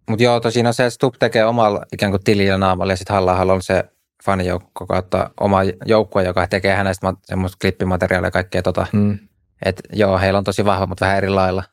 Mutta 0.08 0.22
joo, 0.22 0.40
tosiaan 0.40 0.74
se 0.74 0.90
Stup 0.90 1.14
tekee 1.18 1.44
omalla 1.44 1.82
ikään 1.92 2.12
kuin 2.12 2.24
tilillä 2.24 2.58
naamalla 2.58 2.92
ja 2.92 2.96
sitten 2.96 3.16
halla 3.16 3.52
on 3.52 3.62
se 3.62 3.84
fanijoukko 4.24 4.86
kautta 4.86 5.30
oma 5.40 5.60
joukkue, 5.86 6.24
joka 6.24 6.46
tekee 6.46 6.74
hänestä 6.74 7.14
semmoista 7.24 7.58
klippimateriaalia 7.60 8.26
ja 8.26 8.30
kaikkea 8.30 8.62
tota. 8.62 8.86
Mm. 8.92 9.18
Et 9.64 9.80
joo, 9.92 10.18
heillä 10.18 10.38
on 10.38 10.44
tosi 10.44 10.64
vahva, 10.64 10.86
mutta 10.86 11.04
vähän 11.04 11.16
eri 11.16 11.28
lailla. 11.28 11.64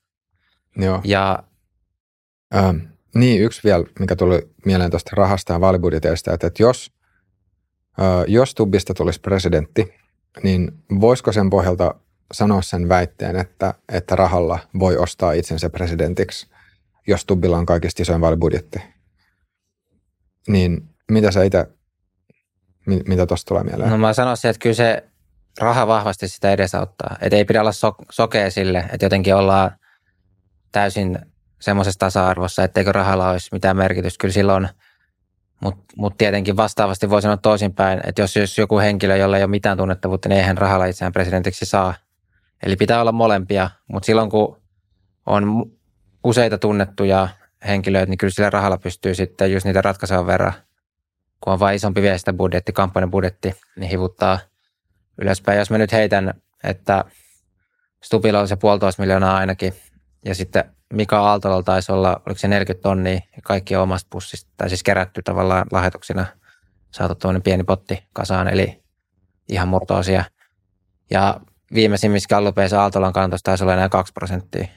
Joo. 0.77 1.01
Ja 1.03 1.43
Ähm, 2.55 2.77
niin, 3.15 3.41
yksi 3.41 3.61
vielä, 3.63 3.85
mikä 3.99 4.15
tuli 4.15 4.49
mieleen 4.65 4.91
tuosta 4.91 5.11
rahasta 5.15 5.53
ja 5.53 5.61
vaalibudjeteista, 5.61 6.33
että, 6.33 6.47
että 6.47 6.63
jos, 6.63 6.91
äh, 7.99 8.05
jos 8.27 8.55
Tubbista 8.55 8.93
tulisi 8.93 9.21
presidentti, 9.21 9.93
niin 10.43 10.71
voisiko 11.01 11.31
sen 11.31 11.49
pohjalta 11.49 11.95
sanoa 12.31 12.61
sen 12.61 12.89
väitteen, 12.89 13.35
että, 13.35 13.73
että 13.89 14.15
rahalla 14.15 14.59
voi 14.79 14.97
ostaa 14.97 15.31
itsensä 15.31 15.69
presidentiksi, 15.69 16.47
jos 17.07 17.25
Tubbilla 17.25 17.57
on 17.57 17.65
kaikista 17.65 18.01
isoin 18.01 18.21
vaalibudjetti? 18.21 18.79
Niin 20.47 20.89
mitä 21.11 21.31
sä 21.31 21.43
itse, 21.43 21.67
mitä 22.85 23.25
tuosta 23.25 23.47
tulee 23.47 23.63
mieleen? 23.63 23.89
No 23.89 23.97
mä 23.97 24.13
sanoisin, 24.13 24.49
että 24.49 24.59
kyllä 24.59 24.75
se 24.75 25.03
raha 25.59 25.87
vahvasti 25.87 26.27
sitä 26.27 26.51
edesauttaa. 26.51 27.17
Että 27.21 27.35
ei 27.35 27.45
pidä 27.45 27.61
olla 27.61 27.71
so- 27.71 27.95
sokea 28.11 28.51
sille, 28.51 28.85
että 28.93 29.05
jotenkin 29.05 29.35
ollaan 29.35 29.71
täysin 30.71 31.19
semmoisessa 31.63 31.99
tasa-arvossa, 31.99 32.63
etteikö 32.63 32.91
rahalla 32.91 33.29
olisi 33.29 33.49
mitään 33.51 33.77
merkitystä. 33.77 34.21
Kyllä 34.21 34.33
silloin 34.33 34.69
Mutta 35.59 35.83
mut 35.97 36.17
tietenkin 36.17 36.57
vastaavasti 36.57 37.09
voi 37.09 37.21
sanoa 37.21 37.37
toisinpäin, 37.37 38.01
että 38.07 38.21
jos, 38.21 38.35
jos 38.35 38.57
joku 38.57 38.79
henkilö, 38.79 39.17
jolla 39.17 39.37
ei 39.37 39.43
ole 39.43 39.49
mitään 39.49 39.77
tunnettavuutta, 39.77 40.29
niin 40.29 40.39
eihän 40.39 40.57
rahalla 40.57 40.85
itseään 40.85 41.13
presidentiksi 41.13 41.65
saa. 41.65 41.93
Eli 42.63 42.75
pitää 42.75 43.01
olla 43.01 43.11
molempia, 43.11 43.69
mutta 43.87 44.05
silloin 44.05 44.29
kun 44.29 44.61
on 45.25 45.65
useita 46.23 46.57
tunnettuja 46.57 47.27
henkilöitä, 47.67 48.09
niin 48.09 48.17
kyllä 48.17 48.31
sillä 48.31 48.49
rahalla 48.49 48.77
pystyy 48.77 49.15
sitten 49.15 49.51
just 49.53 49.65
niitä 49.65 49.81
ratkaisevan 49.81 50.27
verran, 50.27 50.53
kun 51.41 51.53
on 51.53 51.59
vain 51.59 51.75
isompi 51.75 52.01
viestintäbudjetti, 52.01 52.71
kampanjabudjetti, 52.71 53.55
niin 53.75 53.89
hivuttaa 53.89 54.39
ylöspäin. 55.21 55.59
Jos 55.59 55.69
mä 55.69 55.77
nyt 55.77 55.91
heitän, 55.91 56.33
että 56.63 57.05
Stupilla 58.03 58.39
on 58.39 58.47
se 58.47 58.55
puolitoista 58.55 59.01
miljoonaa 59.01 59.37
ainakin, 59.37 59.73
ja 60.25 60.35
sitten 60.35 60.63
Mika 60.93 61.19
Aaltola 61.19 61.63
taisi 61.63 61.91
olla, 61.91 62.21
oliko 62.25 62.39
se 62.39 62.47
40 62.47 62.83
tonnia, 62.83 63.19
kaikki 63.43 63.75
omasta 63.75 64.07
pussista, 64.09 64.51
tai 64.57 64.69
siis 64.69 64.83
kerätty 64.83 65.21
tavallaan 65.21 65.65
lahjoituksina, 65.71 66.25
saatu 66.91 67.15
tuonne 67.15 67.39
pieni 67.39 67.63
potti 67.63 68.03
kasaan, 68.13 68.47
eli 68.47 68.83
ihan 69.49 69.67
murtoosia. 69.67 70.23
Ja 71.11 71.39
viimeisimmissä 71.73 72.27
gallupeissa 72.29 72.81
Aaltolan 72.81 73.13
kannatus 73.13 73.43
taisi 73.43 73.63
olla 73.63 73.73
enää 73.73 73.89
2 73.89 74.13
prosenttia. 74.13 74.67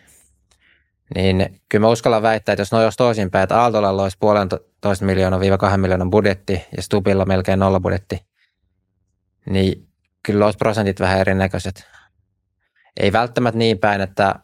Niin 1.14 1.60
kyllä 1.68 1.86
mä 1.86 1.88
uskallan 1.88 2.22
väittää, 2.22 2.52
että 2.52 2.60
jos 2.60 2.72
noin 2.72 2.84
olisi 2.84 2.96
toisinpäin, 2.96 3.42
että 3.42 3.60
Aaltolalla 3.60 4.02
olisi 4.02 4.16
puolentoista 4.20 5.04
miljoonaa 5.04 5.40
viiva 5.40 5.58
kahden 5.58 5.80
miljoonan 5.80 6.10
budjetti 6.10 6.64
ja 6.76 6.82
Stubilla 6.82 7.24
melkein 7.24 7.58
nolla 7.58 7.80
budjetti, 7.80 8.26
niin 9.50 9.88
kyllä 10.22 10.44
olisi 10.44 10.56
prosentit 10.56 11.00
vähän 11.00 11.18
erinäköiset. 11.18 11.86
Ei 13.00 13.12
välttämättä 13.12 13.58
niin 13.58 13.78
päin, 13.78 14.00
että 14.00 14.34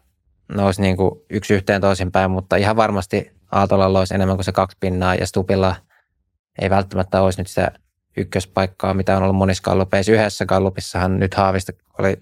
ne 0.57 0.62
olisi 0.62 0.83
niin 0.83 0.97
kuin 0.97 1.11
yksi 1.31 1.55
yhteen 1.55 1.81
toisinpäin, 1.81 2.31
mutta 2.31 2.57
ihan 2.57 2.77
varmasti 2.77 3.33
Aaltolalla 3.53 3.99
olisi 3.99 4.15
enemmän 4.15 4.37
kuin 4.37 4.45
se 4.45 4.53
kaksi 4.53 4.77
pinnaa 4.81 5.15
ja 5.15 5.27
Stupilla 5.27 5.77
ei 6.62 6.71
välttämättä 6.71 7.23
olisi 7.23 7.41
nyt 7.41 7.49
sitä 7.49 7.73
ykköspaikkaa, 8.17 8.95
mitä 8.95 9.17
on 9.17 9.23
ollut 9.23 9.37
monissa 9.37 9.62
gallupeissa. 9.62 10.12
Yhdessä 10.12 10.47
gallupissahan 10.47 11.19
nyt 11.19 11.35
Haavista 11.35 11.73
oli 11.99 12.17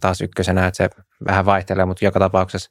taas 0.00 0.20
ykkösenä, 0.20 0.66
että 0.66 0.76
se 0.76 0.90
vähän 1.26 1.46
vaihtelee, 1.46 1.84
mutta 1.84 2.04
joka 2.04 2.18
tapauksessa. 2.18 2.70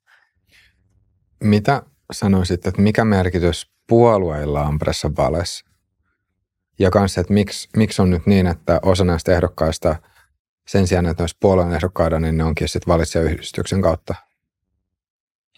Mitä 1.44 1.84
sanoisit, 2.12 2.67
että 2.67 2.82
mikä 2.82 3.06
merkitys 3.06 3.72
puolueilla 3.88 4.63
on 4.63 4.80
pressavaaleissa? 4.80 5.65
Ja 6.80 6.89
kanssa, 6.89 7.22
että 7.22 7.34
miksi, 7.34 7.70
miksi 7.78 8.02
on 8.02 8.10
nyt 8.10 8.26
niin, 8.26 8.48
että 8.48 8.80
osa 8.84 9.04
näistä 9.04 9.32
ehdokkaista 9.32 9.96
sen 10.67 10.88
sijaan, 10.88 11.06
että 11.06 11.24
olisi 11.24 11.38
puolueen 11.39 11.74
ehdokkaita, 11.74 12.20
niin 12.20 12.38
ne 12.38 12.44
onkin 12.44 12.67
sitten 12.67 12.94
valitsijayhdistyksen 12.94 13.82
kautta? 13.82 14.15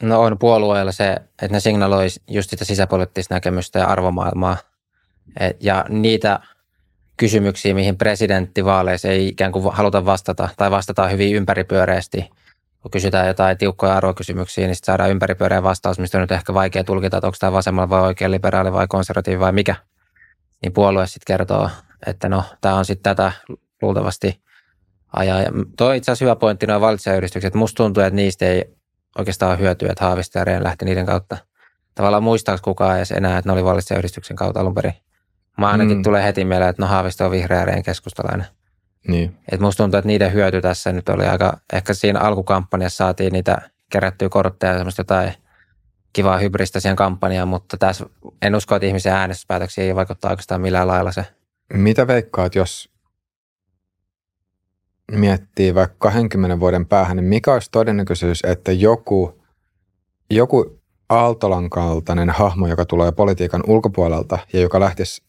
No 0.02 0.22
on 0.22 0.40
puolueilla 0.40 0.92
se, 0.92 1.12
että 1.14 1.48
ne 1.52 1.60
signaloi 1.60 2.08
just 2.28 2.50
sitä 2.50 2.66
sisäpoliittista 2.66 3.34
näkemystä 3.34 3.80
ja 3.80 3.86
arvomaailmaa. 3.86 4.58
Et, 5.40 5.64
ja 5.64 5.86
niitä 5.90 6.40
kysymyksiä, 7.18 7.74
mihin 7.74 7.98
presidenttivaaleissa 7.98 9.08
ei 9.08 9.28
ikään 9.28 9.52
kuin 9.52 9.74
haluta 9.74 10.06
vastata 10.06 10.50
tai 10.58 10.72
vastataan 10.72 11.12
hyvin 11.12 11.36
ympäripyöreästi. 11.36 12.30
Kun 12.82 12.92
kysytään 12.92 13.28
jotain 13.28 13.58
tiukkoja 13.58 13.94
arvokysymyksiä, 13.94 14.68
niin 14.68 14.76
sitten 14.76 14.86
saadaan 14.86 15.10
ympäripyöreä 15.10 15.64
vastaus, 15.64 16.00
mistä 16.00 16.18
on 16.18 16.22
nyt 16.22 16.32
ehkä 16.32 16.54
vaikea 16.54 16.84
tulkita, 16.84 17.18
että 17.18 17.28
onko 17.28 17.38
tämä 17.40 17.52
vasemmalla 17.52 17.90
vai 17.90 18.02
oikein 18.02 18.32
liberaali 18.32 18.74
vai 18.74 18.88
konservatiivi 18.90 19.40
vai 19.40 19.52
mikä. 19.52 19.76
Niin 20.62 20.74
puolue 20.74 21.08
sitten 21.08 21.38
kertoo, 21.38 21.70
että 22.08 22.30
no, 22.30 22.44
tämä 22.62 22.76
on 22.76 22.86
sitten 22.86 23.16
tätä 23.16 23.32
luultavasti 23.82 24.42
ajaa. 25.14 25.42
Ja 25.42 25.50
tuo 25.78 25.92
itse 25.92 26.12
asiassa 26.12 26.26
hyvä 26.26 26.36
pointti, 26.36 26.68
noin 26.68 26.82
valitsijayhdistykset. 26.82 27.54
Musta 27.54 27.78
tuntuu, 27.78 28.04
että 28.04 28.16
niistä 28.16 28.46
ei 28.46 28.76
oikeastaan 29.18 29.60
hyötyä, 29.60 29.92
että 29.92 30.06
Haavisto 30.06 30.40
ja 30.40 30.46
Rehn 30.46 30.64
lähti 30.64 30.86
niiden 30.86 31.06
kautta. 31.06 31.38
Tavallaan 31.96 32.24
muistaako 32.24 32.62
kukaan 32.64 32.98
edes 32.98 33.12
enää, 33.12 33.38
että 33.38 33.50
ne 33.50 33.54
oli 33.54 33.64
valitsijayhdistyksen 33.64 34.38
kautta 34.38 34.60
alun 34.60 34.74
perin. 34.74 34.94
Mä 35.58 35.70
ainakin 35.70 35.98
mm. 35.98 36.04
tulee 36.04 36.24
heti 36.24 36.46
mieleen, 36.46 36.70
että 36.70 36.82
no 36.82 36.88
Haavisto 36.88 37.26
on 37.26 37.32
vihreä 37.32 37.66
Rehn 37.66 37.84
keskustalainen. 37.84 38.48
Niin. 39.08 39.38
Et 39.52 39.60
musta 39.60 39.84
tuntuu, 39.84 39.98
että 39.98 40.08
niiden 40.08 40.34
hyöty 40.34 40.62
tässä 40.62 40.92
nyt 40.92 41.10
oli 41.10 41.26
aika, 41.26 41.58
ehkä 41.74 41.94
siinä 41.94 42.20
alkukampanjassa 42.20 42.98
saatiin 42.98 43.34
niitä 43.34 43.58
kerättyä 43.92 44.30
kortteja 44.30 44.72
ja 44.72 44.78
semmoista 44.78 45.00
jotain 45.00 45.34
kivaa 46.14 46.38
hybristä 46.38 46.80
siihen 46.80 46.96
kampanjaan, 46.96 47.48
mutta 47.48 47.78
tässä 47.78 48.06
en 48.42 48.56
usko, 48.56 48.76
että 48.76 48.86
ihmisen 48.86 49.14
äänestyspäätöksiä 49.14 49.84
ei 49.84 49.96
vaikuttaa 49.96 50.32
oikeastaan 50.32 50.62
millään 50.62 50.88
lailla 50.88 51.12
se. 51.12 51.26
Mitä 51.74 52.08
veikkaat, 52.08 52.56
jos 52.56 52.93
miettii 55.12 55.76
vaikka 55.76 55.96
20 56.00 56.60
vuoden 56.60 56.86
päähän, 56.86 57.18
niin 57.18 57.26
mikä 57.26 57.54
olisi 57.54 57.72
todennäköisyys, 57.72 58.42
että 58.44 58.72
joku, 58.72 59.42
joku 60.30 60.80
Aaltolan 61.10 61.70
kaltainen 61.70 62.30
hahmo, 62.30 62.68
joka 62.68 62.86
tulee 62.86 63.12
politiikan 63.12 63.64
ulkopuolelta 63.68 64.40
ja 64.54 64.60
joka 64.60 64.80
lähtisi 64.80 65.24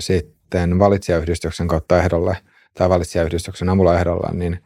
sitten 0.00 0.78
valitsijayhdistyksen 0.78 1.68
kautta 1.68 1.98
ehdolle 1.98 2.36
tai 2.74 2.88
valitsijayhdistyksen 2.88 3.68
avulla 3.68 3.98
ehdolla, 3.98 4.30
niin 4.32 4.58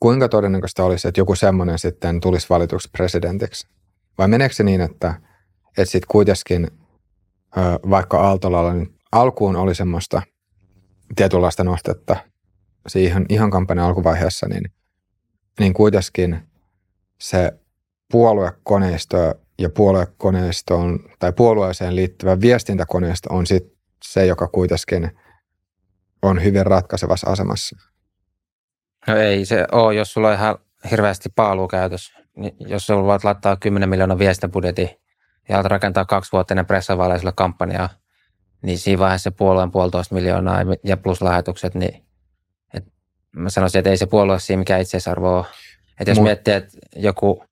kuinka 0.00 0.28
todennäköistä 0.28 0.84
olisi, 0.84 1.08
että 1.08 1.20
joku 1.20 1.34
semmoinen 1.34 1.78
sitten 1.78 2.20
tulisi 2.20 2.46
valituksi 2.50 2.88
presidentiksi? 2.92 3.68
Vai 4.18 4.28
meneekö 4.28 4.54
se 4.54 4.62
niin, 4.62 4.80
että, 4.80 5.14
että 5.78 5.90
sitten 5.90 6.08
kuitenkin 6.08 6.70
vaikka 7.90 8.18
Aaltolalla 8.20 8.72
niin 8.72 8.94
alkuun 9.12 9.56
oli 9.56 9.74
semmoista 9.74 10.22
tietynlaista 11.16 11.64
nostetta 11.64 12.16
siihen 12.88 13.26
ihan 13.28 13.50
kampanjan 13.50 13.86
alkuvaiheessa, 13.86 14.48
niin, 14.48 14.72
niin 15.60 15.74
kuitenkin 15.74 16.48
se 17.20 17.52
puoluekoneisto 18.12 19.34
ja 19.58 19.70
puoluekoneistoon 19.70 20.98
tai 21.18 21.32
puolueeseen 21.32 21.96
liittyvä 21.96 22.40
viestintäkoneisto 22.40 23.34
on 23.34 23.46
sit 23.46 23.72
se, 24.04 24.26
joka 24.26 24.48
kuitenkin 24.48 25.10
on 26.22 26.44
hyvin 26.44 26.66
ratkaisevassa 26.66 27.30
asemassa. 27.30 27.76
No 29.06 29.16
ei 29.16 29.44
se 29.44 29.66
ole, 29.72 29.94
jos 29.94 30.12
sulla 30.12 30.28
on 30.28 30.34
ihan 30.34 30.58
hirveästi 30.90 31.28
paalukäytös. 31.28 32.12
Niin 32.36 32.56
jos 32.58 32.86
sulla 32.86 33.04
voit 33.04 33.24
laittaa 33.24 33.56
10 33.56 33.88
miljoonaa 33.88 34.18
viestintäbudjetin 34.18 34.90
ja 35.48 35.56
alat 35.56 35.66
rakentaa 35.66 36.04
kaksi 36.04 36.32
vuotta 36.32 36.54
ennen 36.54 36.66
pressavaaleisella 36.66 37.32
kampanjaa, 37.32 37.88
niin 38.62 38.78
siinä 38.78 38.98
vaiheessa 38.98 39.32
puolueen 39.32 39.70
puolitoista 39.70 40.14
miljoonaa 40.14 40.58
ja 40.84 40.96
plus 40.96 41.22
lähetukset, 41.22 41.74
niin 41.74 42.04
mä 43.36 43.50
sanoisin, 43.50 43.78
että 43.78 43.90
ei 43.90 43.96
se 43.96 44.06
puolue 44.06 44.40
siinä 44.40 44.58
mikään 44.58 44.80
itseisarvo 44.80 45.36
ole. 45.36 45.46
Että 46.00 46.10
jos 46.10 46.18
Mut... 46.18 46.24
miettii, 46.24 46.54
että 46.54 46.78
joku 46.96 47.44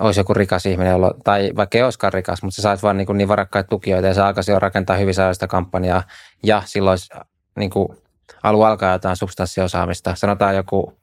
olisi 0.00 0.20
joku 0.20 0.34
rikas 0.34 0.66
ihminen, 0.66 0.90
jolla, 0.90 1.14
tai 1.24 1.50
vaikka 1.56 1.78
ei 1.78 1.84
olisikaan 1.84 2.12
rikas, 2.12 2.42
mutta 2.42 2.56
sä 2.56 2.62
saat 2.62 2.82
vaan 2.82 2.96
niin, 2.96 3.06
niin 3.14 3.28
varakkaita 3.28 3.68
tukijoita 3.68 4.06
ja 4.08 4.14
sä 4.14 4.26
alkaisi 4.26 4.50
jo 4.50 4.58
rakentaa 4.58 4.96
hyvin 4.96 5.14
sairaista 5.14 5.46
kampanjaa 5.46 6.02
ja 6.42 6.62
silloin 6.66 6.92
olisi 6.92 7.08
niin 7.56 7.70
kuin, 7.70 7.88
alu 8.42 8.62
alkaa 8.62 8.92
jotain 8.92 9.16
substanssiosaamista. 9.16 10.14
Sanotaan 10.14 10.56
joku 10.56 10.98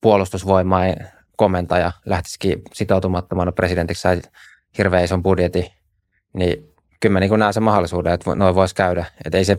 puolustusvoimain 0.00 0.96
komentaja 1.36 1.92
lähtisikin 2.04 2.62
sitoutumattomana 2.72 3.52
presidentiksi 3.52 4.02
sai 4.02 4.22
hirveän 4.78 5.04
ison 5.04 5.22
budjetin, 5.22 5.66
niin 6.32 6.74
kyllä 7.00 7.12
mä 7.12 7.20
niin 7.20 7.38
näen 7.38 7.54
sen 7.54 7.62
mahdollisuuden, 7.62 8.12
että 8.12 8.34
noin 8.34 8.54
voisi 8.54 8.74
käydä. 8.74 9.04
Että 9.24 9.38
ei 9.38 9.44
se 9.44 9.58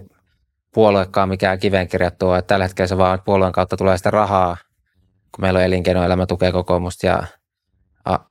puoluekaan 0.73 1.29
mikään 1.29 1.59
kiveen 1.59 1.87
kirjattua, 1.87 2.37
että 2.37 2.47
tällä 2.47 2.65
hetkellä 2.65 2.87
se 2.87 2.97
vaan 2.97 3.15
että 3.15 3.25
puolueen 3.25 3.53
kautta 3.53 3.77
tulee 3.77 3.97
sitä 3.97 4.11
rahaa, 4.11 4.57
kun 5.35 5.41
meillä 5.41 5.57
on 5.57 5.65
elinkeinoelämä 5.65 6.25
tukee 6.25 6.51
kokoomusta 6.51 7.07
ja 7.07 7.23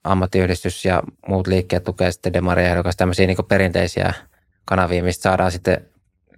ammattiyhdistys 0.04 0.84
ja 0.84 1.02
muut 1.28 1.46
liikkeet 1.46 1.84
tukee 1.84 2.12
sitten 2.12 2.32
demariehdokas, 2.32 2.96
tämmöisiä 2.96 3.26
niin 3.26 3.36
perinteisiä 3.48 4.12
kanavia, 4.64 5.02
mistä 5.02 5.22
saadaan 5.22 5.52
sitten 5.52 5.86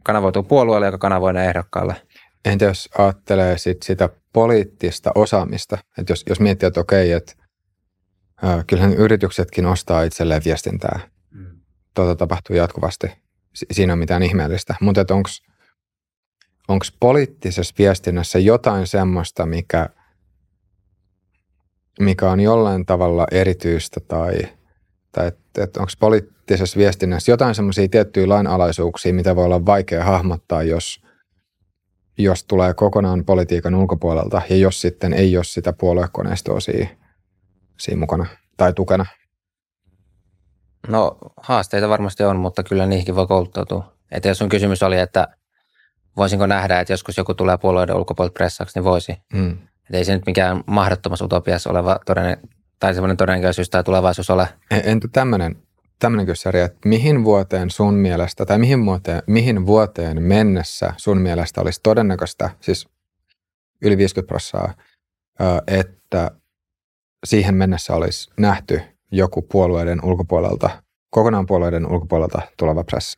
kanavoitua 0.03 0.43
puolueelle, 0.43 0.87
joka 0.87 0.99
kanavoi 0.99 1.33
ne 1.33 1.47
ehdokkaalle. 1.47 1.97
Entä 2.45 2.65
jos 2.65 2.89
ajattelee 2.99 3.59
sit 3.59 3.83
sitä 3.83 4.09
poliittista 4.33 5.11
osaamista, 5.15 5.79
että 5.99 6.13
jos, 6.13 6.25
jos 6.29 6.41
miettii, 6.41 6.67
että 6.67 6.81
okei, 6.81 7.13
että 7.13 7.33
äh, 8.45 8.65
kyllähän 8.67 8.95
yrityksetkin 8.95 9.67
ostaa 9.67 10.03
itselleen 10.03 10.43
viestintää. 10.45 11.01
Mm. 11.31 11.61
Tuota 11.95 12.17
tapahtuu 12.17 12.57
jatkuvasti. 12.57 13.07
Si- 13.55 13.67
siinä 13.73 13.93
on 13.93 13.99
mitään 13.99 14.23
ihmeellistä. 14.23 14.75
Mutta 14.81 15.01
onko 15.01 15.29
onko 16.71 16.87
poliittisessa 17.01 17.75
viestinnässä 17.79 18.39
jotain 18.39 18.87
semmoista, 18.87 19.47
mikä, 19.47 19.89
mikä 22.01 22.31
on 22.31 22.41
jollain 22.41 22.87
tavalla 22.87 23.27
erityistä 23.31 24.01
tai, 24.01 24.33
tai 25.13 25.27
että 25.27 25.65
et 25.65 25.77
onko 25.77 25.93
poliittisessa 26.01 26.79
viestinnässä 26.79 27.33
jotain 27.33 27.55
semmoisia 27.55 27.89
tiettyjä 27.89 28.29
lainalaisuuksia, 28.29 29.15
mitä 29.15 29.37
voi 29.37 29.45
olla 29.45 29.67
vaikea 29.67 30.05
hahmottaa, 30.05 30.63
jos, 30.63 31.03
jos 32.19 32.45
tulee 32.45 32.75
kokonaan 32.75 33.25
politiikan 33.25 33.75
ulkopuolelta 33.75 34.43
ja 34.51 34.57
jos 34.57 34.81
sitten 34.81 35.13
ei 35.13 35.37
ole 35.37 35.45
sitä 35.45 35.73
puoluekoneistoa 35.73 36.61
siinä, 36.61 36.89
siinä 37.79 38.01
mukana 38.01 38.27
tai 38.57 38.73
tukena? 38.73 39.07
No 40.89 41.17
haasteita 41.37 41.89
varmasti 41.89 42.25
on, 42.25 42.37
mutta 42.37 42.63
kyllä 42.63 42.87
niihinkin 42.87 43.15
voi 43.15 43.27
kouluttautua. 43.27 43.93
Että 44.13 44.29
jos 44.29 44.39
sun 44.39 44.49
kysymys 44.49 44.83
oli, 44.83 44.99
että 44.99 45.29
voisinko 46.17 46.47
nähdä, 46.47 46.81
että 46.81 46.93
joskus 46.93 47.17
joku 47.17 47.35
tulee 47.35 47.59
puolueiden 47.59 47.97
ulkopuolelta 47.97 48.35
pressaksi, 48.35 48.79
niin 48.79 48.85
voisi. 48.85 49.17
Mm. 49.33 49.51
Että 49.51 49.97
ei 49.97 50.05
se 50.05 50.13
nyt 50.13 50.27
mikään 50.27 50.65
mahdottomassa 50.67 51.25
utopiassa 51.25 51.71
oleva 51.71 51.99
todennä, 52.07 52.37
tai 52.79 52.95
semmoinen 52.95 53.17
todennäköisyys 53.17 53.71
tai 53.71 53.85
tulevaisuus 53.85 54.31
ole. 54.31 54.49
Entä 54.71 55.09
tämmöinen 55.13 55.57
tämmöinen 56.01 56.27
kyssäri, 56.27 56.61
että 56.61 56.89
mihin 56.89 57.25
vuoteen 57.25 57.71
sun 57.71 57.95
mielestä, 57.95 58.47
tai 58.47 58.59
mihin 58.59 58.87
vuoteen, 58.87 59.23
mihin 59.27 59.67
vuoteen 59.67 60.23
mennessä 60.23 60.95
sun 60.97 61.19
mielestä 61.19 61.61
olisi 61.61 61.81
todennäköistä, 61.83 62.51
siis 62.61 62.89
yli 63.83 63.97
50 63.97 64.29
prosenttia, 64.29 64.75
että 65.67 66.31
siihen 67.27 67.55
mennessä 67.55 67.95
olisi 67.95 68.31
nähty 68.39 68.81
joku 69.13 69.43
puolueiden 69.43 70.05
ulkopuolelta, 70.05 70.71
kokonaan 71.11 71.47
puolueiden 71.47 71.93
ulkopuolelta 71.93 72.43
tuleva 72.57 72.85
pressi, 72.85 73.17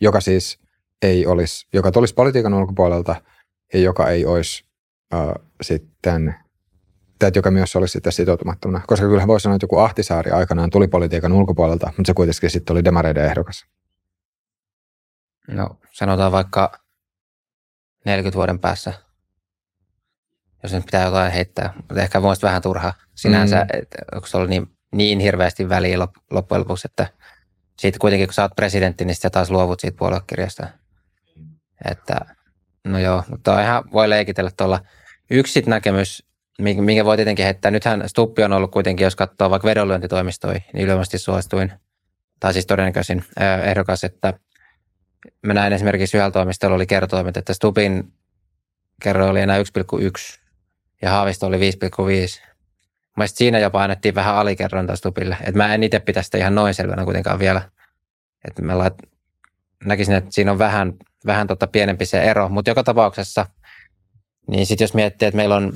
joka 0.00 0.20
siis 0.20 0.58
ei 1.02 1.26
olisi, 1.26 1.66
joka 1.72 1.92
tulisi 1.92 2.14
politiikan 2.14 2.54
ulkopuolelta 2.54 3.16
ja 3.72 3.80
joka 3.80 4.08
ei 4.08 4.26
olisi 4.26 4.64
äh, 5.14 5.34
sitten 5.62 6.34
tai 7.20 7.30
joka 7.34 7.50
myös 7.50 7.76
olisi 7.76 7.92
sitten 7.92 8.12
sitoutumattomana. 8.12 8.84
Koska 8.86 9.06
kyllähän 9.06 9.28
voi 9.28 9.40
sanoa, 9.40 9.56
että 9.56 9.64
joku 9.64 9.78
Ahtisaari 9.78 10.30
aikanaan 10.30 10.70
tuli 10.70 10.88
politiikan 10.88 11.32
ulkopuolelta, 11.32 11.86
mutta 11.86 12.06
se 12.06 12.14
kuitenkin 12.14 12.50
sitten 12.50 12.74
oli 12.74 12.84
demareiden 12.84 13.24
ehdokas. 13.24 13.66
No 15.48 15.76
sanotaan 15.92 16.32
vaikka 16.32 16.72
40 18.04 18.36
vuoden 18.36 18.58
päässä, 18.58 18.92
jos 20.62 20.72
nyt 20.72 20.84
pitää 20.84 21.04
jotain 21.04 21.32
heittää. 21.32 21.72
Mutta 21.76 22.02
ehkä 22.02 22.22
voisi 22.22 22.42
vähän 22.42 22.62
turha 22.62 22.92
sinänsä, 23.14 23.56
mm. 23.56 23.80
että 23.80 23.98
onko 24.14 24.26
se 24.26 24.36
ollut 24.36 24.50
niin, 24.50 24.76
niin 24.92 25.20
hirveästi 25.20 25.68
väliä 25.68 25.98
loppujen 26.30 26.60
lopuksi, 26.60 26.88
että 26.90 27.08
siitä 27.78 27.98
kuitenkin 27.98 28.28
kun 28.28 28.34
sä 28.34 28.42
oot 28.42 28.56
presidentti, 28.56 29.04
niin 29.04 29.14
sitten 29.14 29.30
taas 29.30 29.50
luovut 29.50 29.80
siitä 29.80 29.96
puoluekirjasta. 29.98 30.66
Että 31.90 32.20
no 32.84 32.98
joo, 32.98 33.22
mutta 33.28 33.62
ihan 33.62 33.84
voi 33.92 34.10
leikitellä 34.10 34.50
tuolla. 34.56 34.80
Yksi 35.30 35.62
näkemys, 35.66 36.26
minkä 36.58 37.04
voi 37.04 37.16
tietenkin 37.16 37.44
heittää. 37.44 37.70
Nythän 37.70 38.08
Stuppi 38.08 38.44
on 38.44 38.52
ollut 38.52 38.70
kuitenkin, 38.70 39.04
jos 39.04 39.16
katsoo 39.16 39.50
vaikka 39.50 39.68
vedonlyöntitoimistoja, 39.68 40.60
niin 40.72 40.86
yleisesti 40.86 41.18
suosituin, 41.18 41.72
tai 42.40 42.52
siis 42.52 42.66
todennäköisin 42.66 43.24
ehdokas, 43.64 44.04
että 44.04 44.34
mä 45.42 45.54
näin 45.54 45.72
esimerkiksi 45.72 46.16
yhdellä 46.16 46.30
toimistolla 46.30 46.74
oli 46.74 46.86
kertoimet, 46.86 47.36
että 47.36 47.54
Stupin 47.54 48.12
kerro 49.02 49.28
oli 49.28 49.40
enää 49.40 49.58
1,1 49.58 50.40
ja 51.02 51.10
Haavisto 51.10 51.46
oli 51.46 51.56
5,5. 51.56 52.50
Mä 53.16 53.26
siinä 53.26 53.58
jopa 53.58 53.82
annettiin 53.82 54.14
vähän 54.14 54.34
alikerronta 54.34 54.96
Stupille. 54.96 55.36
Et 55.42 55.54
mä 55.54 55.74
en 55.74 55.82
itse 55.82 56.00
pitäisi 56.00 56.26
sitä 56.26 56.38
ihan 56.38 56.54
noin 56.54 56.74
selvänä 56.74 57.04
kuitenkaan 57.04 57.38
vielä. 57.38 57.62
Et 58.48 58.60
mä 58.60 58.78
lait, 58.78 58.94
näkisin, 59.84 60.14
että 60.14 60.30
siinä 60.32 60.52
on 60.52 60.58
vähän, 60.58 60.92
vähän 61.26 61.46
tota 61.46 61.66
pienempi 61.66 62.06
se 62.06 62.22
ero, 62.22 62.48
mutta 62.48 62.70
joka 62.70 62.82
tapauksessa, 62.84 63.46
niin 64.48 64.66
sitten 64.66 64.84
jos 64.84 64.94
miettii, 64.94 65.28
että 65.28 65.36
meillä 65.36 65.56
on 65.56 65.72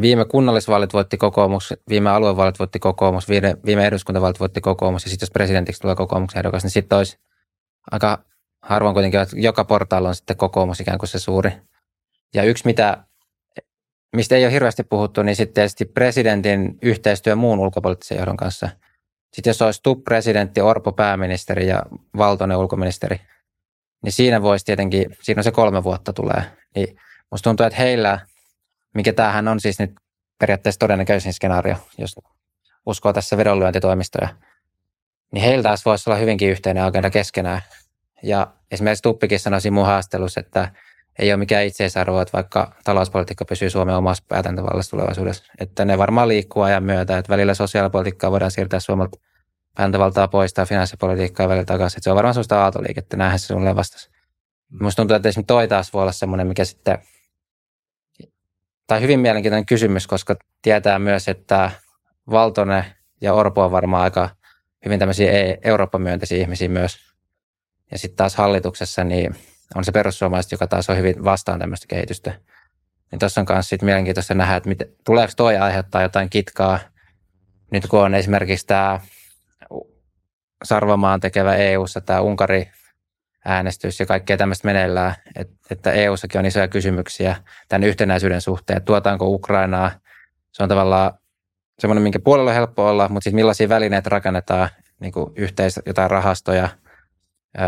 viime 0.00 0.24
kunnallisvaalit 0.24 0.92
voitti 0.92 1.16
kokoomus, 1.16 1.74
viime 1.88 2.10
aluevaalit 2.10 2.58
voitti 2.58 2.78
kokoomus, 2.78 3.28
viime, 3.28 3.56
viime 3.66 3.86
eduskuntavaalit 3.86 4.40
voitti 4.40 4.60
kokoomus 4.60 5.04
ja 5.04 5.10
sitten 5.10 5.26
jos 5.26 5.30
presidentiksi 5.30 5.82
tulee 5.82 5.96
kokoomuksen 5.96 6.38
ehdokas, 6.38 6.62
niin 6.62 6.70
sitten 6.70 6.98
olisi 6.98 7.18
aika 7.90 8.24
harvoin 8.62 8.94
kuitenkin, 8.94 9.20
että 9.20 9.36
joka 9.38 9.64
portaalla 9.64 10.08
on 10.08 10.14
sitten 10.14 10.36
kokoomus 10.36 10.80
ikään 10.80 10.98
kuin 10.98 11.08
se 11.08 11.18
suuri. 11.18 11.52
Ja 12.34 12.42
yksi, 12.42 12.66
mitä, 12.66 13.04
mistä 14.16 14.36
ei 14.36 14.44
ole 14.44 14.52
hirveästi 14.52 14.84
puhuttu, 14.84 15.22
niin 15.22 15.36
sitten 15.36 15.54
tietysti 15.54 15.84
presidentin 15.84 16.78
yhteistyö 16.82 17.36
muun 17.36 17.58
ulkopoliittisen 17.58 18.18
johdon 18.18 18.36
kanssa. 18.36 18.68
Sitten 19.32 19.50
jos 19.50 19.62
olisi 19.62 19.80
TUP 19.82 20.04
presidentti, 20.04 20.60
Orpo 20.60 20.92
pääministeri 20.92 21.68
ja 21.68 21.82
Valtonen 22.16 22.56
ulkoministeri, 22.56 23.20
niin 24.06 24.12
siinä 24.12 24.42
voisi 24.42 24.64
tietenkin, 24.64 25.16
siinä 25.22 25.40
on 25.40 25.44
se 25.44 25.50
kolme 25.50 25.84
vuotta 25.84 26.12
tulee. 26.12 26.42
Niin 26.74 26.96
musta 27.30 27.50
tuntuu, 27.50 27.66
että 27.66 27.78
heillä– 27.78 28.18
mikä 28.96 29.12
tämähän 29.12 29.48
on 29.48 29.60
siis 29.60 29.78
nyt 29.78 29.90
periaatteessa 30.38 30.78
todennäköisin 30.78 31.32
skenaario, 31.32 31.76
jos 31.98 32.16
uskoo 32.86 33.12
tässä 33.12 33.36
vedonlyöntitoimistoja, 33.36 34.28
niin 35.32 35.44
heiltä 35.44 35.62
taas 35.62 35.84
voisi 35.84 36.10
olla 36.10 36.18
hyvinkin 36.18 36.50
yhteinen 36.50 36.84
agenda 36.84 37.10
keskenään. 37.10 37.62
Ja 38.22 38.46
esimerkiksi 38.70 39.02
Tuppikin 39.02 39.40
sanoi 39.40 39.60
mun 39.70 39.86
haastelussa, 39.86 40.40
että 40.40 40.72
ei 41.18 41.32
ole 41.32 41.36
mikään 41.36 41.64
itseisarvo, 41.64 42.20
että 42.20 42.32
vaikka 42.32 42.74
talouspolitiikka 42.84 43.44
pysyy 43.44 43.70
Suomen 43.70 43.94
omassa 43.94 44.24
päätäntävallassa 44.28 44.90
tulevaisuudessa. 44.90 45.44
Että 45.58 45.84
ne 45.84 45.98
varmaan 45.98 46.28
liikkuu 46.28 46.62
ajan 46.62 46.82
myötä, 46.82 47.18
että 47.18 47.32
välillä 47.32 47.54
sosiaalipolitiikkaa 47.54 48.30
voidaan 48.30 48.50
siirtää 48.50 48.80
Suomelta 48.80 49.18
päätäntävaltaa 49.76 50.28
pois 50.28 50.54
tai 50.54 50.66
finanssipolitiikkaa 50.66 51.48
välillä 51.48 51.64
takaisin. 51.64 52.02
Se 52.02 52.10
on 52.10 52.16
varmaan 52.16 52.34
sellaista 52.34 52.62
aaltoliikettä, 52.62 53.16
näinhän 53.16 53.38
se 53.38 53.46
sulle 53.46 53.76
vastasi. 53.76 54.10
Minusta 54.70 55.02
tuntuu, 55.02 55.16
että 55.16 55.28
esimerkiksi 55.28 55.46
toi 55.46 55.68
taas 55.68 55.92
voi 55.92 56.02
olla 56.02 56.12
semmoinen, 56.12 56.46
mikä 56.46 56.64
sitten 56.64 56.98
tai 58.86 59.00
hyvin 59.00 59.20
mielenkiintoinen 59.20 59.66
kysymys, 59.66 60.06
koska 60.06 60.36
tietää 60.62 60.98
myös, 60.98 61.28
että 61.28 61.70
Valtone 62.30 62.96
ja 63.20 63.32
Orpo 63.34 63.64
on 63.64 63.70
varmaan 63.70 64.02
aika 64.02 64.30
hyvin 64.84 64.98
tämmöisiä 64.98 65.32
e- 65.32 65.58
Eurooppa-myönteisiä 65.62 66.38
ihmisiä 66.38 66.68
myös. 66.68 66.96
Ja 67.90 67.98
sitten 67.98 68.16
taas 68.16 68.36
hallituksessa 68.36 69.04
niin 69.04 69.36
on 69.74 69.84
se 69.84 69.92
perussuomalaiset, 69.92 70.52
joka 70.52 70.66
taas 70.66 70.90
on 70.90 70.96
hyvin 70.96 71.24
vastaan 71.24 71.58
tämmöistä 71.58 71.86
kehitystä. 71.86 72.30
Niin 73.10 73.18
tuossa 73.18 73.40
on 73.40 73.46
myös 73.50 73.82
mielenkiintoista 73.82 74.34
nähdä, 74.34 74.56
että 74.56 74.84
tuleeko 75.04 75.32
toi 75.36 75.56
aiheuttaa 75.56 76.02
jotain 76.02 76.30
kitkaa. 76.30 76.78
Nyt 77.70 77.86
kun 77.86 78.00
on 78.00 78.14
esimerkiksi 78.14 78.66
tämä 78.66 79.00
Sarvamaan 80.64 81.20
tekevä 81.20 81.54
EU-ssa 81.54 82.00
tämä 82.00 82.20
Unkari 82.20 82.70
äänestys 83.44 84.00
ja 84.00 84.06
kaikkea 84.06 84.36
tämmöistä 84.36 84.68
meneillään, 84.68 85.14
että, 85.70 85.92
EU-sakin 85.92 86.38
on 86.38 86.46
isoja 86.46 86.68
kysymyksiä 86.68 87.36
tämän 87.68 87.88
yhtenäisyyden 87.88 88.40
suhteen, 88.40 88.76
että 88.76 88.86
tuotaanko 88.86 89.26
Ukrainaa, 89.28 89.90
se 90.52 90.62
on 90.62 90.68
tavallaan 90.68 91.12
semmoinen, 91.78 92.02
minkä 92.02 92.18
puolella 92.18 92.50
on 92.50 92.54
helppo 92.54 92.88
olla, 92.88 93.08
mutta 93.08 93.24
sitten 93.24 93.36
millaisia 93.36 93.68
välineitä 93.68 94.10
rakennetaan, 94.10 94.68
niin 95.00 95.12
kuin 95.12 95.32
yhteis, 95.36 95.80
jotain 95.86 96.10
rahastoja, 96.10 96.68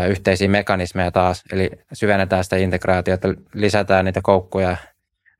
yhteisiä 0.09 0.47
mekanismeja 0.47 1.11
taas, 1.11 1.43
eli 1.51 1.71
syvennetään 1.93 2.43
sitä 2.43 2.55
integraatiota, 2.55 3.27
lisätään 3.53 4.05
niitä 4.05 4.19
koukkuja, 4.23 4.77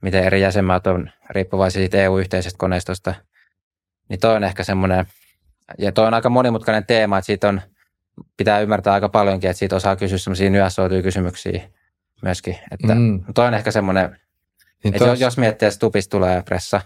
miten 0.01 0.23
eri 0.23 0.41
jäsenmaat 0.41 0.88
on 0.88 1.12
riippuvaisia 1.29 1.79
siitä 1.79 1.97
EU-yhteisestä 1.97 2.57
koneistosta, 2.57 3.15
niin 4.09 4.19
toi 4.19 4.35
on 4.35 4.43
ehkä 4.43 4.63
semmoinen, 4.63 5.05
ja 5.77 5.91
toi 5.91 6.08
on 6.08 6.13
aika 6.13 6.29
monimutkainen 6.29 6.86
teema, 6.86 7.17
että 7.17 7.25
siitä 7.25 7.49
on– 7.49 7.62
pitää 8.38 8.60
ymmärtää 8.60 8.93
aika 8.93 9.10
paljonkin, 9.10 9.49
että 9.49 9.60
siitä 9.60 9.75
osaa 9.75 9.95
kysyä 9.95 10.17
sellaisia 10.17 10.49
nyansoituja 10.49 11.01
kysymyksiä 11.01 11.69
myöskin. 12.21 12.58
Että 12.71 12.95
mm. 12.95 13.23
Toi 13.36 13.47
on 13.47 13.53
ehkä 13.53 13.71
semmoinen, 13.71 14.19
niin 14.84 14.95
että 14.95 15.05
tos... 15.05 15.21
jos 15.21 15.38
miettii, 15.38 15.65
että 15.65 15.75
Stupista 15.75 16.17
tulee 16.17 16.41
pressa, 16.41 16.82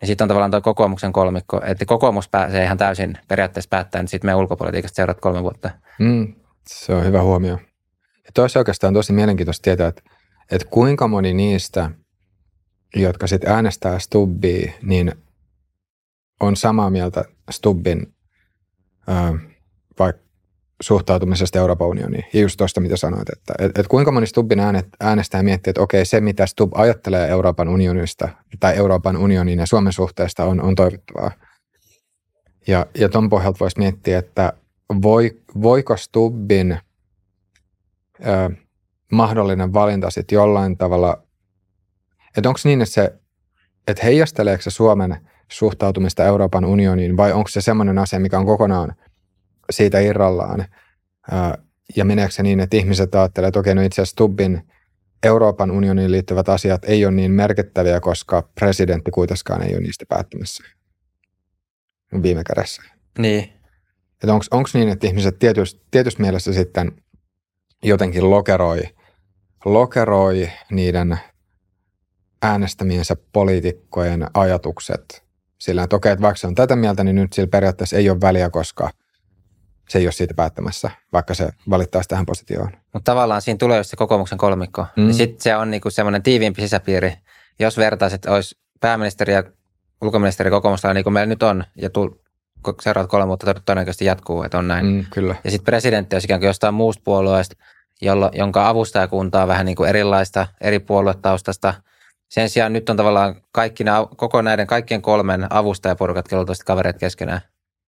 niin 0.00 0.06
sitten 0.06 0.24
on 0.24 0.28
tavallaan 0.28 0.50
tuo 0.50 0.60
kokoomuksen 0.60 1.12
kolmikko, 1.12 1.60
että 1.64 1.84
kokoomus 1.84 2.28
pääsee 2.28 2.64
ihan 2.64 2.78
täysin 2.78 3.18
periaatteessa 3.28 3.68
päättää, 3.68 4.02
niin 4.02 4.08
sitten 4.08 4.30
me 4.30 4.34
ulkopolitiikasta 4.34 4.96
seuraat 4.96 5.20
kolme 5.20 5.42
vuotta. 5.42 5.70
Mm, 5.98 6.34
se 6.66 6.94
on 6.94 7.04
hyvä 7.04 7.22
huomio. 7.22 7.58
Ja 8.24 8.30
toisi 8.34 8.58
oikeastaan 8.58 8.94
tosi 8.94 9.12
mielenkiintoista 9.12 9.62
tietää, 9.62 9.88
että, 9.88 10.02
että 10.50 10.68
kuinka 10.70 11.08
moni 11.08 11.34
niistä, 11.34 11.90
jotka 12.96 13.26
sitten 13.26 13.52
äänestää 13.52 13.98
Stubbia, 13.98 14.72
niin 14.82 15.12
on 16.40 16.56
samaa 16.56 16.90
mieltä 16.90 17.24
Stubbin 17.50 18.13
vaikka 19.98 20.24
suhtautumisesta 20.80 21.58
Euroopan 21.58 21.88
unioniin. 21.88 22.24
Ja 22.32 22.40
just 22.40 22.56
tuosta, 22.56 22.80
mitä 22.80 22.96
sanoit, 22.96 23.28
että 23.28 23.54
et, 23.58 23.78
et 23.78 23.88
kuinka 23.88 24.12
moni 24.12 24.26
Stubbin 24.26 24.60
äänet, 24.60 24.88
äänestää 25.00 25.42
miettii, 25.42 25.70
että 25.70 25.80
okei, 25.80 26.04
se 26.04 26.20
mitä 26.20 26.46
Stubb 26.46 26.72
ajattelee 26.74 27.28
Euroopan 27.28 27.68
unionista 27.68 28.28
tai 28.60 28.76
Euroopan 28.76 29.16
unionin 29.16 29.58
ja 29.58 29.66
Suomen 29.66 29.92
suhteesta 29.92 30.44
on, 30.44 30.62
on 30.62 30.74
toivottavaa. 30.74 31.30
Ja, 32.66 32.86
ja 32.98 33.08
ton 33.08 33.28
pohjalta 33.28 33.58
voisi 33.60 33.78
miettiä, 33.78 34.18
että 34.18 34.52
voi, 35.02 35.40
voiko 35.62 35.96
Stubbin 35.96 36.78
ö, 38.26 38.50
mahdollinen 39.12 39.72
valinta 39.72 40.10
sitten 40.10 40.36
jollain 40.36 40.76
tavalla, 40.76 41.22
että 42.36 42.48
onko 42.48 42.60
niin, 42.64 42.82
että 42.82 42.94
se, 42.94 43.14
että 43.88 44.04
heijasteleeko 44.04 44.62
se 44.62 44.70
Suomen 44.70 45.28
suhtautumista 45.52 46.24
Euroopan 46.24 46.64
unioniin 46.64 47.16
vai 47.16 47.32
onko 47.32 47.48
se 47.48 47.60
semmoinen 47.60 47.98
asia, 47.98 48.20
mikä 48.20 48.38
on 48.38 48.46
kokonaan– 48.46 48.94
siitä 49.70 50.00
irrallaan. 50.00 50.64
Ja 51.96 52.04
meneekö 52.04 52.32
se 52.32 52.42
niin, 52.42 52.60
että 52.60 52.76
ihmiset 52.76 53.14
ajattelee, 53.14 53.48
että 53.48 53.60
okei, 53.60 53.74
no 53.74 53.82
itse 53.82 54.02
asiassa 54.02 54.12
Stubbin 54.12 54.68
Euroopan 55.22 55.70
unioniin 55.70 56.12
liittyvät 56.12 56.48
asiat 56.48 56.84
ei 56.84 57.06
ole 57.06 57.14
niin 57.14 57.32
merkittäviä, 57.32 58.00
koska 58.00 58.48
presidentti 58.54 59.10
kuitenkaan 59.10 59.62
ei 59.62 59.74
ole 59.74 59.80
niistä 59.80 60.04
päättämässä 60.08 60.64
viime 62.22 62.42
kädessä. 62.44 62.82
Niin. 63.18 63.52
Onko 64.50 64.68
niin, 64.74 64.88
että 64.88 65.06
ihmiset 65.06 65.38
tietysti, 65.38 65.86
tietysti 65.90 66.22
mielessä 66.22 66.52
sitten 66.52 66.92
jotenkin 67.82 68.30
lokeroi, 68.30 68.82
lokeroi 69.64 70.50
niiden 70.70 71.18
äänestämiensä 72.42 73.16
poliitikkojen 73.32 74.26
ajatukset 74.34 75.23
sillä, 75.64 75.82
että 75.82 75.96
okei, 75.96 76.12
että 76.12 76.22
vaikka 76.22 76.38
se 76.38 76.46
on 76.46 76.54
tätä 76.54 76.76
mieltä, 76.76 77.04
niin 77.04 77.16
nyt 77.16 77.32
sillä 77.32 77.48
periaatteessa 77.48 77.96
ei 77.96 78.10
ole 78.10 78.20
väliä, 78.20 78.50
koska– 78.50 78.90
se 79.88 79.98
ei 79.98 80.06
ole 80.06 80.12
siitä 80.12 80.34
päättämässä, 80.34 80.90
vaikka 81.12 81.34
se 81.34 81.48
valittaisi 81.70 82.08
tähän 82.08 82.26
positioon. 82.26 82.70
Mutta 82.92 83.12
tavallaan 83.12 83.42
siinä 83.42 83.58
tulee 83.58 83.78
just 83.78 83.90
se 83.90 83.96
kokoomuksen 83.96 84.38
kolmikko. 84.38 84.86
Mm. 84.96 85.02
Niin 85.02 85.14
sitten 85.14 85.42
se 85.42 85.56
on 85.56 85.70
niinku 85.70 85.90
semmoinen 85.90 86.22
tiiviimpi 86.22 86.62
sisäpiiri. 86.62 87.12
Jos 87.58 87.78
vertaisit, 87.78 88.26
olisi 88.26 88.58
pääministeri 88.80 89.32
ja 89.32 89.44
ulkoministeri 90.02 90.50
kokoomusta 90.50 90.94
niin 90.94 91.04
kuin 91.04 91.14
meillä 91.14 91.26
nyt 91.26 91.42
on, 91.42 91.64
ja 91.76 91.90
seuraavat 92.80 93.10
kolme 93.10 93.26
vuotta 93.26 93.54
todennäköisesti 93.54 94.04
jatkuu, 94.04 94.42
että 94.42 94.58
on 94.58 94.68
näin. 94.68 94.86
Mm, 94.86 95.04
kyllä. 95.10 95.34
Ja 95.44 95.50
sitten 95.50 95.64
presidentti 95.64 96.16
olisi 96.16 96.26
ikään 96.26 96.40
kuin 96.40 96.46
jostain 96.46 96.74
muusta 96.74 97.02
puolueesta, 97.04 97.56
jollo, 98.02 98.30
jonka 98.34 98.68
avustajakunta 98.68 99.42
on 99.42 99.48
vähän 99.48 99.66
niin 99.66 99.76
kuin 99.76 99.88
erilaista, 99.88 100.46
eri 100.60 100.78
puoluetaustasta. 100.78 101.74
Sen 102.28 102.50
sijaan 102.50 102.72
nyt 102.72 102.88
on 102.88 102.96
tavallaan 102.96 103.42
kaikki 103.52 103.84
nämä, 103.84 104.06
koko 104.16 104.42
näiden 104.42 104.66
kaikkien 104.66 105.02
kolmen 105.02 105.46
avustajaporukat 105.50 106.28
kelultoiset 106.28 106.64
kavereet 106.64 106.98
keskenään. 106.98 107.40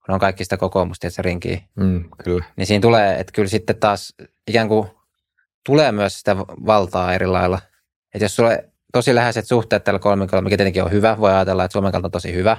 Kun 0.07 0.15
on 0.15 0.21
kaikki 0.21 0.45
sitä 0.45 0.57
kokoomusta, 0.57 1.07
että 1.07 1.15
se 1.15 1.23
rinkii. 1.23 1.65
Mm, 1.77 2.11
kyllä. 2.25 2.45
Niin 2.57 2.67
siinä 2.67 2.83
tulee, 2.83 3.21
että 3.21 3.33
kyllä 3.33 3.49
sitten 3.49 3.77
taas 3.77 4.15
ikään 4.47 4.69
kuin 4.69 4.91
tulee 5.67 5.93
myös 5.93 6.19
sitä 6.19 6.37
valtaa 6.39 7.15
eri 7.15 7.27
lailla. 7.27 7.59
Että 8.15 8.25
jos 8.25 8.37
sulle 8.37 8.71
tosi 8.93 9.15
läheiset 9.15 9.47
suhteet 9.47 9.85
tällä 9.85 10.01
kolmikolla, 10.01 10.43
mikä 10.43 10.57
tietenkin 10.57 10.83
on 10.83 10.91
hyvä, 10.91 11.19
voi 11.19 11.33
ajatella, 11.33 11.65
että 11.65 11.73
Suomen 11.73 11.93
kalta 11.93 12.07
on 12.07 12.13
tosi 12.13 12.35
hyvä, 12.35 12.57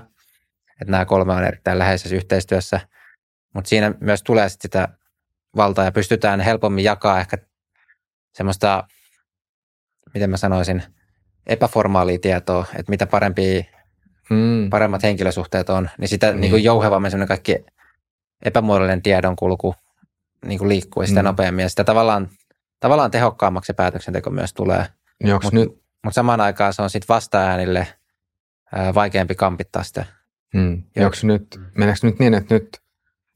että 0.81 0.91
nämä 0.91 1.05
kolme 1.05 1.33
on 1.33 1.43
erittäin 1.43 1.79
läheisessä 1.79 2.15
yhteistyössä, 2.15 2.79
mutta 3.53 3.69
siinä 3.69 3.93
myös 3.99 4.23
tulee 4.23 4.49
sit 4.49 4.61
sitä 4.61 4.87
valtaa 5.55 5.85
ja 5.85 5.91
pystytään 5.91 6.39
helpommin 6.39 6.83
jakaa 6.83 7.19
ehkä 7.19 7.37
semmoista, 8.33 8.87
miten 10.13 10.29
mä 10.29 10.37
sanoisin, 10.37 10.83
epäformaalia 11.47 12.19
tietoa, 12.19 12.65
että 12.75 12.89
mitä 12.89 13.07
parempi, 13.07 13.69
Mm, 14.29 14.69
paremmat 14.69 15.03
henkilösuhteet 15.03 15.69
on, 15.69 15.89
niin 15.97 16.07
sitä 16.07 16.27
Niin. 16.31 16.41
niin. 16.41 16.51
kuin 16.51 16.63
jouhevammin 16.63 17.11
semmoinen 17.11 17.27
kaikki 17.27 17.65
epämuodollinen 18.45 19.01
tiedonkulku 19.01 19.75
niin 20.45 20.59
kuin 20.59 20.69
liikkuu 20.69 21.03
ja 21.03 21.07
sitä 21.07 21.21
Mm. 21.21 21.25
nopeammin 21.25 21.63
ja 21.63 21.69
sitä 21.69 21.83
tavallaan, 21.83 22.29
tavallaan 22.79 23.11
tehokkaammaksi 23.11 23.67
se 23.67 23.73
päätöksenteko 23.73 24.29
myös 24.29 24.53
tulee. 24.53 24.85
niin 25.23 25.33
onko 25.33 25.45
Mut- 25.47 25.53
nyt, 25.53 25.69
Mutta 26.03 26.15
samaan 26.15 26.41
aikaan 26.41 26.73
se 26.73 26.81
on 26.81 26.89
sitten 26.89 27.07
vastaäänille 27.15 27.87
ää, 28.75 28.93
vaikeampi 28.93 29.35
kampittaa 29.35 29.83
sitä. 29.83 30.05
mm, 30.53 30.83
onko 30.97 31.17
nyt, 31.23 31.59
meneekö 31.77 31.99
nyt 32.03 32.19
niin, 32.19 32.33
että 32.33 32.53
nyt, 32.55 32.77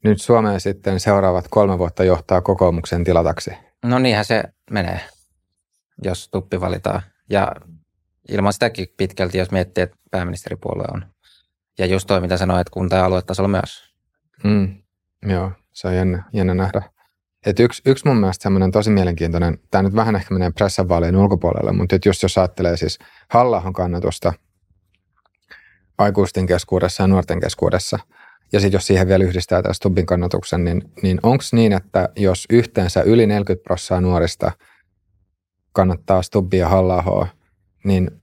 nyt 0.04 0.20
Suomeen 0.22 0.60
sitten 0.60 1.00
seuraavat 1.00 1.48
kolme 1.50 1.78
vuotta 1.78 2.04
johtaa 2.04 2.40
kokoomuksen 2.40 3.04
tilataksi? 3.04 3.50
No 3.84 3.98
niinhän 3.98 4.24
se 4.24 4.42
menee, 4.70 5.00
jos 6.04 6.28
tuppi 6.28 6.60
valitaan. 6.60 7.02
Ja 7.30 7.52
ilman 8.28 8.52
sitäkin 8.52 8.86
pitkälti, 8.96 9.38
jos 9.38 9.50
miettii, 9.50 9.82
että 9.82 9.96
pääministeripuolue 10.10 10.84
on. 10.94 11.06
Ja 11.78 11.86
just 11.86 12.06
toi, 12.06 12.20
mitä 12.20 12.36
sanoit, 12.36 12.60
että 12.60 12.70
kunta- 12.70 12.96
ja 12.96 13.04
aluetasolla 13.04 13.48
myös. 13.48 13.94
Mm, 14.44 14.82
joo, 15.28 15.52
se 15.72 15.88
on 15.88 15.96
jännä, 15.96 16.22
jännä 16.32 16.54
nähdä. 16.54 16.82
Et 17.46 17.60
yksi, 17.60 17.82
yksi 17.86 18.08
mun 18.08 18.16
mielestä 18.16 18.42
semmoinen 18.42 18.70
tosi 18.70 18.90
mielenkiintoinen, 18.90 19.58
tämä 19.70 19.82
nyt 19.82 19.94
vähän 19.94 20.16
ehkä 20.16 20.34
menee 20.34 20.50
pressavaalien 20.50 21.16
ulkopuolelle, 21.16 21.72
mutta 21.72 21.96
et 21.96 22.04
just 22.04 22.22
jos 22.22 22.38
ajattelee 22.38 22.76
siis 22.76 22.98
halla 23.28 23.62
kannatusta 23.74 24.32
aikuisten 25.98 26.46
keskuudessa 26.46 27.02
ja 27.02 27.06
nuorten 27.06 27.40
keskuudessa, 27.40 27.98
ja 28.52 28.60
sitten 28.60 28.76
jos 28.76 28.86
siihen 28.86 29.08
vielä 29.08 29.24
yhdistää 29.24 29.62
tämän 29.62 29.74
Stubbin 29.74 30.06
kannatuksen, 30.06 30.64
niin, 30.64 30.82
niin 31.02 31.20
onko 31.22 31.44
niin, 31.52 31.72
että 31.72 32.08
jos 32.16 32.46
yhteensä 32.50 33.02
yli 33.02 33.26
40 33.26 33.64
prosenttia 33.64 34.00
nuorista 34.00 34.52
kannattaa 35.72 36.22
Stubbia 36.22 36.68
halla 36.68 37.28
niin 37.84 38.22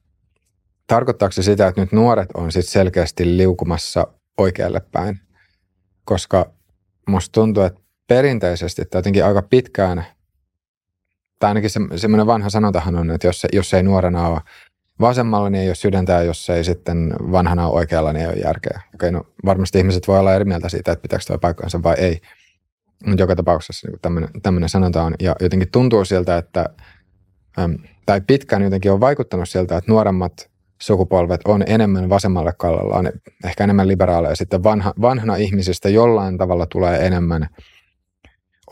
tarkoittaako 0.88 1.32
se 1.32 1.44
sitä, 1.44 1.68
että 1.68 1.82
nyt 1.82 1.92
nuoret 1.92 2.30
on 2.34 2.52
sitten 2.52 2.72
selkeästi 2.72 3.38
liukumassa 3.38 4.08
oikealle 4.38 4.82
päin? 4.92 5.20
Koska 6.04 6.52
musta 7.08 7.32
tuntuu, 7.32 7.64
että 7.64 7.82
perinteisesti 8.08 8.86
tai 8.86 9.00
jotenkin 9.00 9.26
aika 9.26 9.42
pitkään, 9.42 10.06
tai 11.40 11.48
ainakin 11.48 11.70
se, 11.70 11.80
semmoinen 11.96 12.28
vanha 12.28 12.50
sanontahan 12.50 12.96
on, 12.96 13.12
että 13.12 13.28
jos, 13.28 13.48
jos 13.54 13.74
ei 13.74 13.84
nuorena 13.84 14.28
ole 14.28 14.42
vasemmalla, 15.02 15.50
niin 15.50 15.62
ei 15.62 15.70
ole 15.70 15.76
sydäntä, 15.76 16.14
ja 16.14 16.24
jos 16.24 16.50
ei 16.50 16.64
sitten 16.64 17.14
vanhana 17.32 17.68
ole 17.68 17.80
oikealla, 17.80 18.14
niin 18.14 18.22
ei 18.22 18.28
ole 18.28 18.36
järkeä. 18.36 18.82
Okei, 18.96 19.12
no 19.12 19.24
varmasti 19.46 19.78
ihmiset 19.78 20.08
voi 20.08 20.20
olla 20.20 20.34
eri 20.34 20.46
mieltä 20.46 20.70
siitä, 20.70 20.92
että 20.92 21.02
pitääkö 21.02 21.26
tuo 21.28 21.38
paikkansa 21.38 21.84
vai 21.84 21.96
ei. 21.98 22.22
Mutta 23.06 23.24
joka 23.24 23.36
tapauksessa 23.36 23.88
niin 23.88 24.30
tämmöinen 24.44 24.70
sanonta 24.70 25.04
on, 25.04 25.14
ja 25.20 25.36
jotenkin 25.42 25.72
tuntuu 25.72 26.06
siltä, 26.06 26.38
että, 26.38 26.70
äm, 27.60 27.76
tai 28.10 28.22
pitkään 28.28 28.62
jotenkin 28.62 28.92
on 28.92 29.00
vaikuttanut 29.00 29.50
siltä, 29.50 29.78
että 29.78 29.92
nuoremmat 29.92 30.50
sukupolvet 30.82 31.42
on 31.46 31.64
enemmän 31.68 32.10
vasemmalle 32.10 32.54
kallellaan, 32.58 33.12
ehkä 33.46 33.64
enemmän 33.64 33.88
liberaaleja. 33.88 34.36
Sitten 34.36 34.64
vanha, 34.64 34.94
vanhana 35.02 35.36
ihmisistä 35.36 35.90
jollain 35.90 36.38
tavalla 36.38 36.66
tulee 36.66 37.06
enemmän 37.06 37.48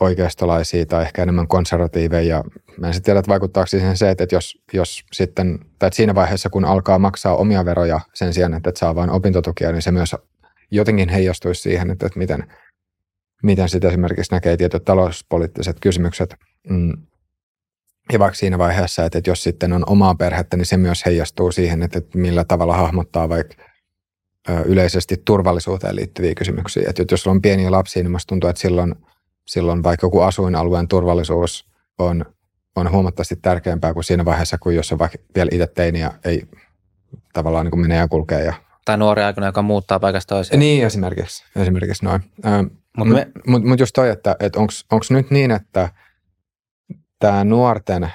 oikeistolaisia 0.00 0.86
tai 0.86 1.02
ehkä 1.02 1.22
enemmän 1.22 1.48
konservatiiveja. 1.48 2.36
Ja 2.36 2.44
mä 2.78 2.86
en 2.86 2.94
sitten 2.94 3.04
tiedä, 3.04 3.18
että 3.18 3.28
vaikuttaako 3.28 3.66
siihen 3.66 3.96
se, 3.96 4.10
että 4.10 4.26
jos, 4.32 4.62
jos 4.72 5.04
sitten, 5.12 5.58
tai 5.78 5.92
siinä 5.92 6.14
vaiheessa, 6.14 6.50
kun 6.50 6.64
alkaa 6.64 6.98
maksaa 6.98 7.36
omia 7.36 7.64
veroja 7.64 8.00
sen 8.14 8.34
sijaan, 8.34 8.54
että 8.54 8.72
saa 8.76 8.94
vain 8.94 9.10
opintotukia, 9.10 9.72
niin 9.72 9.82
se 9.82 9.90
myös 9.90 10.16
jotenkin 10.70 11.08
heijastuisi 11.08 11.62
siihen, 11.62 11.90
että 11.90 12.10
miten, 12.16 12.52
miten 13.42 13.68
sitten 13.68 13.90
esimerkiksi 13.90 14.34
näkee 14.34 14.56
tietyt 14.56 14.84
talouspoliittiset 14.84 15.76
kysymykset. 15.80 16.34
Mm. 16.70 16.92
Ja 18.12 18.18
vaikka 18.18 18.34
siinä 18.34 18.58
vaiheessa, 18.58 19.04
että, 19.04 19.18
että 19.18 19.30
jos 19.30 19.42
sitten 19.42 19.72
on 19.72 19.84
omaa 19.86 20.14
perhettä, 20.14 20.56
niin 20.56 20.66
se 20.66 20.76
myös 20.76 21.06
heijastuu 21.06 21.52
siihen, 21.52 21.82
että, 21.82 21.98
että 21.98 22.18
millä 22.18 22.44
tavalla 22.44 22.76
hahmottaa 22.76 23.28
vaikka 23.28 23.54
yleisesti 24.64 25.22
turvallisuuteen 25.24 25.96
liittyviä 25.96 26.34
kysymyksiä. 26.34 26.82
Että 26.88 27.04
jos 27.10 27.26
on 27.26 27.42
pieniä 27.42 27.70
lapsia, 27.70 28.02
niin 28.02 28.10
musta 28.12 28.28
tuntuu, 28.28 28.50
että 28.50 28.62
silloin, 28.62 28.94
silloin 29.46 29.82
vaikka 29.82 30.06
joku 30.06 30.20
asuinalueen 30.20 30.88
turvallisuus 30.88 31.68
on, 31.98 32.24
on 32.76 32.90
huomattavasti 32.90 33.36
tärkeämpää 33.36 33.94
kuin 33.94 34.04
siinä 34.04 34.24
vaiheessa, 34.24 34.58
kun 34.58 34.74
jos 34.74 34.92
on 34.92 34.98
vaikka 34.98 35.18
vielä 35.34 35.48
itse 35.52 35.66
teini 35.66 36.00
ja 36.00 36.12
ei 36.24 36.42
tavallaan 37.32 37.66
niin 37.66 37.70
kuin 37.70 37.80
menee 37.80 37.98
ja 37.98 38.08
kulkee. 38.08 38.44
Ja... 38.44 38.54
Tai 38.84 38.98
nuori 38.98 39.22
aikana, 39.22 39.46
joka 39.46 39.62
muuttaa 39.62 40.00
paikasta 40.00 40.34
toiseen. 40.34 40.60
Niin, 40.60 40.86
esimerkiksi, 40.86 41.44
esimerkiksi 41.56 42.04
noin. 42.04 42.22
Mut 42.42 42.72
Mutta 42.96 43.14
me- 43.14 43.30
mut, 43.46 43.64
mut 43.64 43.80
just 43.80 43.92
toi, 43.94 44.10
että, 44.10 44.36
että 44.40 44.60
onko 44.60 45.04
nyt 45.10 45.30
niin, 45.30 45.50
että 45.50 45.88
tämä 47.18 47.44
nuorten, 47.44 48.10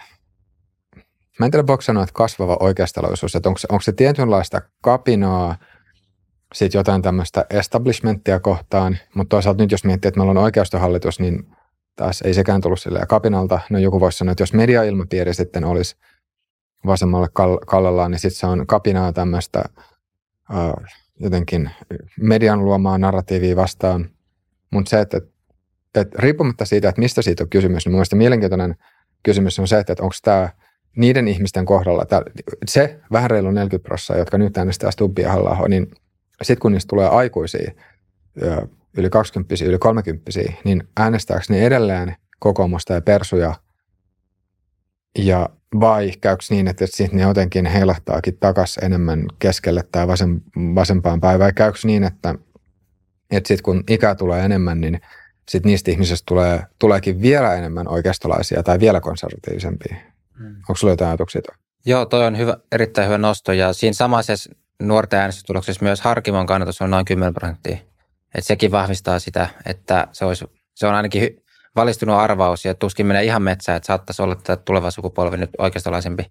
mä 1.39 1.45
en 1.45 1.51
tiedä 1.51 1.67
voiko 1.67 1.81
sanoa, 1.81 2.03
että 2.03 2.13
kasvava 2.13 2.57
oikeistolaisuus, 2.59 3.35
että 3.35 3.49
onko, 3.49 3.57
se- 3.57 3.67
onko 3.71 3.81
se 3.81 3.91
tietynlaista 3.91 4.61
kapinaa, 4.81 5.57
sitten 6.53 6.79
jotain 6.79 7.01
tämmöistä 7.01 7.45
establishmenttia 7.49 8.39
kohtaan, 8.39 8.97
mutta 9.15 9.29
toisaalta 9.29 9.63
nyt 9.63 9.71
jos 9.71 9.83
miettii, 9.83 10.07
että 10.07 10.19
meillä 10.19 10.31
on 10.31 10.37
oikeistohallitus, 10.37 11.19
niin 11.19 11.55
taas 11.95 12.21
ei 12.21 12.33
sekään 12.33 12.61
tullut 12.61 12.81
silleen 12.81 13.07
kapinalta. 13.07 13.59
No 13.69 13.79
joku 13.79 13.99
voisi 13.99 14.17
sanoa, 14.17 14.31
että 14.31 14.41
jos 14.41 14.53
mediailmapiiri 14.53 15.33
sitten 15.33 15.65
olisi 15.65 15.95
vasemmalle 16.85 17.27
kall- 17.27 17.65
kallellaan, 17.65 18.11
niin 18.11 18.19
sitten 18.19 18.39
se 18.39 18.47
on 18.47 18.67
kapinaa 18.67 19.13
tämmöistä 19.13 19.63
äh, 20.53 20.73
jotenkin 21.19 21.71
median 22.19 22.65
luomaa 22.65 22.97
narratiivia 22.97 23.55
vastaan. 23.55 24.09
Mutta 24.71 24.89
se, 24.89 24.99
että, 25.01 25.21
että 25.95 26.19
riippumatta 26.19 26.65
siitä, 26.65 26.89
että 26.89 27.01
mistä 27.01 27.21
siitä 27.21 27.43
on 27.43 27.49
kysymys, 27.49 27.85
niin 27.85 27.91
mun 27.91 27.97
mielestä 27.97 28.15
mielenkiintoinen 28.15 28.75
kysymys 29.23 29.59
on 29.59 29.67
se, 29.67 29.79
että 29.79 29.95
onko 29.99 30.15
tämä 30.23 30.49
niiden 30.97 31.27
ihmisten 31.27 31.65
kohdalla, 31.65 32.05
tää, 32.05 32.21
se 32.67 32.99
vähän 33.11 33.29
reilu 33.29 33.51
40 33.51 33.87
prosenttia, 33.87 34.21
jotka 34.21 34.37
nyt 34.37 34.57
äänestää 34.57 34.91
Stubbia 34.91 35.31
halla 35.31 35.67
niin 35.67 35.91
sitten 36.41 36.61
kun 36.61 36.71
niistä 36.71 36.89
tulee 36.89 37.07
aikuisia, 37.07 37.71
yli 38.97 39.09
20 39.09 39.55
yli 39.65 39.77
30 39.77 40.31
niin 40.63 40.83
äänestääkö 40.97 41.45
ne 41.49 41.65
edelleen 41.65 42.15
kokoomusta 42.39 42.93
ja 42.93 43.01
persuja, 43.01 43.55
ja 45.17 45.49
vai 45.79 46.11
käykö 46.21 46.43
niin, 46.49 46.67
että 46.67 46.85
sitten 46.87 47.17
ne 47.17 47.21
jotenkin 47.21 47.65
heilahtaakin 47.65 48.37
takaisin 48.39 48.83
enemmän 48.83 49.25
keskelle 49.39 49.83
tai 49.91 50.07
vasem, 50.07 50.41
vasempaan 50.75 51.21
päin, 51.21 51.39
vai 51.39 51.53
käykö 51.53 51.79
niin, 51.83 52.03
että, 52.03 52.35
että 53.31 53.47
sitten 53.47 53.63
kun 53.63 53.83
ikää 53.89 54.15
tulee 54.15 54.45
enemmän, 54.45 54.81
niin 54.81 55.01
sitten 55.49 55.69
niistä 55.69 55.91
ihmisistä 55.91 56.23
tulee, 56.27 56.65
tuleekin 56.79 57.21
vielä 57.21 57.53
enemmän 57.53 57.87
oikeistolaisia 57.87 58.63
tai 58.63 58.79
vielä 58.79 59.01
konservatiivisempia. 59.01 59.95
Mm. 60.39 60.55
Onko 60.55 60.75
sulla 60.75 60.93
jotain 60.93 61.09
ajatuksia? 61.09 61.41
Joo, 61.85 62.05
toi 62.05 62.25
on 62.25 62.37
hyvä, 62.37 62.57
erittäin 62.71 63.07
hyvä 63.07 63.17
nosto 63.17 63.53
ja 63.53 63.73
siinä 63.73 63.93
samaisessa 63.93 64.55
nuorten 64.81 65.19
äänestystuloksessa 65.19 65.83
myös 65.83 66.01
Harkimon 66.01 66.45
kannatus 66.45 66.81
on 66.81 66.89
noin 66.89 67.05
10 67.05 67.33
prosenttia. 67.33 67.77
Et 68.35 68.45
sekin 68.45 68.71
vahvistaa 68.71 69.19
sitä, 69.19 69.49
että 69.65 70.07
se, 70.11 70.25
olisi, 70.25 70.45
se 70.75 70.87
on 70.87 70.93
ainakin 70.93 71.21
hy, 71.21 71.43
valistunut 71.75 72.15
arvaus 72.15 72.65
ja 72.65 72.75
tuskin 72.75 73.05
menee 73.05 73.23
ihan 73.23 73.41
metsään, 73.41 73.77
että 73.77 73.87
saattaisi 73.87 74.21
olla 74.21 74.35
tämä 74.35 74.57
tuleva 74.57 74.91
sukupolvi 74.91 75.37
nyt 75.37 75.49
oikeistolaisempi. 75.57 76.25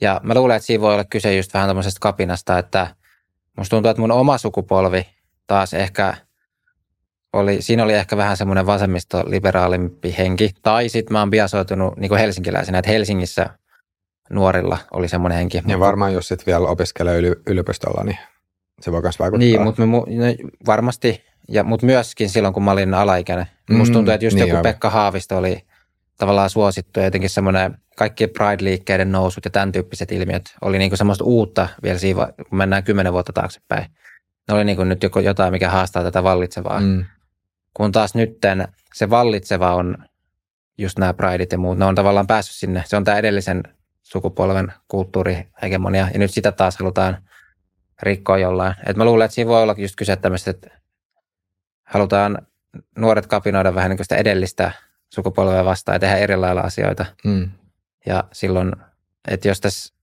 Ja 0.00 0.20
mä 0.22 0.34
luulen, 0.34 0.56
että 0.56 0.66
siinä 0.66 0.80
voi 0.80 0.92
olla 0.92 1.04
kyse 1.04 1.36
just 1.36 1.54
vähän 1.54 1.68
tämmöisestä 1.68 2.00
kapinasta, 2.00 2.58
että 2.58 2.96
musta 3.56 3.76
tuntuu, 3.76 3.90
että 3.90 4.00
mun 4.00 4.12
oma 4.12 4.38
sukupolvi 4.38 5.06
taas 5.46 5.74
ehkä 5.74 6.14
oli, 7.38 7.62
siinä 7.62 7.82
oli 7.84 7.94
ehkä 7.94 8.16
vähän 8.16 8.36
semmoinen 8.36 8.66
vasemmisto-liberaalimpi 8.66 10.14
henki. 10.18 10.50
Tai 10.62 10.88
sitten 10.88 11.12
mä 11.12 11.18
oon 11.18 11.30
biasoitunut 11.30 11.96
niin 11.96 12.08
kuin 12.08 12.18
helsinkiläisenä, 12.18 12.78
että 12.78 12.90
Helsingissä 12.90 13.50
nuorilla 14.30 14.78
oli 14.90 15.08
semmoinen 15.08 15.38
henki. 15.38 15.62
Ja 15.66 15.80
varmaan 15.80 16.12
jos 16.12 16.28
sitten 16.28 16.46
vielä 16.46 16.68
opiskelee 16.68 17.18
yli, 17.18 17.32
yliopistolla, 17.46 18.04
niin 18.04 18.18
se 18.80 18.92
voi 18.92 19.02
myös 19.02 19.18
vaikuttaa. 19.18 19.38
Niin, 19.38 19.62
mutta 19.62 19.86
me, 19.86 19.98
mu- 19.98 20.10
no, 20.18 20.48
varmasti, 20.66 21.24
ja, 21.48 21.64
mutta 21.64 21.86
myöskin 21.86 22.28
silloin, 22.28 22.54
kun 22.54 22.62
mä 22.62 22.70
olin 22.70 22.94
alaikäinen. 22.94 23.46
Mm, 23.70 23.76
Musta 23.76 23.92
tuntuu, 23.92 24.14
että 24.14 24.26
just 24.26 24.34
niin 24.34 24.40
joku 24.40 24.56
aivan. 24.56 24.62
Pekka 24.62 24.90
Haavisto 24.90 25.38
oli 25.38 25.62
tavallaan 26.18 26.50
suosittu 26.50 27.00
ja 27.00 27.04
jotenkin 27.06 27.30
semmoinen 27.30 27.78
kaikki 27.96 28.26
Pride-liikkeiden 28.26 29.12
nousut 29.12 29.44
ja 29.44 29.50
tämän 29.50 29.72
tyyppiset 29.72 30.12
ilmiöt 30.12 30.44
oli 30.60 30.78
niin 30.78 30.90
kuin 30.90 30.98
semmoista 30.98 31.24
uutta 31.24 31.68
vielä 31.82 31.98
siinä, 31.98 32.28
kun 32.48 32.58
mennään 32.58 32.84
kymmenen 32.84 33.12
vuotta 33.12 33.32
taaksepäin. 33.32 33.86
ne 34.48 34.54
oli 34.54 34.64
niin 34.64 34.76
kuin 34.76 34.88
nyt 34.88 35.02
joku 35.02 35.18
jotain, 35.18 35.52
mikä 35.52 35.70
haastaa 35.70 36.02
tätä 36.02 36.22
vallitsevaa. 36.22 36.80
Mm. 36.80 37.04
Kun 37.76 37.92
taas 37.92 38.14
nytten 38.14 38.68
se 38.94 39.10
vallitseva 39.10 39.74
on 39.74 39.98
just 40.78 40.98
nämä 40.98 41.14
prideit 41.14 41.52
ja 41.52 41.58
muut, 41.58 41.78
ne 41.78 41.84
on 41.84 41.94
tavallaan 41.94 42.26
päässyt 42.26 42.56
sinne. 42.56 42.82
Se 42.86 42.96
on 42.96 43.04
tämä 43.04 43.18
edellisen 43.18 43.62
sukupolven 44.02 44.72
kulttuurihegemonia, 44.88 46.08
ja 46.12 46.18
nyt 46.18 46.30
sitä 46.30 46.52
taas 46.52 46.78
halutaan 46.78 47.22
rikkoa 48.02 48.38
jollain. 48.38 48.74
Et 48.86 48.96
mä 48.96 49.04
luulen, 49.04 49.24
että 49.24 49.34
siinä 49.34 49.48
voi 49.48 49.62
olla 49.62 49.74
just 49.78 49.96
kyse 49.96 50.16
tämmöistä, 50.16 50.50
että 50.50 50.70
halutaan 51.84 52.46
nuoret 52.98 53.26
kapinoida 53.26 53.74
vähän 53.74 53.90
niin 53.90 53.98
kuin 53.98 54.04
sitä 54.04 54.16
edellistä 54.16 54.72
sukupolvea 55.14 55.64
vastaan 55.64 55.94
ja 55.94 56.00
tehdä 56.00 56.16
eri 56.16 56.36
lailla 56.36 56.60
asioita. 56.60 57.06
Mm. 57.24 57.50
Ja 58.06 58.24
silloin, 58.32 58.72
että 59.28 59.48
jos 59.48 59.60
tässä 59.60 59.94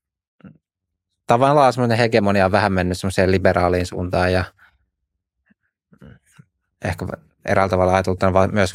tavallaan 1.27 1.73
semmoinen 1.73 1.97
hegemonia 1.97 2.45
on 2.45 2.51
vähän 2.51 2.73
mennyt 2.73 2.97
semmoiseen 2.97 3.31
liberaaliin 3.31 3.85
suuntaan 3.85 4.33
ja 4.33 4.43
ehkä 6.85 7.05
eräällä 7.45 7.69
tavalla 7.69 7.93
ajateltuna 7.93 8.47
myös 8.47 8.73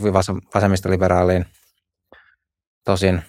vasemmistoliberaaliin. 0.54 1.46
Tosin 2.84 3.22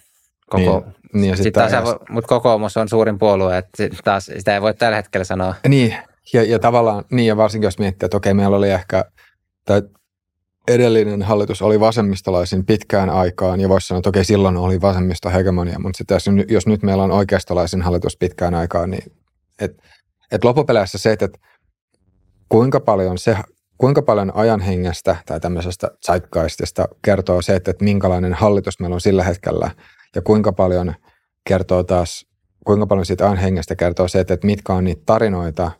koko, 0.50 0.84
niin, 1.12 1.20
niin 1.22 1.36
sit 1.36 1.54
taas, 1.54 1.70
taas, 1.70 1.96
mutta 2.08 2.28
kokoomus 2.28 2.76
on 2.76 2.88
suurin 2.88 3.18
puolue, 3.18 3.58
että 3.58 3.88
taas 4.04 4.26
sitä 4.26 4.54
ei 4.54 4.60
voi 4.60 4.74
tällä 4.74 4.96
hetkellä 4.96 5.24
sanoa. 5.24 5.54
Niin, 5.68 5.96
ja, 6.32 6.42
ja 6.42 6.58
tavallaan, 6.58 7.04
niin 7.10 7.26
ja 7.26 7.36
varsinkin 7.36 7.66
jos 7.66 7.78
miettii, 7.78 8.06
että 8.06 8.16
okei, 8.16 8.34
meillä 8.34 8.56
oli 8.56 8.70
ehkä, 8.70 9.04
tai 9.64 9.82
edellinen 10.68 11.22
hallitus 11.22 11.62
oli 11.62 11.80
vasemmistolaisin 11.80 12.66
pitkään 12.66 13.10
aikaan, 13.10 13.60
ja 13.60 13.68
voisi 13.68 13.86
sanoa, 13.86 13.98
että 13.98 14.08
okei, 14.08 14.24
silloin 14.24 14.56
oli 14.56 14.80
vasemmistohegemonia, 14.80 15.78
mutta 15.78 15.98
sitten 15.98 16.14
jos, 16.14 16.26
jos 16.48 16.66
nyt 16.66 16.82
meillä 16.82 17.02
on 17.02 17.10
oikeistolaisin 17.10 17.82
hallitus 17.82 18.16
pitkään 18.16 18.54
aikaan, 18.54 18.90
niin 18.90 19.12
et, 19.60 19.72
et 20.32 20.44
loppupeleissä 20.44 20.98
se, 20.98 21.12
että 21.12 21.28
kuinka 22.48 22.80
paljon 22.80 23.18
se 23.18 23.36
kuinka 23.80 24.02
paljon 24.02 24.32
ajanhengestä 24.34 25.16
tai 25.26 25.40
tämmöisestä 25.40 25.90
zeitgeistista 26.06 26.88
kertoo 27.02 27.42
se, 27.42 27.56
että, 27.56 27.70
että 27.70 27.84
minkälainen 27.84 28.34
hallitus 28.34 28.80
meillä 28.80 28.94
on 28.94 29.00
sillä 29.00 29.24
hetkellä 29.24 29.70
ja 30.14 30.22
kuinka 30.22 30.52
paljon 30.52 30.94
kertoo 31.48 31.82
taas, 31.82 32.26
kuinka 32.66 32.86
paljon 32.86 33.06
siitä 33.06 33.24
ajanhengestä 33.24 33.76
kertoo 33.76 34.08
se, 34.08 34.20
että, 34.20 34.34
että 34.34 34.46
mitkä 34.46 34.72
on 34.72 34.84
niitä 34.84 35.02
tarinoita 35.06 35.70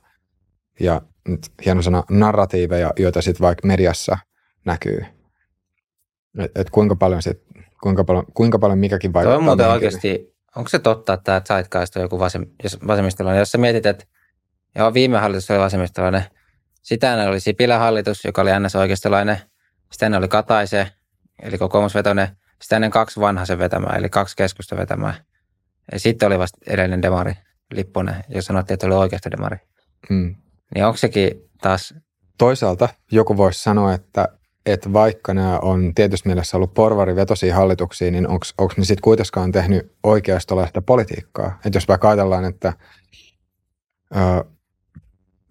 ja 0.80 1.02
nyt 1.28 1.40
hieno 1.64 1.82
sana 1.82 2.04
narratiiveja, 2.10 2.92
joita 2.98 3.22
sitten 3.22 3.44
vaikka 3.44 3.66
mediassa 3.66 4.18
näkyy. 4.64 5.04
Että 6.38 6.60
et 6.60 6.70
kuinka 6.70 6.96
paljon 6.96 7.22
sit, 7.22 7.42
kuinka 7.82 8.04
paljon, 8.04 8.24
kuinka 8.34 8.58
paljon 8.58 8.78
mikäkin 8.78 9.12
vaikuttaa. 9.12 9.34
Tuo 9.34 9.38
on 9.38 9.44
muuten 9.44 9.68
oikeasti, 9.68 10.34
onko 10.56 10.68
se 10.68 10.78
totta, 10.78 11.12
että 11.12 11.24
tämä 11.24 11.40
zeitgeist 11.40 11.96
on 11.96 12.02
joku 12.02 12.18
vasem, 12.18 12.46
jos 12.62 12.78
vasemmistolainen? 12.86 13.38
Jos 13.38 13.52
sä 13.52 13.58
mietit, 13.58 13.86
että 13.86 14.04
joo, 14.74 14.94
viime 14.94 15.18
hallitus 15.18 15.50
oli 15.50 15.58
vasemmistolainen– 15.58 16.24
sitä 16.82 17.28
oli 17.28 17.40
Sipilän 17.40 17.80
hallitus, 17.80 18.24
joka 18.24 18.42
oli 18.42 18.50
ns. 18.60 18.76
oikeistolainen. 18.76 19.36
Sitten 19.92 20.14
oli 20.14 20.28
Kataise, 20.28 20.92
eli 21.42 21.58
kokoomusvetoinen. 21.58 22.28
Sitten 22.62 22.76
ennen 22.76 22.90
kaksi 22.90 23.20
vanhaisen 23.20 23.58
vetämää, 23.58 23.96
eli 23.96 24.08
kaksi 24.08 24.36
keskusta 24.36 24.76
vetämää. 24.76 25.14
Ja 25.92 26.00
sitten 26.00 26.26
oli 26.26 26.38
vasta 26.38 26.58
edellinen 26.66 27.02
demari, 27.02 27.32
Lipponen, 27.70 28.24
jos 28.28 28.44
sanottiin, 28.44 28.74
että 28.74 28.86
oli 28.86 28.94
oikeasta 28.94 29.30
demari. 29.30 29.56
Hmm. 30.08 30.34
Niin 30.74 30.84
onko 30.84 30.96
sekin 30.96 31.50
taas... 31.60 31.94
Toisaalta 32.38 32.88
joku 33.12 33.36
voisi 33.36 33.62
sanoa, 33.62 33.94
että, 33.94 34.28
että 34.66 34.92
vaikka 34.92 35.34
nämä 35.34 35.58
on 35.58 35.94
tietysti 35.94 36.28
mielessä 36.28 36.56
ollut 36.56 36.74
porvarivetosia 36.74 37.54
hallituksia, 37.54 38.10
niin 38.10 38.28
onko 38.28 38.74
ne 38.76 38.84
sitten 38.84 39.02
kuitenkaan 39.02 39.52
tehnyt 39.52 39.92
oikeastolaista 40.02 40.82
politiikkaa? 40.82 41.58
Että 41.64 41.76
jos 41.76 41.88
vaikka 41.88 42.08
ajatellaan, 42.08 42.44
että 42.44 42.72
ö, 44.16 44.44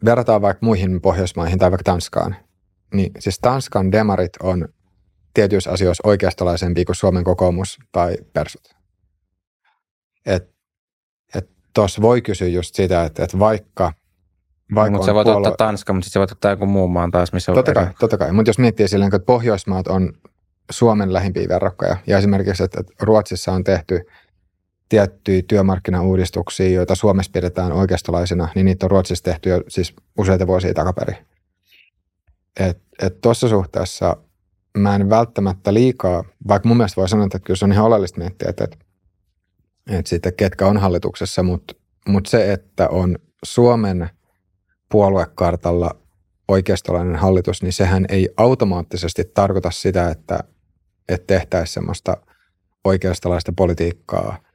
verrataan 0.05 0.41
vaikka 0.41 0.65
muihin 0.65 1.01
Pohjoismaihin 1.01 1.59
tai 1.59 1.71
vaikka 1.71 1.83
Tanskaan, 1.83 2.35
niin 2.93 3.11
siis 3.19 3.39
Tanskan 3.39 3.91
demarit 3.91 4.31
on 4.43 4.67
tietyissä 5.33 5.71
asioissa 5.71 6.07
oikeastolaisempia 6.07 6.85
kuin 6.85 6.95
Suomen 6.95 7.23
kokoomus 7.23 7.79
tai 7.91 8.17
persut. 8.33 8.75
Et, 10.25 10.49
et 11.35 11.49
tuossa 11.73 12.01
voi 12.01 12.21
kysyä 12.21 12.47
just 12.47 12.75
sitä, 12.75 13.03
että, 13.03 13.23
että 13.23 13.39
vaikka 13.39 13.93
vaikka 14.75 14.91
mutta 14.91 15.05
sä 15.05 15.13
voit 15.13 15.25
puolue... 15.25 15.47
ottaa 15.47 15.67
Tanska, 15.67 15.93
mutta 15.93 16.05
sitten 16.05 16.13
sä 16.13 16.19
voit 16.19 16.31
ottaa 16.31 16.51
joku 16.51 16.65
muu 16.65 16.87
maan 16.87 17.11
taas, 17.11 17.33
missä 17.33 17.53
totta 17.53 17.71
on 17.71 17.75
kai, 17.75 17.83
eri. 17.83 17.93
totta 17.99 18.17
kai, 18.17 18.31
mutta 18.31 18.49
jos 18.49 18.59
miettii 18.59 18.87
silleen, 18.87 19.15
että 19.15 19.25
Pohjoismaat 19.25 19.87
on 19.87 20.13
Suomen 20.71 21.13
lähimpiä 21.13 21.47
verrokkoja, 21.47 21.97
ja 22.07 22.17
esimerkiksi, 22.17 22.63
että 22.63 22.83
Ruotsissa 23.01 23.51
on 23.51 23.63
tehty– 23.63 24.01
tiettyjä 24.89 25.41
työmarkkinauudistuksia, 25.47 26.69
joita 26.69 26.95
Suomessa 26.95 27.31
pidetään 27.31 27.71
oikeistolaisina, 27.71 28.47
niin 28.55 28.65
niitä 28.65 28.85
on 28.85 28.91
Ruotsissa 28.91 29.23
tehty 29.23 29.49
jo 29.49 29.63
siis 29.67 29.93
useita 30.17 30.47
vuosia 30.47 30.73
takaperin. 30.73 31.17
Tuossa 33.21 33.49
suhteessa 33.49 34.17
mä 34.77 34.95
en 34.95 35.09
välttämättä 35.09 35.73
liikaa, 35.73 36.23
vaikka 36.47 36.67
mun 36.67 36.77
mielestä 36.77 37.01
voi 37.01 37.09
sanoa, 37.09 37.25
että 37.25 37.39
kyllä 37.39 37.57
se 37.57 37.65
on 37.65 37.71
ihan 37.71 37.85
oleellista 37.85 38.19
miettiä, 38.19 38.49
että, 38.49 38.63
että, 38.63 40.09
sitten 40.09 40.33
ketkä 40.33 40.67
on 40.67 40.77
hallituksessa, 40.77 41.43
mutta, 41.43 41.73
mutta 42.07 42.29
se, 42.29 42.53
että 42.53 42.89
on 42.89 43.17
Suomen 43.43 44.09
puoluekartalla 44.91 45.91
oikeistolainen 46.47 47.15
hallitus, 47.15 47.63
niin 47.63 47.73
sehän 47.73 48.05
ei 48.09 48.29
automaattisesti 48.37 49.31
tarkoita 49.33 49.71
sitä, 49.71 50.09
että, 50.09 50.39
että 51.09 51.27
tehtäisiin 51.27 51.73
semmoista 51.73 52.17
oikeistolaista 52.83 53.53
politiikkaa– 53.55 54.37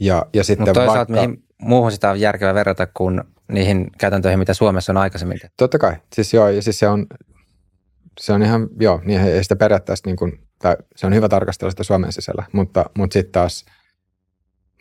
ja, 0.00 0.26
ja 0.34 0.44
sitten 0.44 0.66
Mutta 0.66 0.80
toisaalta 0.80 1.12
vaikka, 1.12 1.26
mihin 1.28 1.44
muuhun 1.58 1.92
sitä 1.92 2.10
on 2.10 2.20
järkevää 2.20 2.54
verrata 2.54 2.86
kuin 2.86 3.20
niihin 3.52 3.90
käytäntöihin, 3.98 4.38
mitä 4.38 4.54
Suomessa 4.54 4.92
on 4.92 4.96
aikaisemmin. 4.96 5.40
Totta 5.56 5.78
kai. 5.78 5.96
Siis 6.12 6.34
joo, 6.34 6.48
ja 6.48 6.62
siis 6.62 6.78
se 6.78 6.88
on, 6.88 7.06
se 8.20 8.32
on 8.32 8.42
ihan, 8.42 8.68
joo, 8.80 9.00
niin 9.04 9.20
ei 9.20 9.42
sitä 9.42 9.56
periaatteessa 9.56 10.08
niin 10.08 10.16
kuin, 10.16 10.40
tai 10.58 10.76
se 10.96 11.06
on 11.06 11.14
hyvä 11.14 11.28
tarkastella 11.28 11.70
sitä 11.70 11.84
Suomen 11.84 12.12
sisällä, 12.12 12.44
mutta, 12.52 12.84
mutta 12.98 13.14
sitten 13.14 13.32
taas 13.32 13.64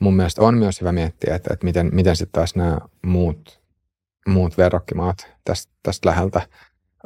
mun 0.02 0.16
mielestä 0.16 0.42
on 0.42 0.58
myös 0.58 0.82
hyvä 0.82 0.92
miettiä, 0.92 1.36
että, 1.36 1.54
että 1.54 1.66
miten, 1.66 1.90
miten 1.94 2.16
sitten 2.16 2.40
taas 2.40 2.56
nämä 2.56 2.78
muut, 3.06 3.62
muut 4.28 4.58
verrokkimaat 4.58 5.28
tästä, 5.44 5.74
tästä 5.84 6.10
läheltä. 6.10 6.42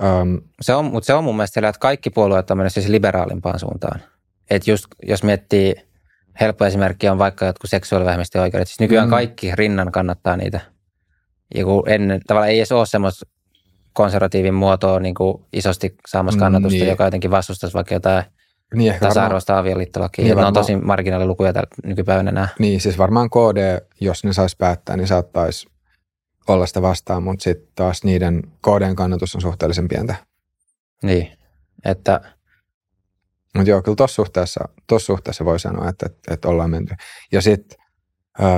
Um, 0.03 0.41
se 0.61 0.75
on, 0.75 0.85
mutta 0.85 1.07
se 1.07 1.13
on 1.13 1.23
mun 1.23 1.35
mielestä 1.35 1.53
siellä, 1.53 1.69
että 1.69 1.79
kaikki 1.79 2.09
puolueet 2.09 2.51
on 2.51 2.57
mennyt 2.57 2.73
siis 2.73 2.87
liberaalimpaan 2.87 3.59
suuntaan. 3.59 4.01
Että 4.49 4.71
just 4.71 4.85
jos 5.07 5.23
miettii– 5.23 5.75
helppo 6.41 6.65
esimerkki 6.65 7.09
on 7.09 7.17
vaikka 7.17 7.45
jotkut 7.45 7.69
seksuaalivähemmistöjen 7.69 8.43
oikeudet. 8.43 8.67
Siis 8.67 8.79
nykyään 8.79 9.07
mm. 9.07 9.11
kaikki 9.11 9.51
rinnan 9.55 9.91
kannattaa 9.91 10.37
niitä. 10.37 10.59
Ja 11.55 11.65
kun 11.65 11.89
ennen, 11.89 12.21
tavallaan 12.27 12.49
ei 12.49 12.59
edes 12.59 12.71
ole 12.71 12.85
semmoista 12.85 13.25
konservatiivin 13.93 14.53
muotoa 14.53 14.99
niin 14.99 15.15
kuin 15.15 15.45
isosti 15.53 15.95
saamassa 16.07 16.39
kannatusta, 16.39 16.77
niin. 16.77 16.89
joka 16.89 17.03
jotenkin 17.03 17.31
vastustaisi 17.31 17.73
vaikka 17.73 17.93
jotain 17.93 18.23
niin 18.75 18.95
tasa-arvoista 18.99 19.59
avioliittolakia. 19.59 20.25
Niin, 20.25 20.37
ne 20.37 20.45
on 20.45 20.53
tosi 20.53 20.75
marginaalilukuja 20.75 21.53
nykypäivänä 21.83 22.31
nämä. 22.31 22.47
Niin, 22.59 22.81
siis 22.81 22.97
varmaan 22.97 23.29
KD, 23.29 23.79
jos 24.01 24.23
ne 24.23 24.33
saisi 24.33 24.55
päättää, 24.57 24.97
niin 24.97 25.07
saattaisi 25.07 25.67
olla 26.47 26.65
sitä 26.65 26.81
vastaan, 26.81 27.23
mutta 27.23 27.43
sitten 27.43 27.67
taas 27.75 28.03
niiden 28.03 28.41
KDn 28.61 28.95
kannatus 28.95 29.35
on 29.35 29.41
suhteellisen 29.41 29.87
pientä. 29.87 30.15
Niin, 31.03 31.31
että 31.85 32.21
mutta 33.55 33.69
joo, 33.69 33.81
kyllä 33.81 33.95
tuossa 33.95 34.15
suhteessa, 34.15 34.69
tossa 34.87 35.05
suhteessa 35.05 35.45
voi 35.45 35.59
sanoa, 35.59 35.89
että, 35.89 36.05
että, 36.05 36.33
että 36.33 36.47
ollaan 36.47 36.69
menty. 36.69 36.95
Ja 37.31 37.41
sitten 37.41 37.79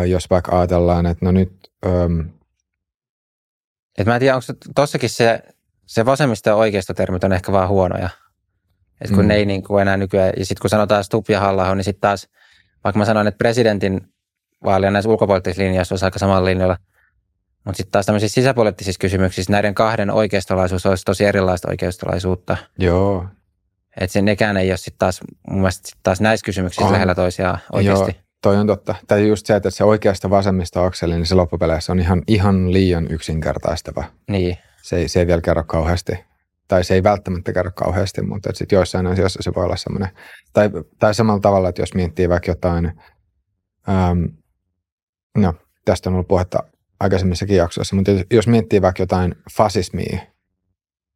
jos 0.07 0.29
vaikka 0.29 0.59
ajatellaan, 0.59 1.05
että 1.05 1.25
no 1.25 1.31
nyt... 1.31 1.71
Äm, 1.85 2.29
et 3.97 4.07
mä 4.07 4.15
en 4.15 4.19
tiedä, 4.19 4.35
onko 4.35 4.45
tossakin 4.75 5.09
se, 5.09 5.39
se 5.85 6.05
vasemmista 6.05 6.49
ja 6.49 6.55
oikeista 6.55 6.93
termit 6.93 7.23
on 7.23 7.33
ehkä 7.33 7.51
vaan 7.51 7.69
huonoja. 7.69 8.09
Et 9.01 9.11
kun 9.11 9.19
mm. 9.19 9.27
ne 9.27 9.35
ei 9.35 9.45
niin 9.45 9.63
kuin 9.63 9.81
enää 9.81 9.97
nykyään, 9.97 10.33
ja 10.37 10.45
sitten 10.45 10.61
kun 10.61 10.69
sanotaan 10.69 11.03
Stubb 11.03 11.29
ja 11.29 11.39
halla 11.39 11.75
niin 11.75 11.83
sitten 11.83 12.01
taas, 12.01 12.27
vaikka 12.83 12.99
mä 12.99 13.05
sanoin, 13.05 13.27
että 13.27 13.37
presidentin 13.37 14.01
vaalia 14.63 14.91
näissä 14.91 15.09
ulkopoliittisissa 15.09 15.63
linjoissa 15.63 15.93
olisi 15.93 16.05
aika 16.05 16.19
samalla 16.19 16.45
linjalla, 16.45 16.77
mutta 17.65 17.77
sitten 17.77 17.91
taas 17.91 18.05
tämmöisissä 18.05 18.35
sisäpoliittisissa 18.35 18.99
kysymyksissä 18.99 19.51
näiden 19.51 19.75
kahden 19.75 20.11
oikeistolaisuus 20.11 20.85
olisi 20.85 21.05
tosi 21.05 21.25
erilaista 21.25 21.67
oikeistolaisuutta. 21.71 22.57
Joo, 22.79 23.25
että 24.01 24.13
se 24.13 24.21
nekään 24.21 24.57
ei 24.57 24.71
ole 24.71 24.77
sitten 24.77 24.99
taas, 24.99 25.21
mun 25.49 25.59
mielestä 25.59 25.87
sit 25.89 25.99
taas 26.03 26.21
näissä 26.21 26.45
kysymyksissä 26.45 26.85
on. 26.85 26.93
lähellä 26.93 27.15
toisiaan 27.15 27.59
oikeasti. 27.71 28.11
Joo, 28.11 28.21
toi 28.41 28.57
on 28.57 28.67
totta. 28.67 28.95
Tai 29.07 29.27
just 29.27 29.45
se, 29.45 29.55
että 29.55 29.69
se 29.69 29.83
oikeasta 29.83 30.29
vasemmista 30.29 30.85
akseli, 30.85 31.15
niin 31.15 31.25
se 31.25 31.35
loppupeleissä 31.35 31.91
on 31.91 31.99
ihan, 31.99 32.21
ihan 32.27 32.73
liian 32.73 33.07
yksinkertaistava. 33.11 34.03
Niin. 34.29 34.57
Se 34.81 34.95
ei, 34.95 35.07
se 35.07 35.19
ei 35.19 35.27
vielä 35.27 35.41
kerro 35.41 35.63
kauheasti. 35.63 36.13
Tai 36.67 36.83
se 36.83 36.93
ei 36.93 37.03
välttämättä 37.03 37.53
kerro 37.53 37.71
kauheasti, 37.75 38.21
mutta 38.21 38.49
sitten 38.53 38.77
joissain 38.77 39.07
asioissa 39.07 39.43
se 39.43 39.51
voi 39.55 39.65
olla 39.65 39.75
semmoinen. 39.75 40.09
Tai, 40.53 40.69
tai 40.99 41.13
samalla 41.13 41.39
tavalla, 41.39 41.69
että 41.69 41.81
jos 41.81 41.93
miettii 41.93 42.29
vaikka 42.29 42.51
jotain, 42.51 42.85
äm, 43.89 44.29
no 45.37 45.53
tästä 45.85 46.09
on 46.09 46.13
ollut 46.13 46.27
puhetta 46.27 46.63
aikaisemmissakin 46.99 47.57
jaksoissa, 47.57 47.95
mutta 47.95 48.11
jos 48.31 48.47
miettii 48.47 48.81
vaikka 48.81 49.03
jotain 49.03 49.35
fasismia, 49.57 50.19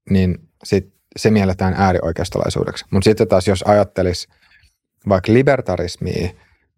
niin 0.09 0.37
sitten 0.63 0.98
se 1.17 1.31
mielletään 1.31 1.73
äärioikeistolaisuudeksi. 1.77 2.85
Mutta 2.91 3.05
sitten 3.05 3.27
taas 3.27 3.47
jos 3.47 3.63
ajattelisi 3.67 4.27
vaikka 5.09 5.33
libertarismia 5.33 6.29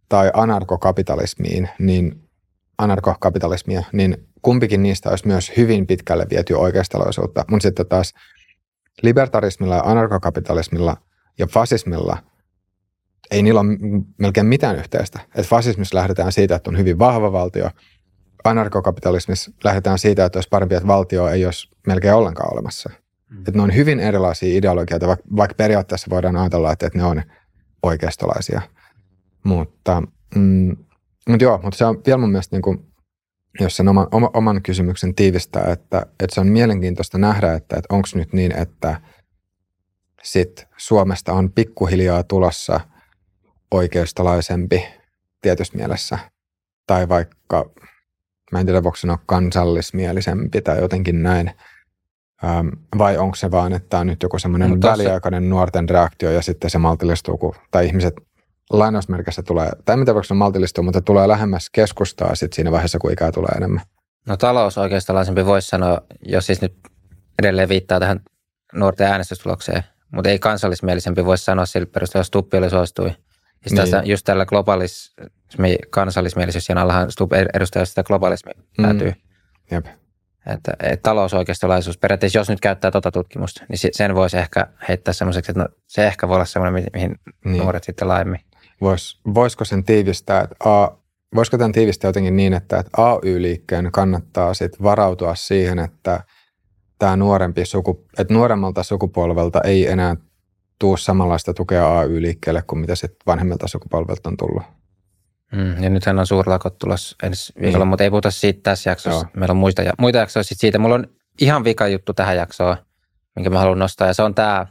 tai 0.09 0.31
anarkokapitalismiin, 0.33 1.69
niin 1.79 2.29
anarkokapitalismia, 2.77 3.83
niin 3.93 4.27
kumpikin 4.41 4.83
niistä 4.83 5.09
olisi 5.09 5.27
myös 5.27 5.51
hyvin 5.57 5.87
pitkälle 5.87 6.25
viety 6.29 6.53
oikeistolaisuutta, 6.53 7.45
mutta 7.47 7.63
sitten 7.63 7.87
taas 7.87 8.13
libertarismilla 9.01 9.75
ja 9.75 9.83
anarkokapitalismilla 9.85 10.97
ja 11.39 11.47
fasismilla 11.47 12.17
ei 13.31 13.43
niillä 13.43 13.59
ole 13.59 13.77
melkein 14.17 14.45
mitään 14.45 14.75
yhteistä. 14.75 15.19
Et 15.35 15.45
fasismissa 15.45 15.97
lähdetään 15.97 16.31
siitä, 16.31 16.55
että 16.55 16.69
on 16.69 16.77
hyvin 16.77 16.99
vahva 16.99 17.31
valtio, 17.31 17.69
anarkokapitalismissa 18.43 19.51
lähdetään 19.63 19.99
siitä, 19.99 20.25
että 20.25 20.37
olisi 20.37 20.49
parempi, 20.49 20.75
että 20.75 20.87
valtio 20.87 21.27
ei 21.27 21.45
olisi 21.45 21.69
melkein 21.87 22.13
ollenkaan 22.13 22.53
olemassa. 22.53 22.89
Mm. 23.31 23.43
Ne 23.53 23.61
on 23.61 23.75
hyvin 23.75 23.99
erilaisia 23.99 24.57
ideologioita, 24.57 25.07
vaikka, 25.07 25.25
vaikka 25.35 25.55
periaatteessa 25.55 26.07
voidaan 26.09 26.35
ajatella, 26.35 26.71
että, 26.71 26.89
ne 26.93 27.03
on 27.03 27.23
oikeistolaisia. 27.83 28.61
Mutta, 29.43 30.03
mm, 30.35 30.77
mutta 31.29 31.43
joo, 31.43 31.59
mutta 31.63 31.77
se 31.77 31.85
on 31.85 32.01
vielä 32.05 32.17
mun 32.17 32.31
mielestä, 32.31 32.55
niin 32.55 32.61
kuin, 32.61 32.85
jos 33.59 33.77
sen 33.77 33.87
oman, 33.87 34.07
oma, 34.11 34.29
oman 34.33 34.61
kysymyksen 34.61 35.15
tiivistää, 35.15 35.71
että, 35.71 36.05
että 36.19 36.33
se 36.33 36.41
on 36.41 36.47
mielenkiintoista 36.47 37.17
nähdä, 37.17 37.53
että, 37.53 37.75
että 37.75 37.95
onko 37.95 38.07
nyt 38.15 38.33
niin, 38.33 38.57
että 38.57 39.01
sit 40.23 40.67
Suomesta 40.77 41.33
on 41.33 41.51
pikkuhiljaa 41.51 42.23
tulossa 42.23 42.79
oikeistolaisempi 43.71 44.85
tietyssä 45.41 45.77
mielessä. 45.77 46.19
Tai 46.87 47.09
vaikka, 47.09 47.71
mä 48.51 48.59
en 48.59 48.65
tiedä 48.65 48.83
voiko 48.83 48.95
sanoa 48.95 49.19
kansallismielisempi 49.25 50.61
tai 50.61 50.79
jotenkin 50.79 51.23
näin. 51.23 51.51
Ähm, 52.43 52.67
vai 52.97 53.17
onko 53.17 53.35
se 53.35 53.51
vaan, 53.51 53.73
että 53.73 53.99
on 53.99 54.07
nyt 54.07 54.23
joku 54.23 54.39
semmoinen 54.39 54.69
no, 54.69 54.77
väliaikainen 54.81 55.49
nuorten 55.49 55.89
reaktio 55.89 56.31
ja 56.31 56.41
sitten 56.41 56.69
se 56.69 56.77
maltillistuu, 56.77 57.37
kun, 57.37 57.55
tai 57.71 57.85
ihmiset 57.85 58.13
lainausmerkissä 58.69 59.43
tulee, 59.43 59.69
tai 59.85 59.97
mitä 59.97 60.11
se 60.27 60.33
maltillistuu, 60.33 60.83
mutta 60.83 61.01
tulee 61.01 61.27
lähemmäs 61.27 61.69
keskustaa 61.69 62.35
sitten 62.35 62.55
siinä 62.55 62.71
vaiheessa, 62.71 62.99
kun 62.99 63.11
ikää 63.11 63.31
tulee 63.31 63.51
enemmän. 63.57 63.81
No 64.27 64.37
talous 64.37 64.77
oikeistolaisempi 64.77 65.45
voisi 65.45 65.67
sanoa, 65.67 66.01
jos 66.25 66.45
siis 66.45 66.61
nyt 66.61 66.73
edelleen 67.39 67.69
viittaa 67.69 67.99
tähän 67.99 68.19
nuorten 68.73 69.07
äänestystulokseen, 69.07 69.83
mutta 70.11 70.29
ei 70.29 70.39
kansallismielisempi 70.39 71.25
voisi 71.25 71.43
sanoa 71.43 71.65
sillä 71.65 71.85
perusteella, 71.85 72.21
jos 72.21 72.53
oli 72.59 72.69
suostui. 72.69 73.07
Ja 73.07 73.15
niin. 73.69 73.75
tässä, 73.75 74.01
just 74.05 74.25
tällä 74.25 74.45
globalismi, 74.45 75.75
kansallismielisyys 75.89 76.69
ja 76.69 76.81
allahan 76.81 77.11
Stubb 77.11 77.33
edustaa 77.53 77.85
sitä 77.85 78.03
globalismi 78.03 78.51
mm. 78.77 78.83
päätyy. 78.83 79.13
Jep. 79.71 79.85
Että, 80.45 80.71
että 80.83 81.09
talousoikeistolaisuus, 81.09 81.97
periaatteessa 81.97 82.39
jos 82.39 82.49
nyt 82.49 82.59
käyttää 82.59 82.91
tuota 82.91 83.11
tutkimusta, 83.11 83.65
niin 83.69 83.79
sen 83.91 84.15
voisi 84.15 84.37
ehkä 84.37 84.67
heittää 84.87 85.13
semmoiseksi, 85.13 85.51
että 85.51 85.61
no, 85.61 85.67
se 85.87 86.07
ehkä 86.07 86.27
voi 86.27 86.35
olla 86.35 86.45
semmoinen, 86.45 86.85
mihin 86.93 87.15
niin. 87.45 87.57
nuoret 87.57 87.83
sitten 87.83 88.07
laajemmin. 88.07 88.39
Vois, 88.81 89.21
voisiko 89.33 89.65
sen 89.65 89.83
tiivistää, 89.83 90.41
että 90.41 90.55
A, 90.69 90.91
voisiko 91.35 91.57
tämän 91.57 91.71
tiivistää 91.71 92.09
jotenkin 92.09 92.35
niin, 92.35 92.53
että, 92.53 92.79
että 92.79 92.91
AY-liikkeen 92.97 93.91
kannattaa 93.91 94.53
sitten 94.53 94.83
varautua 94.83 95.35
siihen, 95.35 95.79
että 95.79 96.23
tämä 96.99 97.15
nuorempi 97.15 97.65
suku, 97.65 98.05
että 98.17 98.33
nuoremmalta 98.33 98.83
sukupolvelta 98.83 99.61
ei 99.61 99.87
enää 99.87 100.15
tuu 100.79 100.97
samanlaista 100.97 101.53
tukea 101.53 101.99
AY-liikkeelle 101.99 102.61
kuin 102.67 102.79
mitä 102.79 102.95
sitten 102.95 103.19
vanhemmilta 103.27 103.67
sukupolvelta 103.67 104.29
on 104.29 104.37
tullut. 104.37 104.63
Mm, 105.51 105.83
ja 105.83 105.89
nythän 105.89 106.19
on 106.19 106.27
suurlakot 106.27 106.77
tulossa 106.77 107.15
ensi 107.23 107.53
viikolla, 107.61 107.85
niin. 107.85 107.89
mutta 107.89 108.03
ei 108.03 108.09
puhuta 108.09 108.31
siitä 108.31 108.59
tässä 108.63 108.89
jaksossa. 108.89 109.25
Joo. 109.25 109.31
Meillä 109.37 109.51
on 109.51 109.57
muista, 109.57 109.81
muita 109.97 110.17
jaksoja 110.17 110.43
sit 110.43 110.59
siitä. 110.59 110.79
Mulla 110.79 110.95
on 110.95 111.07
ihan 111.41 111.63
vika 111.63 111.87
juttu 111.87 112.13
tähän 112.13 112.37
jaksoon, 112.37 112.77
minkä 113.35 113.49
mä 113.49 113.59
haluan 113.59 113.79
nostaa, 113.79 114.07
ja 114.07 114.13
se 114.13 114.23
on 114.23 114.35
tämä, 114.35 114.67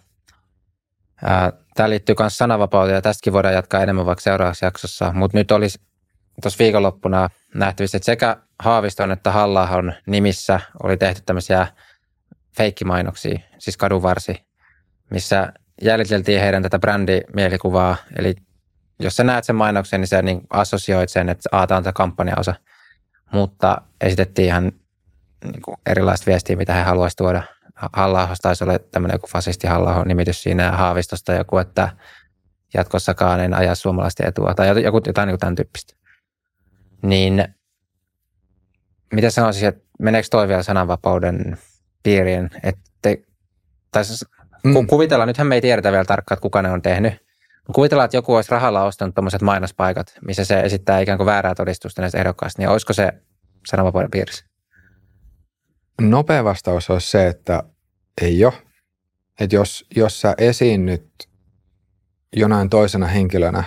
tämä 1.75 1.91
liittyy 1.91 2.15
myös 2.19 2.39
sananvapauteen, 2.39 2.95
ja 2.95 3.03
tästäkin 3.03 3.33
voidaan 3.33 3.55
jatkaa 3.55 3.83
enemmän 3.83 4.07
vaikka 4.07 4.23
seuraavassa 4.23 4.67
jaksossa, 4.67 5.13
mutta 5.13 5.39
nyt 5.39 5.51
olisi 5.51 5.79
tuossa 6.43 6.59
viikonloppuna 6.59 7.29
nähtävissä, 7.55 7.97
että 7.97 8.07
sekä 8.07 8.37
Haaviston 8.59 9.13
että 9.13 9.33
halla 9.33 9.69
nimissä 10.07 10.61
oli 10.83 10.97
tehty 10.97 11.23
tämmöisiä 11.27 11.67
feikkimainoksia, 12.57 13.39
siis 13.59 13.77
kadunvarsi, 13.77 14.47
missä 15.11 15.53
jäljiteltiin 15.83 16.41
heidän 16.41 16.63
tätä 16.63 16.79
brändimielikuvaa, 16.79 17.97
eli 18.19 18.35
jos 19.01 19.17
sä 19.17 19.25
näet 19.25 19.45
sen 19.45 19.57
mainoksen, 19.57 20.01
niin 20.01 20.09
sä 20.09 20.23
niin 20.23 20.41
assosioit 20.51 21.11
sen, 21.11 21.29
että 21.29 21.49
A, 21.53 21.67
tämä 21.67 21.77
on 21.77 21.85
tämä 21.85 21.93
kampanjaosa. 21.93 22.55
Mutta 23.33 23.83
esitettiin 24.01 24.47
ihan 24.47 24.73
niin 25.45 25.63
kuin 25.63 25.77
erilaista 25.87 26.27
viestiä, 26.27 26.57
mitä 26.57 26.75
he 26.75 26.83
haluaisivat 26.83 27.19
tuoda. 27.19 27.43
halla 27.93 28.29
taisi 28.43 28.65
olla 28.65 28.79
tämmöinen 28.79 29.15
joku 29.15 29.27
fasisti 29.27 29.67
halla 29.67 30.05
nimitys 30.05 30.43
siinä 30.43 30.63
ja 30.63 30.73
Haavistosta 30.73 31.33
joku, 31.33 31.59
että 31.59 31.89
jatkossakaan 32.75 33.41
en 33.41 33.55
aja 33.55 33.75
suomalaisten 33.75 34.29
etua 34.29 34.55
tai 34.55 34.83
joku, 34.83 35.01
jotain 35.07 35.27
niin 35.27 35.39
tämän 35.39 35.55
tyyppistä. 35.55 35.95
Niin 37.03 37.45
mitä 39.13 39.31
sanoisin, 39.31 39.69
että 39.69 39.85
meneekö 39.99 40.29
toi 40.31 40.49
vielä 40.49 40.63
sananvapauden 40.63 41.59
piiriin, 42.03 42.51
että 42.63 42.91
tai 43.93 44.05
siis, 44.05 44.25
mm. 44.65 44.87
kuvitellaan, 44.87 45.29
nythän 45.29 45.47
me 45.47 45.55
ei 45.55 45.61
tiedetä 45.61 45.93
vielä 45.93 46.05
tarkkaan, 46.05 46.37
että 46.37 46.43
kuka 46.43 46.63
ne 46.63 46.71
on 46.71 46.83
tehnyt, 46.83 47.30
Kuvitellaan, 47.75 48.05
että 48.05 48.17
joku 48.17 48.35
olisi 48.35 48.51
rahalla 48.51 48.85
ostanut 48.85 49.15
tuommoiset 49.15 49.43
mainospaikat, 49.43 50.19
missä 50.27 50.45
se 50.45 50.61
esittää 50.61 51.01
ikään 51.01 51.19
kuin 51.19 51.27
väärää 51.27 51.55
todistusta 51.55 52.03
näistä 52.03 52.19
ehdokkaista, 52.19 52.63
niin 52.63 52.69
olisiko 52.69 52.93
se 52.93 53.13
sananvapauden 53.67 54.11
piirissä? 54.11 54.45
Nopea 56.01 56.45
vastaus 56.45 56.91
olisi 56.91 57.11
se, 57.11 57.27
että 57.27 57.63
ei 58.23 58.45
ole. 58.45 58.53
Että 59.41 59.57
jos, 59.57 59.87
jos 59.97 60.21
sä 60.21 60.35
esiinnyt 60.39 61.29
jonain 62.37 62.71
toisena 62.71 63.07
henkilönä, 63.07 63.65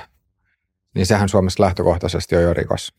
niin 0.96 1.06
sehän 1.06 1.30
Suomessa 1.30 1.64
lähtökohtaisesti 1.64 2.36
on 2.36 2.44
jo 2.44 2.54
rikos. 2.54 2.94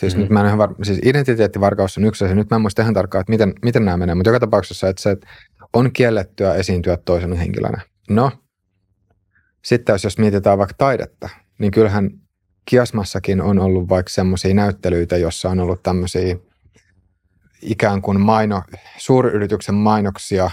Siis 0.00 0.14
mm-hmm. 0.14 0.22
nyt 0.22 0.30
mä 0.30 0.40
en 0.40 0.46
ihan 0.46 0.58
var- 0.58 0.74
siis 0.82 0.98
identiteettivarkaus 1.04 1.98
on 1.98 2.04
yksi 2.04 2.24
asia. 2.24 2.34
Nyt 2.34 2.50
mä 2.50 2.54
en 2.54 2.60
muista 2.60 2.82
ihan 2.82 2.94
tarkkaan, 2.94 3.20
että 3.20 3.30
miten, 3.30 3.52
miten 3.64 3.84
nämä 3.84 3.96
menee, 3.96 4.14
mutta 4.14 4.30
joka 4.30 4.40
tapauksessa, 4.40 4.88
että 4.88 5.02
se 5.02 5.16
on 5.72 5.92
kiellettyä 5.92 6.54
esiintyä 6.54 6.96
toisena 6.96 7.36
henkilönä. 7.36 7.80
No, 8.10 8.32
sitten 9.64 9.98
jos 10.04 10.18
mietitään 10.18 10.58
vaikka 10.58 10.74
taidetta, 10.78 11.28
niin 11.58 11.70
kyllähän 11.70 12.10
Kiasmassakin 12.64 13.40
on 13.40 13.58
ollut 13.58 13.88
vaikka 13.88 14.10
semmoisia 14.10 14.54
näyttelyitä, 14.54 15.16
jossa 15.16 15.50
on 15.50 15.60
ollut 15.60 15.82
tämmöisiä 15.82 16.36
ikään 17.62 18.02
kuin 18.02 18.20
maino, 18.20 18.62
suuryrityksen 18.98 19.74
mainoksia, 19.74 20.50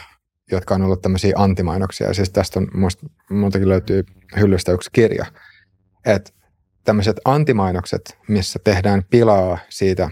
jotka 0.51 0.75
on 0.75 0.81
ollut 0.81 1.01
tämmöisiä 1.01 1.33
antimainoksia. 1.35 2.13
Siis 2.13 2.29
tästä 2.29 2.59
on, 2.59 2.67
musta, 2.73 3.07
multakin 3.29 3.69
löytyy 3.69 4.03
hyllystä 4.39 4.71
yksi 4.71 4.89
kirja. 4.93 5.25
Että 6.05 6.31
tämmöiset 6.83 7.17
antimainokset, 7.25 8.17
missä 8.27 8.59
tehdään 8.63 9.03
pilaa 9.09 9.57
siitä, 9.69 10.09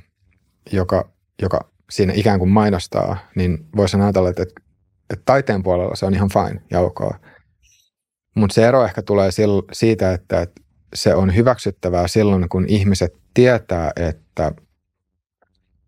joka, 0.71 1.09
joka 1.41 1.59
siinä 1.89 2.13
ikään 2.15 2.39
kuin 2.39 2.51
mainostaa, 2.51 3.17
niin 3.35 3.65
voisi 3.75 3.97
ajatella, 3.97 4.29
että, 4.29 4.43
että 4.43 5.23
taiteen 5.25 5.63
puolella 5.63 5.95
se 5.95 6.05
on 6.05 6.13
ihan 6.13 6.29
fine 6.29 6.61
ja 6.71 6.79
ok. 6.79 6.99
Mutta 8.36 8.53
se 8.53 8.67
ero 8.67 8.86
ehkä 8.86 9.01
tulee 9.01 9.29
siitä, 9.71 10.13
että 10.13 10.47
se 10.95 11.15
on 11.15 11.36
hyväksyttävää 11.36 12.07
silloin, 12.07 12.49
kun 12.49 12.65
ihmiset 12.67 13.13
tietää, 13.34 13.91
että 13.95 14.51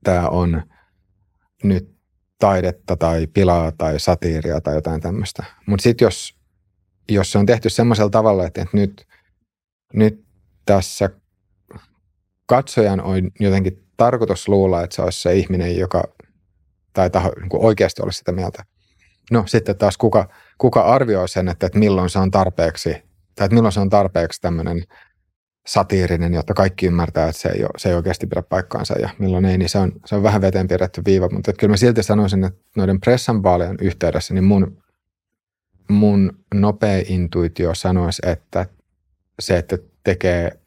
tämä 0.04 0.30
on 0.30 0.62
nyt 1.64 1.96
taidetta 2.40 2.98
tai 2.98 3.28
pilaa 3.28 3.72
tai 3.72 4.00
satiiria 4.00 4.62
tai 4.62 4.76
jotain 4.76 5.02
tämmöistä. 5.02 5.44
Mutta 5.66 5.84
sitten 5.84 6.06
jos, 6.06 6.36
jos 7.10 7.32
se 7.32 7.38
on 7.38 7.46
tehty 7.46 7.70
semmoisella 7.70 8.10
tavalla, 8.10 8.46
että, 8.46 8.62
että 8.62 8.78
nyt, 8.78 9.08
nyt 9.94 10.26
tässä 10.66 11.10
katsojan 12.46 13.02
on 13.02 13.32
jotenkin 13.40 13.86
tarkoitus 13.98 14.48
luulla, 14.48 14.84
että 14.84 14.96
se 14.96 15.02
olisi 15.02 15.22
se 15.22 15.36
ihminen, 15.36 15.78
joka 15.78 16.04
tai 16.94 17.10
taho 17.10 17.32
niin 17.40 17.50
oikeasti 17.54 18.02
olisi 18.02 18.18
sitä 18.18 18.32
mieltä. 18.32 18.66
No 19.32 19.44
sitten 19.48 19.78
taas 19.78 19.98
kuka, 19.98 20.30
kuka 20.58 20.82
arvioi 20.82 21.30
sen, 21.30 21.48
että, 21.48 21.66
että 21.66 21.80
milloin 21.80 22.10
se 22.10 22.20
on 22.20 22.32
tarpeeksi, 22.32 22.90
tai 23.36 23.46
että 23.46 23.56
milloin 23.56 23.72
se 23.72 23.80
on 23.80 23.90
tarpeeksi 23.90 24.42
tämmöinen 24.42 24.84
satiirinen, 25.68 26.34
jotta 26.34 26.54
kaikki 26.54 26.86
ymmärtää, 26.88 27.30
että 27.30 27.42
se 27.42 27.50
ei, 27.50 27.64
ole, 27.64 27.70
se 27.78 27.90
ei 27.90 27.96
oikeasti 27.96 28.28
pidä 28.28 28.42
paikkaansa 28.42 29.00
ja 29.00 29.10
milloin 29.20 29.46
ei, 29.46 29.58
niin 29.58 29.70
se 29.70 29.78
on, 29.78 29.92
se 30.06 30.16
on 30.16 30.24
vähän 30.24 30.42
veteen 30.42 30.68
piirretty 30.68 31.02
viiva. 31.06 31.30
Mutta 31.30 31.52
että 31.52 31.60
kyllä 31.60 31.72
mä 31.72 31.78
silti 31.78 32.04
sanoisin, 32.04 32.44
että 32.44 32.60
noiden 32.76 33.00
pressan 33.00 33.44
vaalien 33.44 33.76
yhteydessä, 33.82 34.34
niin 34.34 34.44
mun, 34.44 34.84
mun 35.90 36.40
nopea 36.54 37.04
intuitio 37.08 37.76
sanoisi, 37.76 38.22
että 38.26 38.66
se, 39.40 39.58
että 39.58 39.78
tekee 40.04 40.60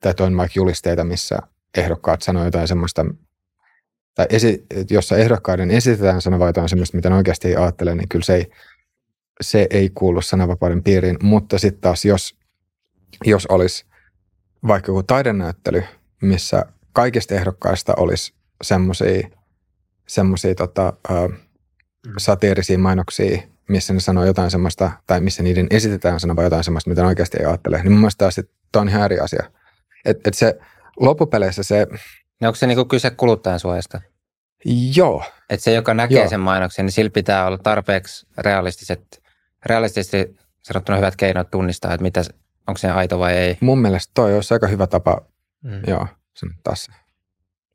tai 0.00 0.14
toin 0.14 0.36
vaikka 0.36 0.52
julisteita, 0.56 1.04
missä 1.04 1.38
ehdokkaat 1.76 2.22
sanoo 2.22 2.44
jotain 2.44 2.68
semmoista, 2.68 3.04
tai 4.18 4.26
esi, 4.30 4.66
jossa 4.90 5.16
ehdokkaiden 5.16 5.70
esitetään 5.70 6.22
sanova 6.22 6.46
jotain 6.46 6.68
semmoista, 6.68 6.96
mitä 6.96 7.10
ne 7.10 7.16
oikeasti 7.16 7.48
ei 7.48 7.56
ajattele, 7.56 7.94
niin 7.94 8.08
kyllä 8.08 8.24
se 8.24 8.34
ei, 8.34 8.50
se 9.40 9.66
ei 9.70 9.90
kuulu 9.94 10.22
sananvapauden 10.22 10.82
piiriin, 10.82 11.16
mutta 11.22 11.58
sitten 11.58 11.80
taas 11.80 12.04
jos, 12.04 12.38
jos 13.24 13.46
olisi 13.46 13.86
vaikka 14.66 14.90
joku 14.90 15.02
taidenäyttely, 15.02 15.82
missä 16.22 16.66
kaikista 16.92 17.34
ehdokkaista 17.34 17.94
olisi 17.96 18.34
semmoisia 18.62 19.28
semmosia, 20.08 20.54
tota, 20.54 20.92
uh, 21.10 21.32
satiirisia 22.18 22.78
mainoksia, 22.78 23.42
missä 23.68 23.94
ne 23.94 24.00
sanoo 24.00 24.24
jotain 24.24 24.50
semmoista, 24.50 24.90
tai 25.06 25.20
missä 25.20 25.42
niiden 25.42 25.66
esitetään 25.70 26.20
sanova 26.20 26.42
jotain 26.42 26.64
semmoista, 26.64 26.90
mitä 26.90 27.02
ne 27.02 27.08
oikeasti 27.08 27.36
ei 27.40 27.46
ajattele, 27.46 27.82
niin 27.82 27.92
mun 27.92 28.00
mielestä 28.00 28.28
tämä 28.72 28.80
on 28.80 28.88
ihan 28.88 29.04
eri 29.04 29.20
asia. 29.20 29.50
Et, 30.04 30.26
et 30.26 30.34
se 30.34 30.58
loppupeleissä 31.00 31.62
se, 31.62 31.86
Niin 32.40 32.46
onko 32.48 32.56
se 32.56 32.66
niinku 32.66 32.84
kyse 32.84 33.10
kuluttajan 33.10 33.60
suojasta? 33.60 34.00
Joo. 34.94 35.24
Että 35.50 35.64
se, 35.64 35.72
joka 35.72 35.94
näkee 35.94 36.18
Joo. 36.20 36.28
sen 36.28 36.40
mainoksen, 36.40 36.84
niin 36.86 36.92
sillä 36.92 37.10
pitää 37.10 37.46
olla 37.46 37.58
tarpeeksi 37.58 38.26
realistiset, 38.38 39.22
realistisesti 39.66 40.36
sanottuna 40.62 40.96
hyvät 40.96 41.16
keinot 41.16 41.50
tunnistaa, 41.50 41.94
että 41.94 42.02
mitä, 42.02 42.24
onko 42.66 42.78
se 42.78 42.90
aito 42.90 43.18
vai 43.18 43.32
ei. 43.32 43.58
Mun 43.60 43.78
mielestä 43.78 44.10
toi 44.14 44.34
olisi 44.34 44.54
aika 44.54 44.66
hyvä 44.66 44.86
tapa, 44.86 45.20
Mm. 45.62 45.80
joo, 45.86 46.06
sanoa 46.34 46.54
taas. 46.62 46.88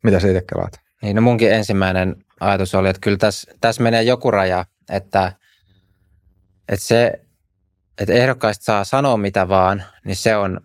Mitä 0.04 0.20
sä 0.20 0.28
itse 0.28 0.42
kelaat? 0.50 0.74
Niin, 1.02 1.16
no 1.16 1.22
munkin 1.22 1.52
ensimmäinen 1.52 2.16
ajatus 2.40 2.76
oli, 2.76 2.90
että 2.90 3.00
kyllä 3.00 3.18
tässä, 3.18 3.52
tässä 3.62 3.84
menee 3.84 4.04
joku 4.04 4.32
raja, 4.32 4.66
että, 4.90 5.32
että 6.70 6.86
se, 6.86 7.22
että 7.98 8.14
ehdokkaista 8.14 8.64
saa 8.66 8.84
sanoa 8.84 9.18
mitä 9.18 9.48
vaan, 9.48 9.84
niin 10.06 10.16
se 10.16 10.36
on 10.36 10.62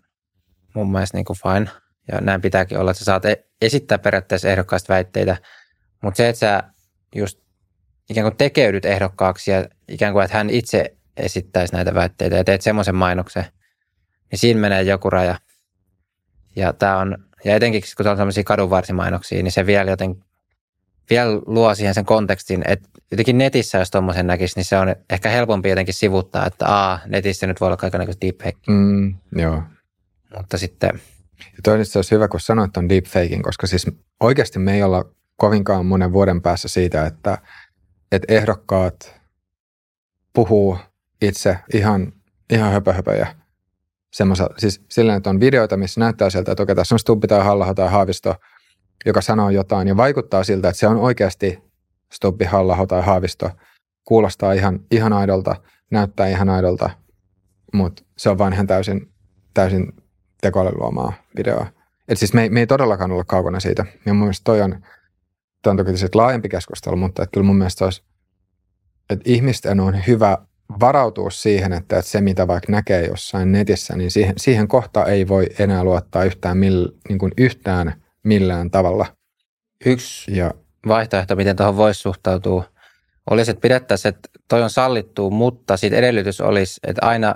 mun 0.74 0.92
mielestä 0.92 1.16
niin 1.16 1.24
kuin 1.24 1.38
fine. 1.38 1.70
Ja 2.12 2.20
näin 2.20 2.40
pitääkin 2.40 2.78
olla, 2.78 2.90
että 2.90 2.98
sä 2.98 3.04
saat 3.04 3.24
e- 3.24 3.44
esittää 3.62 3.98
periaatteessa 3.98 4.48
ehdokkaista 4.48 4.92
väitteitä, 4.94 5.36
mutta 6.02 6.16
se, 6.16 6.28
että 6.28 6.40
sä 6.40 6.62
just 7.14 7.38
ikään 8.11 8.24
kuin 8.24 8.36
tekeydyt 8.36 8.84
ehdokkaaksi 8.84 9.50
ja 9.50 9.68
ikään 9.88 10.12
kuin, 10.12 10.24
että 10.24 10.36
hän 10.36 10.50
itse 10.50 10.96
esittäisi 11.16 11.72
näitä 11.74 11.94
väitteitä 11.94 12.36
ja 12.36 12.44
teet 12.44 12.62
semmoisen 12.62 12.94
mainoksen, 12.94 13.44
niin 14.30 14.38
siinä 14.38 14.61
menee 14.61 14.82
joku 14.82 15.11
raja. 15.11 15.38
Ja, 16.56 16.72
tää 16.72 16.96
on, 16.98 17.18
ja 17.44 17.56
etenkin 17.56 17.82
kun 17.96 18.09
on 18.09 18.16
sellaisia 18.16 18.44
kadunvarsimainoksia, 18.44 19.42
niin 19.42 19.52
se 19.52 19.66
vielä 19.66 19.90
joten 19.90 20.16
vielä 21.11 21.30
luo 21.46 21.74
siihen 21.74 21.94
sen 21.94 22.04
kontekstin, 22.04 22.62
että 22.66 22.88
jotenkin 23.11 23.38
netissä, 23.38 23.78
jos 23.78 23.90
tuommoisen 23.90 24.26
näkisi, 24.26 24.56
niin 24.56 24.64
se 24.64 24.78
on 24.78 24.96
ehkä 25.11 25.28
helpompi 25.28 25.68
jotenkin 25.68 25.94
sivuttaa, 25.94 26.46
että 26.46 26.66
aa, 26.66 26.98
netissä 27.06 27.46
nyt 27.46 27.61
voi 27.61 27.66
olla 27.66 27.76
kaikenlaista 27.76 28.20
deepfake, 28.26 28.59
Mm, 28.68 29.14
joo. 29.32 29.62
mutta 30.36 30.59
sitten, 30.59 31.00
Ja 31.41 31.59
toi 31.62 31.78
nyt 31.78 31.89
se 31.89 31.99
olisi 31.99 32.14
hyvä, 32.14 32.28
kun 32.28 32.41
sanoit 32.41 32.76
on 32.76 32.89
deepfaking, 32.89 33.43
koska 33.43 33.66
siis 33.66 33.86
oikeasti 34.20 34.59
me 34.59 34.74
ei 34.74 34.82
olla 34.82 35.05
kovinkaan 35.36 35.86
monen 35.86 36.12
vuoden 36.12 36.43
päässä 36.43 36.68
siitä, 36.68 37.07
että, 37.07 37.39
että 38.12 38.34
ehdokkaat 38.34 39.20
puhuu 40.32 40.78
itse 41.22 41.59
ihan, 41.74 42.12
ihan 42.51 42.72
höpöhöpöjä. 42.72 43.34
Semmoisa, 44.12 44.51
siis 44.59 44.84
sillä, 44.91 45.14
että 45.14 45.30
on 45.30 45.41
videoita, 45.41 45.76
missä 45.76 46.01
näyttää 46.01 46.30
sieltä, 46.30 46.53
että 46.53 46.62
okei, 46.62 46.76
tässä 46.76 46.95
on 46.95 46.99
Stubbi 46.99 47.26
tai 47.26 47.45
halla 47.45 47.74
tai 47.74 47.91
Haavisto, 47.91 48.34
joka 49.07 49.20
sanoo 49.20 49.51
jotain 49.51 49.89
ja 49.89 49.97
vaikuttaa 49.97 50.45
siltä, 50.45 50.68
että 50.68 50.78
se 50.80 50.86
on 50.86 50.97
oikeasti 50.97 51.59
Stubbi, 52.12 52.45
halla 52.45 52.86
tai 52.86 53.03
Haavisto. 53.03 53.51
Kuulostaa 54.05 54.53
ihan, 54.53 54.80
ihan 54.91 55.12
aidolta, 55.12 55.57
näyttää 55.91 56.28
ihan 56.28 56.49
aidolta, 56.49 56.91
mutta 57.72 58.03
se 58.18 58.30
on 58.30 58.39
vain 58.39 58.53
ihan 58.53 58.66
täysin, 58.66 59.12
täysin 59.55 59.93
tekoälyn 60.41 60.80
luomaa 60.80 61.12
videoa. 61.36 61.66
Et 62.09 62.18
siis 62.18 62.34
me 62.34 62.43
ei, 62.43 62.51
me 62.51 62.61
ei 62.61 62.66
todellakaan 62.66 63.12
olla 63.12 63.24
kaukana 63.24 63.61
siitä. 63.61 63.84
Ja 64.07 64.14
mun 64.14 64.22
mielestä 64.22 64.45
toi 64.45 64.61
on, 64.61 64.82
toi 65.62 65.70
on 65.70 65.76
toki 65.76 65.91
laajempi 66.14 66.49
keskustelu, 66.49 66.97
mutta 66.97 67.22
että 67.22 67.34
kyllä 67.34 67.47
mun 67.47 67.59
mielestä 67.59 67.84
olisi, 67.84 68.03
että 69.11 69.30
ihmisten 69.30 69.80
on 69.80 70.07
hyvä 70.07 70.39
varautua 70.80 71.30
siihen, 71.30 71.72
että, 71.72 71.99
että 71.99 72.11
se 72.11 72.20
mitä 72.20 72.47
vaikka 72.47 72.72
näkee 72.72 73.07
jossain 73.07 73.53
netissä, 73.53 73.97
niin 73.97 74.11
siihen, 74.11 74.34
siihen 74.36 74.68
kohtaan 74.68 75.11
ei 75.11 75.28
voi 75.28 75.47
enää 75.59 75.84
luottaa 75.84 76.24
yhtään, 76.24 76.57
mill, 76.57 76.89
niin 77.09 77.18
kuin 77.18 77.32
yhtään 77.39 78.03
millään 78.24 78.70
tavalla. 78.70 79.07
yksi 79.86 80.36
Ja 80.36 80.55
vaihtoehto, 80.89 81.36
miten 81.36 81.57
tuohon 81.57 81.76
voisi 81.76 82.01
suhtautua, 82.01 82.64
olisi, 83.30 83.51
että 83.51 83.61
pidettäisiin, 83.61 84.14
että 84.14 84.28
toi 84.49 84.62
on 84.62 84.70
sallittu, 84.70 85.30
mutta 85.30 85.76
sitten 85.76 85.99
edellytys 85.99 86.41
olisi, 86.41 86.80
että 86.86 87.07
aina, 87.07 87.34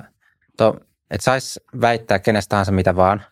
to, 0.57 0.81
että 1.13 1.25
saisi 1.25 1.61
väittää 1.81 2.19
kenestä 2.19 2.49
tahansa 2.49 2.73
mitä 2.73 2.97
vaan, 2.97 3.23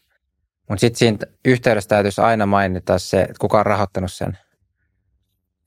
mutta 0.68 0.80
sitten 0.80 0.98
siinä 0.98 1.18
yhteydessä 1.44 1.88
täytyisi 1.88 2.20
aina 2.20 2.46
mainita 2.46 2.98
se, 2.98 3.20
että 3.20 3.34
kuka 3.40 3.58
on 3.58 3.66
rahoittanut 3.66 4.12
sen. 4.12 4.38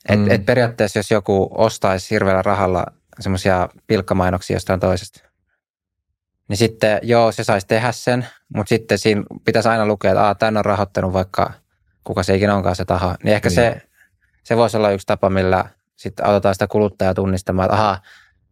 Et, 0.10 0.20
Mm. 0.20 0.32
et 0.32 0.46
periaatteessa, 0.46 1.00
jos 1.00 1.12
joku 1.12 1.50
ostaisi 1.58 2.12
hirveällä 2.12 2.42
rahalla 2.42 2.86
semmoisia 3.20 3.70
pilkkamainoksia 3.88 4.56
jostain 4.56 4.80
toisesta, 4.80 5.20
niin 6.48 6.58
sitten 6.58 7.00
joo, 7.02 7.32
se 7.32 7.44
saisi 7.44 7.68
tehdä 7.68 7.92
sen, 7.92 8.28
mutta 8.56 8.70
sitten 8.70 8.98
siinä 8.98 9.24
pitäisi 9.46 9.70
aina 9.70 9.86
lukea, 9.86 10.12
että 10.12 10.24
Aa, 10.24 10.36
tämän 10.36 10.58
on 10.58 10.66
rahoittanut 10.66 11.14
vaikka 11.14 11.54
kuka 12.04 12.24
se 12.24 12.36
ikinä 12.36 12.56
onkaan 12.56 12.76
se 12.76 12.86
taho. 12.86 13.16
Niin 13.24 13.36
ehkä 13.36 13.50
Niin. 13.50 13.56
se, 13.56 13.82
se 14.44 14.58
voisi 14.58 14.78
olla 14.78 14.92
yksi 14.92 15.08
tapa, 15.08 15.30
millä 15.30 15.66
sitten 15.96 16.26
autetaan 16.26 16.56
sitä 16.56 16.68
kuluttajaa 16.68 17.14
tunnistamaan, 17.14 17.66
että 17.66 17.76
ahaa, 17.76 18.02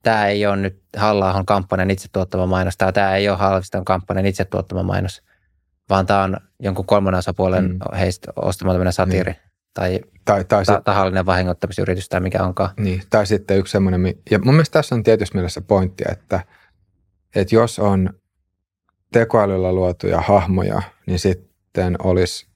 tämä 0.03 0.27
ei 0.27 0.45
ole 0.45 0.55
nyt 0.57 0.81
halla 0.97 1.43
kampanjan 1.45 1.91
itse 1.91 2.07
tuottama 2.11 2.45
mainos, 2.45 2.77
tai 2.77 2.93
tämä 2.93 3.15
ei 3.15 3.29
ole 3.29 3.37
Haaviston 3.37 3.85
kampanjan 3.85 4.25
itse 4.25 4.45
tuottama 4.45 4.83
mainos, 4.83 5.21
vaan 5.89 6.05
tämä 6.05 6.23
on 6.23 6.37
jonkun 6.59 6.85
kolmannen 6.85 7.19
osapuolen 7.19 7.63
Mm. 7.63 7.71
mm. 7.71 7.97
heistä 7.97 8.31
ostama 8.35 8.71
tämmöinen 8.71 8.93
satiiri 8.93 9.35
tai 9.73 9.99
tai, 10.25 10.43
tai, 10.45 10.65
ta- 10.65 10.81
tahallinen 10.85 11.25
vahingoittamisyritys 11.25 12.09
tai 12.09 12.19
mikä 12.19 12.43
onkaan. 12.43 12.69
niin, 12.77 13.01
tai 13.09 13.25
sitten 13.27 13.57
yksi 13.57 13.71
semmoinen, 13.71 14.15
ja 14.31 14.39
mun 14.39 14.53
mielestä 14.53 14.73
tässä 14.73 14.95
on 14.95 15.03
tietysti 15.03 15.37
mielessä 15.37 15.61
pointti, 15.61 16.03
että, 16.11 16.45
että 17.35 17.55
jos 17.55 17.79
on 17.79 18.13
tekoälyllä 19.13 19.73
luotuja 19.73 20.21
hahmoja, 20.21 20.81
niin 21.05 21.19
sitten 21.19 21.95
olisi, 22.03 22.47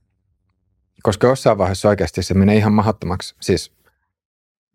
koska 1.03 1.27
jossain 1.27 1.57
vaiheessa 1.57 1.89
oikeasti 1.89 2.23
se 2.23 2.33
menee 2.33 2.55
ihan 2.55 2.73
mahdottomaksi, 2.73 3.35
siis 3.41 3.71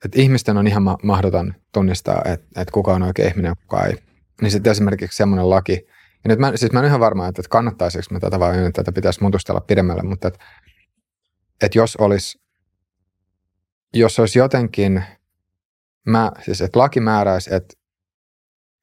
että 0.05 0.21
ihmisten 0.21 0.57
on 0.57 0.67
ihan 0.67 0.83
ma- 0.83 0.99
mahdoton 1.03 1.55
tunnistaa, 1.73 2.23
että, 2.25 2.61
että 2.61 2.73
kuka 2.73 2.95
on 2.95 3.03
oikein 3.03 3.29
ihminen 3.29 3.49
ja 3.49 3.55
kuka 3.55 3.85
ei. 3.85 3.97
Niin 4.43 4.51
sitten 4.51 4.71
esimerkiksi 4.71 5.17
semmoinen 5.17 5.51
laki, 5.51 5.87
ja 6.25 6.29
nyt 6.29 6.39
mä, 6.39 6.53
siis 6.57 6.73
mä 6.73 6.81
en 6.81 6.87
ihan 6.87 7.01
varma, 7.01 7.29
että, 7.29 7.41
että 7.41 7.51
kannattaisiko 7.51 8.05
me 8.11 8.21
tätä 8.21 8.41
vai 8.41 8.59
että 8.59 8.71
tätä 8.73 8.93
pitäisi 8.93 9.23
mutustella 9.23 9.61
pidemmälle, 9.61 10.03
mutta 10.03 10.29
että, 10.29 10.45
että 11.63 11.79
jos 11.79 11.97
olisi, 11.97 12.41
jos 13.95 14.19
olisi 14.19 14.39
jotenkin, 14.39 15.05
mä, 16.07 16.33
siis 16.43 16.61
että 16.61 16.79
laki 16.79 17.01
määräisi, 17.01 17.55
että, 17.55 17.75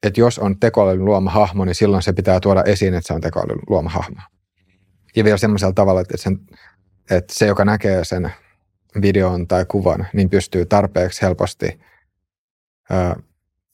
että 0.02 0.20
jos 0.20 0.38
on 0.38 0.60
tekoälyn 0.60 1.04
luoma 1.04 1.30
hahmo, 1.30 1.64
niin 1.64 1.74
silloin 1.74 2.02
se 2.02 2.12
pitää 2.12 2.40
tuoda 2.40 2.62
esiin, 2.62 2.94
että 2.94 3.06
se 3.06 3.14
on 3.14 3.20
tekoälyn 3.20 3.58
luoma 3.68 3.90
hahmo. 3.90 4.20
Ja 5.16 5.24
vielä 5.24 5.36
semmoisella 5.36 5.72
tavalla, 5.72 6.00
että, 6.00 6.16
sen, 6.16 6.38
että 7.10 7.34
se, 7.34 7.46
joka 7.46 7.64
näkee 7.64 8.04
sen 8.04 8.32
videon 9.02 9.46
tai 9.46 9.64
kuvan, 9.64 10.06
niin 10.12 10.30
pystyy 10.30 10.66
tarpeeksi 10.66 11.22
helposti, 11.22 11.66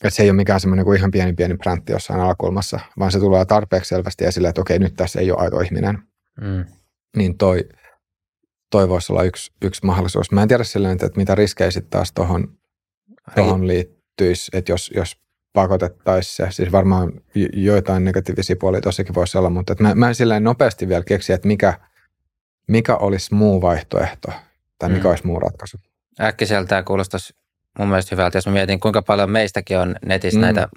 että 0.04 0.16
se 0.16 0.22
ei 0.22 0.30
ole 0.30 0.36
mikään 0.36 0.60
semmoinen 0.60 0.84
kuin 0.84 0.98
ihan 0.98 1.10
pieni 1.10 1.32
pieni 1.32 1.56
präntti 1.56 1.92
jossain 1.92 2.20
alakulmassa, 2.20 2.80
vaan 2.98 3.12
se 3.12 3.18
tulee 3.18 3.44
tarpeeksi 3.44 3.88
selvästi 3.88 4.24
esille, 4.24 4.48
että 4.48 4.60
okei, 4.60 4.78
nyt 4.78 4.94
tässä 4.96 5.20
ei 5.20 5.30
ole 5.30 5.40
aito 5.40 5.60
ihminen. 5.60 5.98
Mm. 6.40 6.64
Niin 7.16 7.38
toi, 7.38 7.68
toi 8.70 8.88
voisi 8.88 9.12
olla 9.12 9.22
yksi, 9.22 9.52
yksi 9.62 9.86
mahdollisuus. 9.86 10.32
Mä 10.32 10.42
en 10.42 10.48
tiedä 10.48 10.64
silleen, 10.64 10.92
että 10.92 11.10
mitä 11.16 11.34
riskejä 11.34 11.70
sitten 11.70 11.90
taas 11.90 12.12
tuohon 12.12 12.58
tohon 13.34 13.66
liittyisi, 13.66 14.50
että 14.54 14.72
jos, 14.72 14.90
jos 14.94 15.16
pakotettaisiin 15.52 16.36
se, 16.36 16.54
siis 16.54 16.72
varmaan 16.72 17.12
jo- 17.34 17.48
joitain 17.52 18.04
negatiivisia 18.04 18.56
puolia 18.60 18.80
tossakin 18.80 19.14
voisi 19.14 19.38
olla, 19.38 19.50
mutta 19.50 19.72
että 19.72 19.82
mä, 19.82 19.94
mä 19.94 20.08
en 20.08 20.14
silleen 20.14 20.44
nopeasti 20.44 20.88
vielä 20.88 21.04
keksi, 21.04 21.32
että 21.32 21.48
mikä, 21.48 21.78
mikä 22.68 22.96
olisi 22.96 23.34
muu 23.34 23.62
vaihtoehto 23.62 24.32
tai 24.88 24.92
mikä 24.94 25.04
Mm. 25.08 25.10
olisi 25.10 25.26
muu 25.26 25.40
ratkaisu. 25.40 25.76
Äkkiseltä 26.20 26.68
tämä 26.68 26.82
kuulostaisi 26.82 27.34
mun 27.78 27.88
mielestä 27.88 28.14
hyvältä, 28.16 28.38
jos 28.38 28.46
mä 28.46 28.52
mietin, 28.52 28.80
kuinka 28.80 29.02
paljon 29.02 29.30
meistäkin 29.30 29.78
on 29.78 29.96
netissä 30.06 30.38
Mm. 30.38 30.40
mm. 30.40 30.44
näitä 30.44 30.68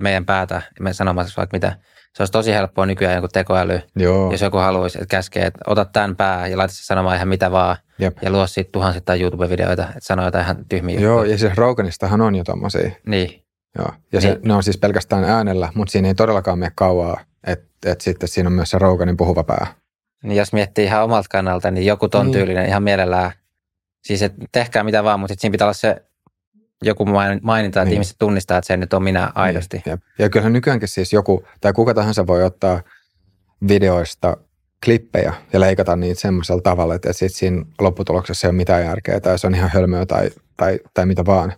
meidän 0.00 0.24
päätä, 0.26 0.62
me 0.80 0.92
sanomassa 0.92 1.34
vaikka 1.36 1.56
mitä. 1.56 1.76
Se 2.16 2.22
olisi 2.22 2.32
tosi 2.32 2.52
helppoa 2.52 2.86
nykyään 2.86 3.14
joku 3.14 3.28
tekoäly, 3.28 3.80
Joo, 3.96 4.30
jos 4.32 4.40
joku 4.40 4.56
haluaisi, 4.56 4.98
että 4.98 5.16
käskee, 5.16 5.46
että 5.46 5.60
ota 5.66 5.84
tämän 5.84 6.16
pää 6.16 6.46
ja 6.46 6.58
laita 6.58 6.74
se 6.74 6.84
sanomaan 6.84 7.16
ihan 7.16 7.28
mitä 7.28 7.50
vaan 7.50 7.76
Jep. 7.98 8.16
ja 8.22 8.30
luo 8.30 8.46
siitä 8.46 8.72
tuhansittain 8.72 9.20
YouTube-videoita, 9.22 9.82
että 9.82 9.98
sanoo 10.00 10.24
jotain 10.24 10.44
ihan 10.44 10.56
tyhmiä 10.68 11.00
Joo 11.00 11.12
juttuja. 11.14 11.32
ja 11.34 11.38
siis 11.38 11.54
Roganistahan 11.54 12.20
on 12.20 12.34
jo 12.34 12.44
tommosia. 12.44 12.90
Niin, 13.06 13.42
Joo. 13.78 13.92
Ja 14.12 14.20
se, 14.20 14.28
Niin. 14.28 14.40
ne 14.44 14.54
on 14.54 14.62
siis 14.62 14.78
pelkästään 14.78 15.24
äänellä, 15.24 15.68
mutta 15.74 15.92
siinä 15.92 16.08
ei 16.08 16.14
todellakaan 16.14 16.58
mene 16.58 16.72
kauaa, 16.74 17.20
että 17.46 17.90
et 17.92 18.00
sitten 18.00 18.28
siinä 18.28 18.46
on 18.46 18.52
myös 18.52 18.70
se 18.70 18.78
Roganin 18.78 19.16
puhuva 19.16 19.44
pää. 19.44 19.66
niin 20.22 20.36
jos 20.36 20.52
miettii 20.52 20.84
ihan 20.84 21.04
omalta 21.04 21.28
kannalta, 21.30 21.70
niin 21.70 21.86
joku 21.86 22.08
ton 22.08 22.26
Niin. 22.26 22.32
tyylinen 22.32 22.66
ihan 22.66 22.82
mielellään, 22.82 23.32
siis 24.02 24.22
että 24.22 24.44
tehkää 24.52 24.84
mitä 24.84 25.04
vaan, 25.04 25.20
mutta 25.20 25.34
siinä 25.38 25.52
pitää 25.52 25.64
olla 25.64 25.72
se 25.72 26.02
joku 26.82 27.04
main- 27.06 27.40
maininta, 27.42 27.80
että 27.80 27.84
Niin. 27.88 27.92
ihmiset 27.92 28.16
tunnistaa, 28.18 28.58
että 28.58 28.66
se 28.66 28.76
nyt 28.76 28.92
on 28.92 29.02
minä 29.02 29.32
aidosti. 29.34 29.76
Niin, 29.76 29.90
jep. 29.90 30.00
ja 30.18 30.30
kyllähän 30.30 30.52
nykyäänkin 30.52 30.88
siis 30.88 31.12
joku, 31.12 31.44
tai 31.60 31.72
kuka 31.72 31.94
tahansa 31.94 32.26
voi 32.26 32.44
ottaa 32.44 32.82
videoista 33.68 34.36
klippejä 34.84 35.34
ja 35.52 35.60
leikata 35.60 35.96
niitä 35.96 36.20
semmoisella 36.20 36.62
tavalla, 36.62 36.94
että 36.94 37.12
sit 37.12 37.34
siinä 37.34 37.64
lopputuloksessa 37.80 38.46
ei 38.46 38.48
ole 38.50 38.56
mitään 38.56 38.84
järkeä 38.84 39.20
tai 39.20 39.38
se 39.38 39.46
on 39.46 39.54
ihan 39.54 39.70
hölmöä 39.70 40.06
tai, 40.06 40.30
tai, 40.56 40.80
tai 40.94 41.06
mitä 41.06 41.24
vaan. 41.26 41.52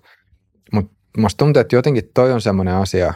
Mutta 0.72 0.92
musta 1.18 1.38
tuntuu, 1.38 1.60
että 1.60 1.76
jotenkin 1.76 2.10
toi 2.14 2.32
on 2.32 2.40
semmoinen 2.40 2.74
asia, 2.74 3.14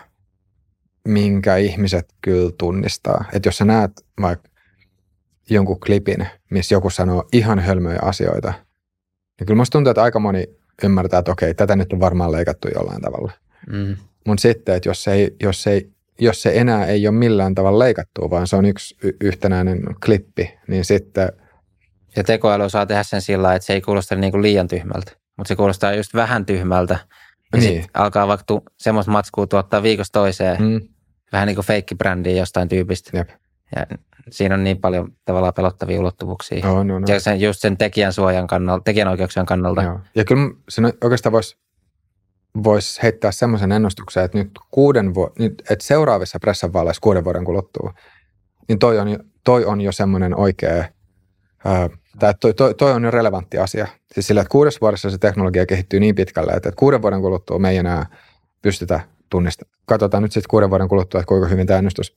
minkä 1.09 1.57
ihmiset 1.57 2.15
kyllä 2.23 2.53
tunnistaa. 2.59 3.25
Että 3.33 3.49
jos 3.49 3.57
sä 3.59 3.65
näet 3.65 3.91
vaikka 4.21 4.49
jonkun 5.51 5.81
klipin, 5.81 6.27
missä 6.51 6.75
joku 6.75 6.91
sanoo 6.91 7.29
ihan 7.33 7.59
hölmöjä 7.59 7.99
asioita, 8.03 8.53
niin 9.39 9.47
kyllä 9.47 9.59
musta 9.59 9.73
tuntuu, 9.73 9.91
että 9.91 10.03
aika 10.03 10.19
moni 10.19 10.45
ymmärtää, 10.85 11.19
että 11.19 11.33
okei, 11.33 11.55
tätä 11.55 11.77
nyt 11.77 11.93
on 11.93 12.01
varmaan 12.01 12.33
leikattu 12.33 12.69
jollain 12.75 13.03
tavalla. 13.03 13.33
Mm. 13.73 13.97
Mutta 14.27 14.43
sitten, 14.43 14.75
että 14.75 14.89
jos, 14.89 15.09
ei, 15.09 15.37
jos, 15.43 15.67
ei, 15.67 15.91
jos 16.21 16.43
se 16.43 16.53
enää 16.55 16.87
ei 16.87 17.09
ole 17.09 17.17
millään 17.17 17.55
tavalla 17.55 17.79
leikattua, 17.79 18.31
vaan 18.31 18.47
se 18.47 18.57
on 18.57 18.65
yksi 18.65 18.97
y- 19.03 19.17
yhtenäinen 19.21 19.81
klippi, 20.05 20.59
niin 20.69 20.85
sitten 20.85 21.33
Ja 22.17 22.25
tekoäly 22.25 22.71
saa 22.71 22.87
tehdä 22.87 23.03
sen 23.03 23.23
sillä 23.23 23.55
että 23.55 23.67
se 23.67 23.73
ei 23.73 23.81
kuulosta 23.81 24.15
niin 24.15 24.31
kuin 24.31 24.43
liian 24.43 24.69
tyhmältä, 24.69 25.13
mutta 25.37 25.49
se 25.49 25.57
kuulostaa 25.57 25.95
just 25.95 26.15
vähän 26.15 26.47
tyhmältä. 26.47 26.99
Ja 27.53 27.59
niin. 27.59 27.63
sitten 27.63 27.91
alkaa 27.95 28.29
vaikka 28.29 28.45
tu- 28.47 28.65
semmoista 28.77 29.13
matskua 29.13 29.47
tuottaa 29.47 29.83
viikosta 29.83 30.19
toiseen, 30.19 30.63
mm. 30.63 30.81
vähän 31.33 31.47
niin 31.47 31.57
kuin 31.57 31.67
feikkibrändi 31.67 32.37
jostain 32.37 32.69
tyypistä. 32.69 33.19
Jep. 33.19 33.29
Ja 33.77 33.87
siinä 34.33 34.55
on 34.55 34.65
niin 34.65 34.79
paljon 34.79 35.13
tavallaan 35.25 35.55
pelottavia 35.55 36.01
ulottuvuuksia. 36.01 36.71
Oh, 36.71 36.85
no, 36.85 36.99
no. 36.99 37.07
Ja 37.09 37.21
sen, 37.21 37.41
just 37.41 37.61
sen 37.61 37.77
tekijän 37.77 38.13
suojan 38.13 38.47
kannalta, 38.47 38.85
tekijänoikeuksien 38.85 39.47
kannalta. 39.47 39.83
Joo. 39.83 40.01
Ja 40.15 40.25
kyllä 40.25 40.51
sen 40.69 40.93
oikeastaan 41.05 41.33
voisi 41.33 41.59
vois 42.65 43.03
heittää 43.03 43.33
semmoisen 43.33 43.73
ennustuksen, 43.73 44.25
että 44.25 44.39
nyt, 44.39 44.51
kuuden 44.71 45.15
vu- 45.15 45.33
nyt 45.39 45.63
että 45.71 45.85
seuraavissa 45.85 46.39
pressanvaaleissa 46.39 47.01
kuuden 47.01 47.25
vuoden 47.25 47.45
kuluttua, 47.45 47.95
niin 48.69 48.79
toi 48.79 48.99
on, 48.99 49.19
toi 49.45 49.65
on 49.65 49.81
jo 49.81 49.93
semmoinen 49.93 50.39
oikea, 50.39 50.85
ää, 51.65 51.89
tai 52.19 52.35
toi, 52.41 52.55
toi, 52.55 52.75
toi, 52.75 52.93
on 52.93 53.05
jo 53.05 53.11
relevantti 53.11 53.59
asia. 53.59 53.87
Siis 54.13 54.27
sillä, 54.27 54.41
että 54.41 54.53
kuudessa 54.53 54.81
vuodessa 54.81 55.11
se 55.11 55.19
teknologia 55.19 55.67
kehittyy 55.67 56.01
niin 56.01 56.15
pitkälle, 56.15 56.53
että, 56.53 56.69
että 56.69 56.79
kuuden 56.79 57.03
vuoden 57.03 57.21
kuluttua 57.21 57.59
me 57.59 57.71
ei 57.71 57.77
enää 57.77 58.07
pystytä 58.63 59.01
tunnistamaan. 59.31 59.79
Katsotaan 59.87 60.23
nyt 60.23 60.33
sitten 60.33 60.51
kuuden 60.51 60.71
vuoden 60.71 60.89
kuluttua, 60.89 61.21
että 61.21 61.29
kuinka 61.29 61.49
hyvin 61.49 61.67
tämä 61.67 61.79
ennustus 61.79 62.17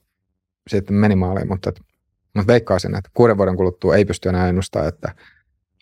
sitten 0.68 0.95
meni 0.95 1.16
maaliin, 1.16 1.47
mutta, 1.47 1.72
mutta 2.36 2.47
veikkaisin, 2.47 2.95
että 2.95 3.09
kuuden 3.13 3.38
vuoden 3.38 3.57
kuluttua 3.57 3.95
ei 3.95 4.05
pysty 4.05 4.29
enää 4.29 4.49
ennustamaan, 4.49 4.89
että 4.89 5.15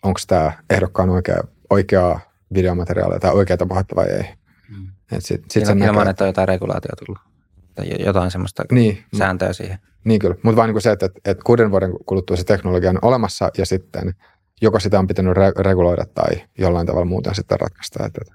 onko 0.02 0.20
tämä 0.26 0.52
ehdokkaan 0.70 1.10
oikea, 1.10 1.40
oikeaa 1.70 2.20
videomateriaalia 2.54 3.20
tai 3.20 3.32
oikeaa 3.32 3.66
puhetta 3.68 3.96
vai 3.96 4.06
ei. 4.06 4.24
Mm. 4.68 4.88
Et 5.12 5.24
sit, 5.24 5.44
sit 5.50 5.62
ilman, 5.62 5.82
ilman, 5.82 6.08
että 6.08 6.24
on 6.24 6.28
jotain 6.28 6.48
regulaatiota 6.48 7.04
tullut 7.06 7.30
tai 7.74 8.04
jotain 8.04 8.30
semmoista 8.30 8.64
niin, 8.72 9.04
sääntöä 9.18 9.52
siihen. 9.52 9.78
Niin 10.04 10.18
kyllä, 10.18 10.36
mutta 10.42 10.56
vain 10.56 10.72
niin 10.72 10.82
se, 10.82 10.90
että, 10.90 11.06
että, 11.06 11.20
että 11.24 11.42
kuuden 11.44 11.70
vuoden 11.70 11.92
kuluttua 12.06 12.36
se 12.36 12.44
teknologia 12.44 12.90
on 12.90 12.98
olemassa 13.02 13.50
ja 13.58 13.66
sitten 13.66 14.14
joko 14.62 14.80
sitä 14.80 14.98
on 14.98 15.06
pitänyt 15.06 15.36
re- 15.36 15.62
reguloida 15.62 16.04
tai 16.14 16.42
jollain 16.58 16.86
tavalla 16.86 17.04
muuten 17.04 17.34
sitten 17.34 17.60
ratkaista. 17.60 18.06
Että, 18.06 18.20
että, 18.22 18.34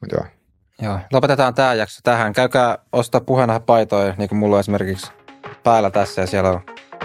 mutta 0.00 0.16
joo. 0.16 0.24
Joo, 0.82 0.98
lopetetaan 1.12 1.54
tämä 1.54 1.74
jakso 1.74 2.00
tähän. 2.02 2.32
Käykää 2.32 2.78
ostaa 2.92 3.20
paitoja, 3.66 4.14
niin 4.18 4.28
kuin 4.28 4.38
mulla 4.38 4.56
on 4.56 4.60
esimerkiksi 4.60 5.12
päällä 5.64 5.90
tässä 5.90 6.20
ja 6.20 6.26
siellä 6.26 6.50
on 6.50 6.60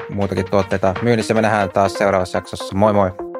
muutakin 0.09 0.49
tuotteita 0.51 0.93
myynnissä. 1.01 1.33
Me 1.33 1.41
nähdään 1.41 1.69
taas 1.69 1.93
seuraavassa 1.93 2.37
jaksossa. 2.37 2.75
Moi 2.75 2.93
moi! 2.93 3.32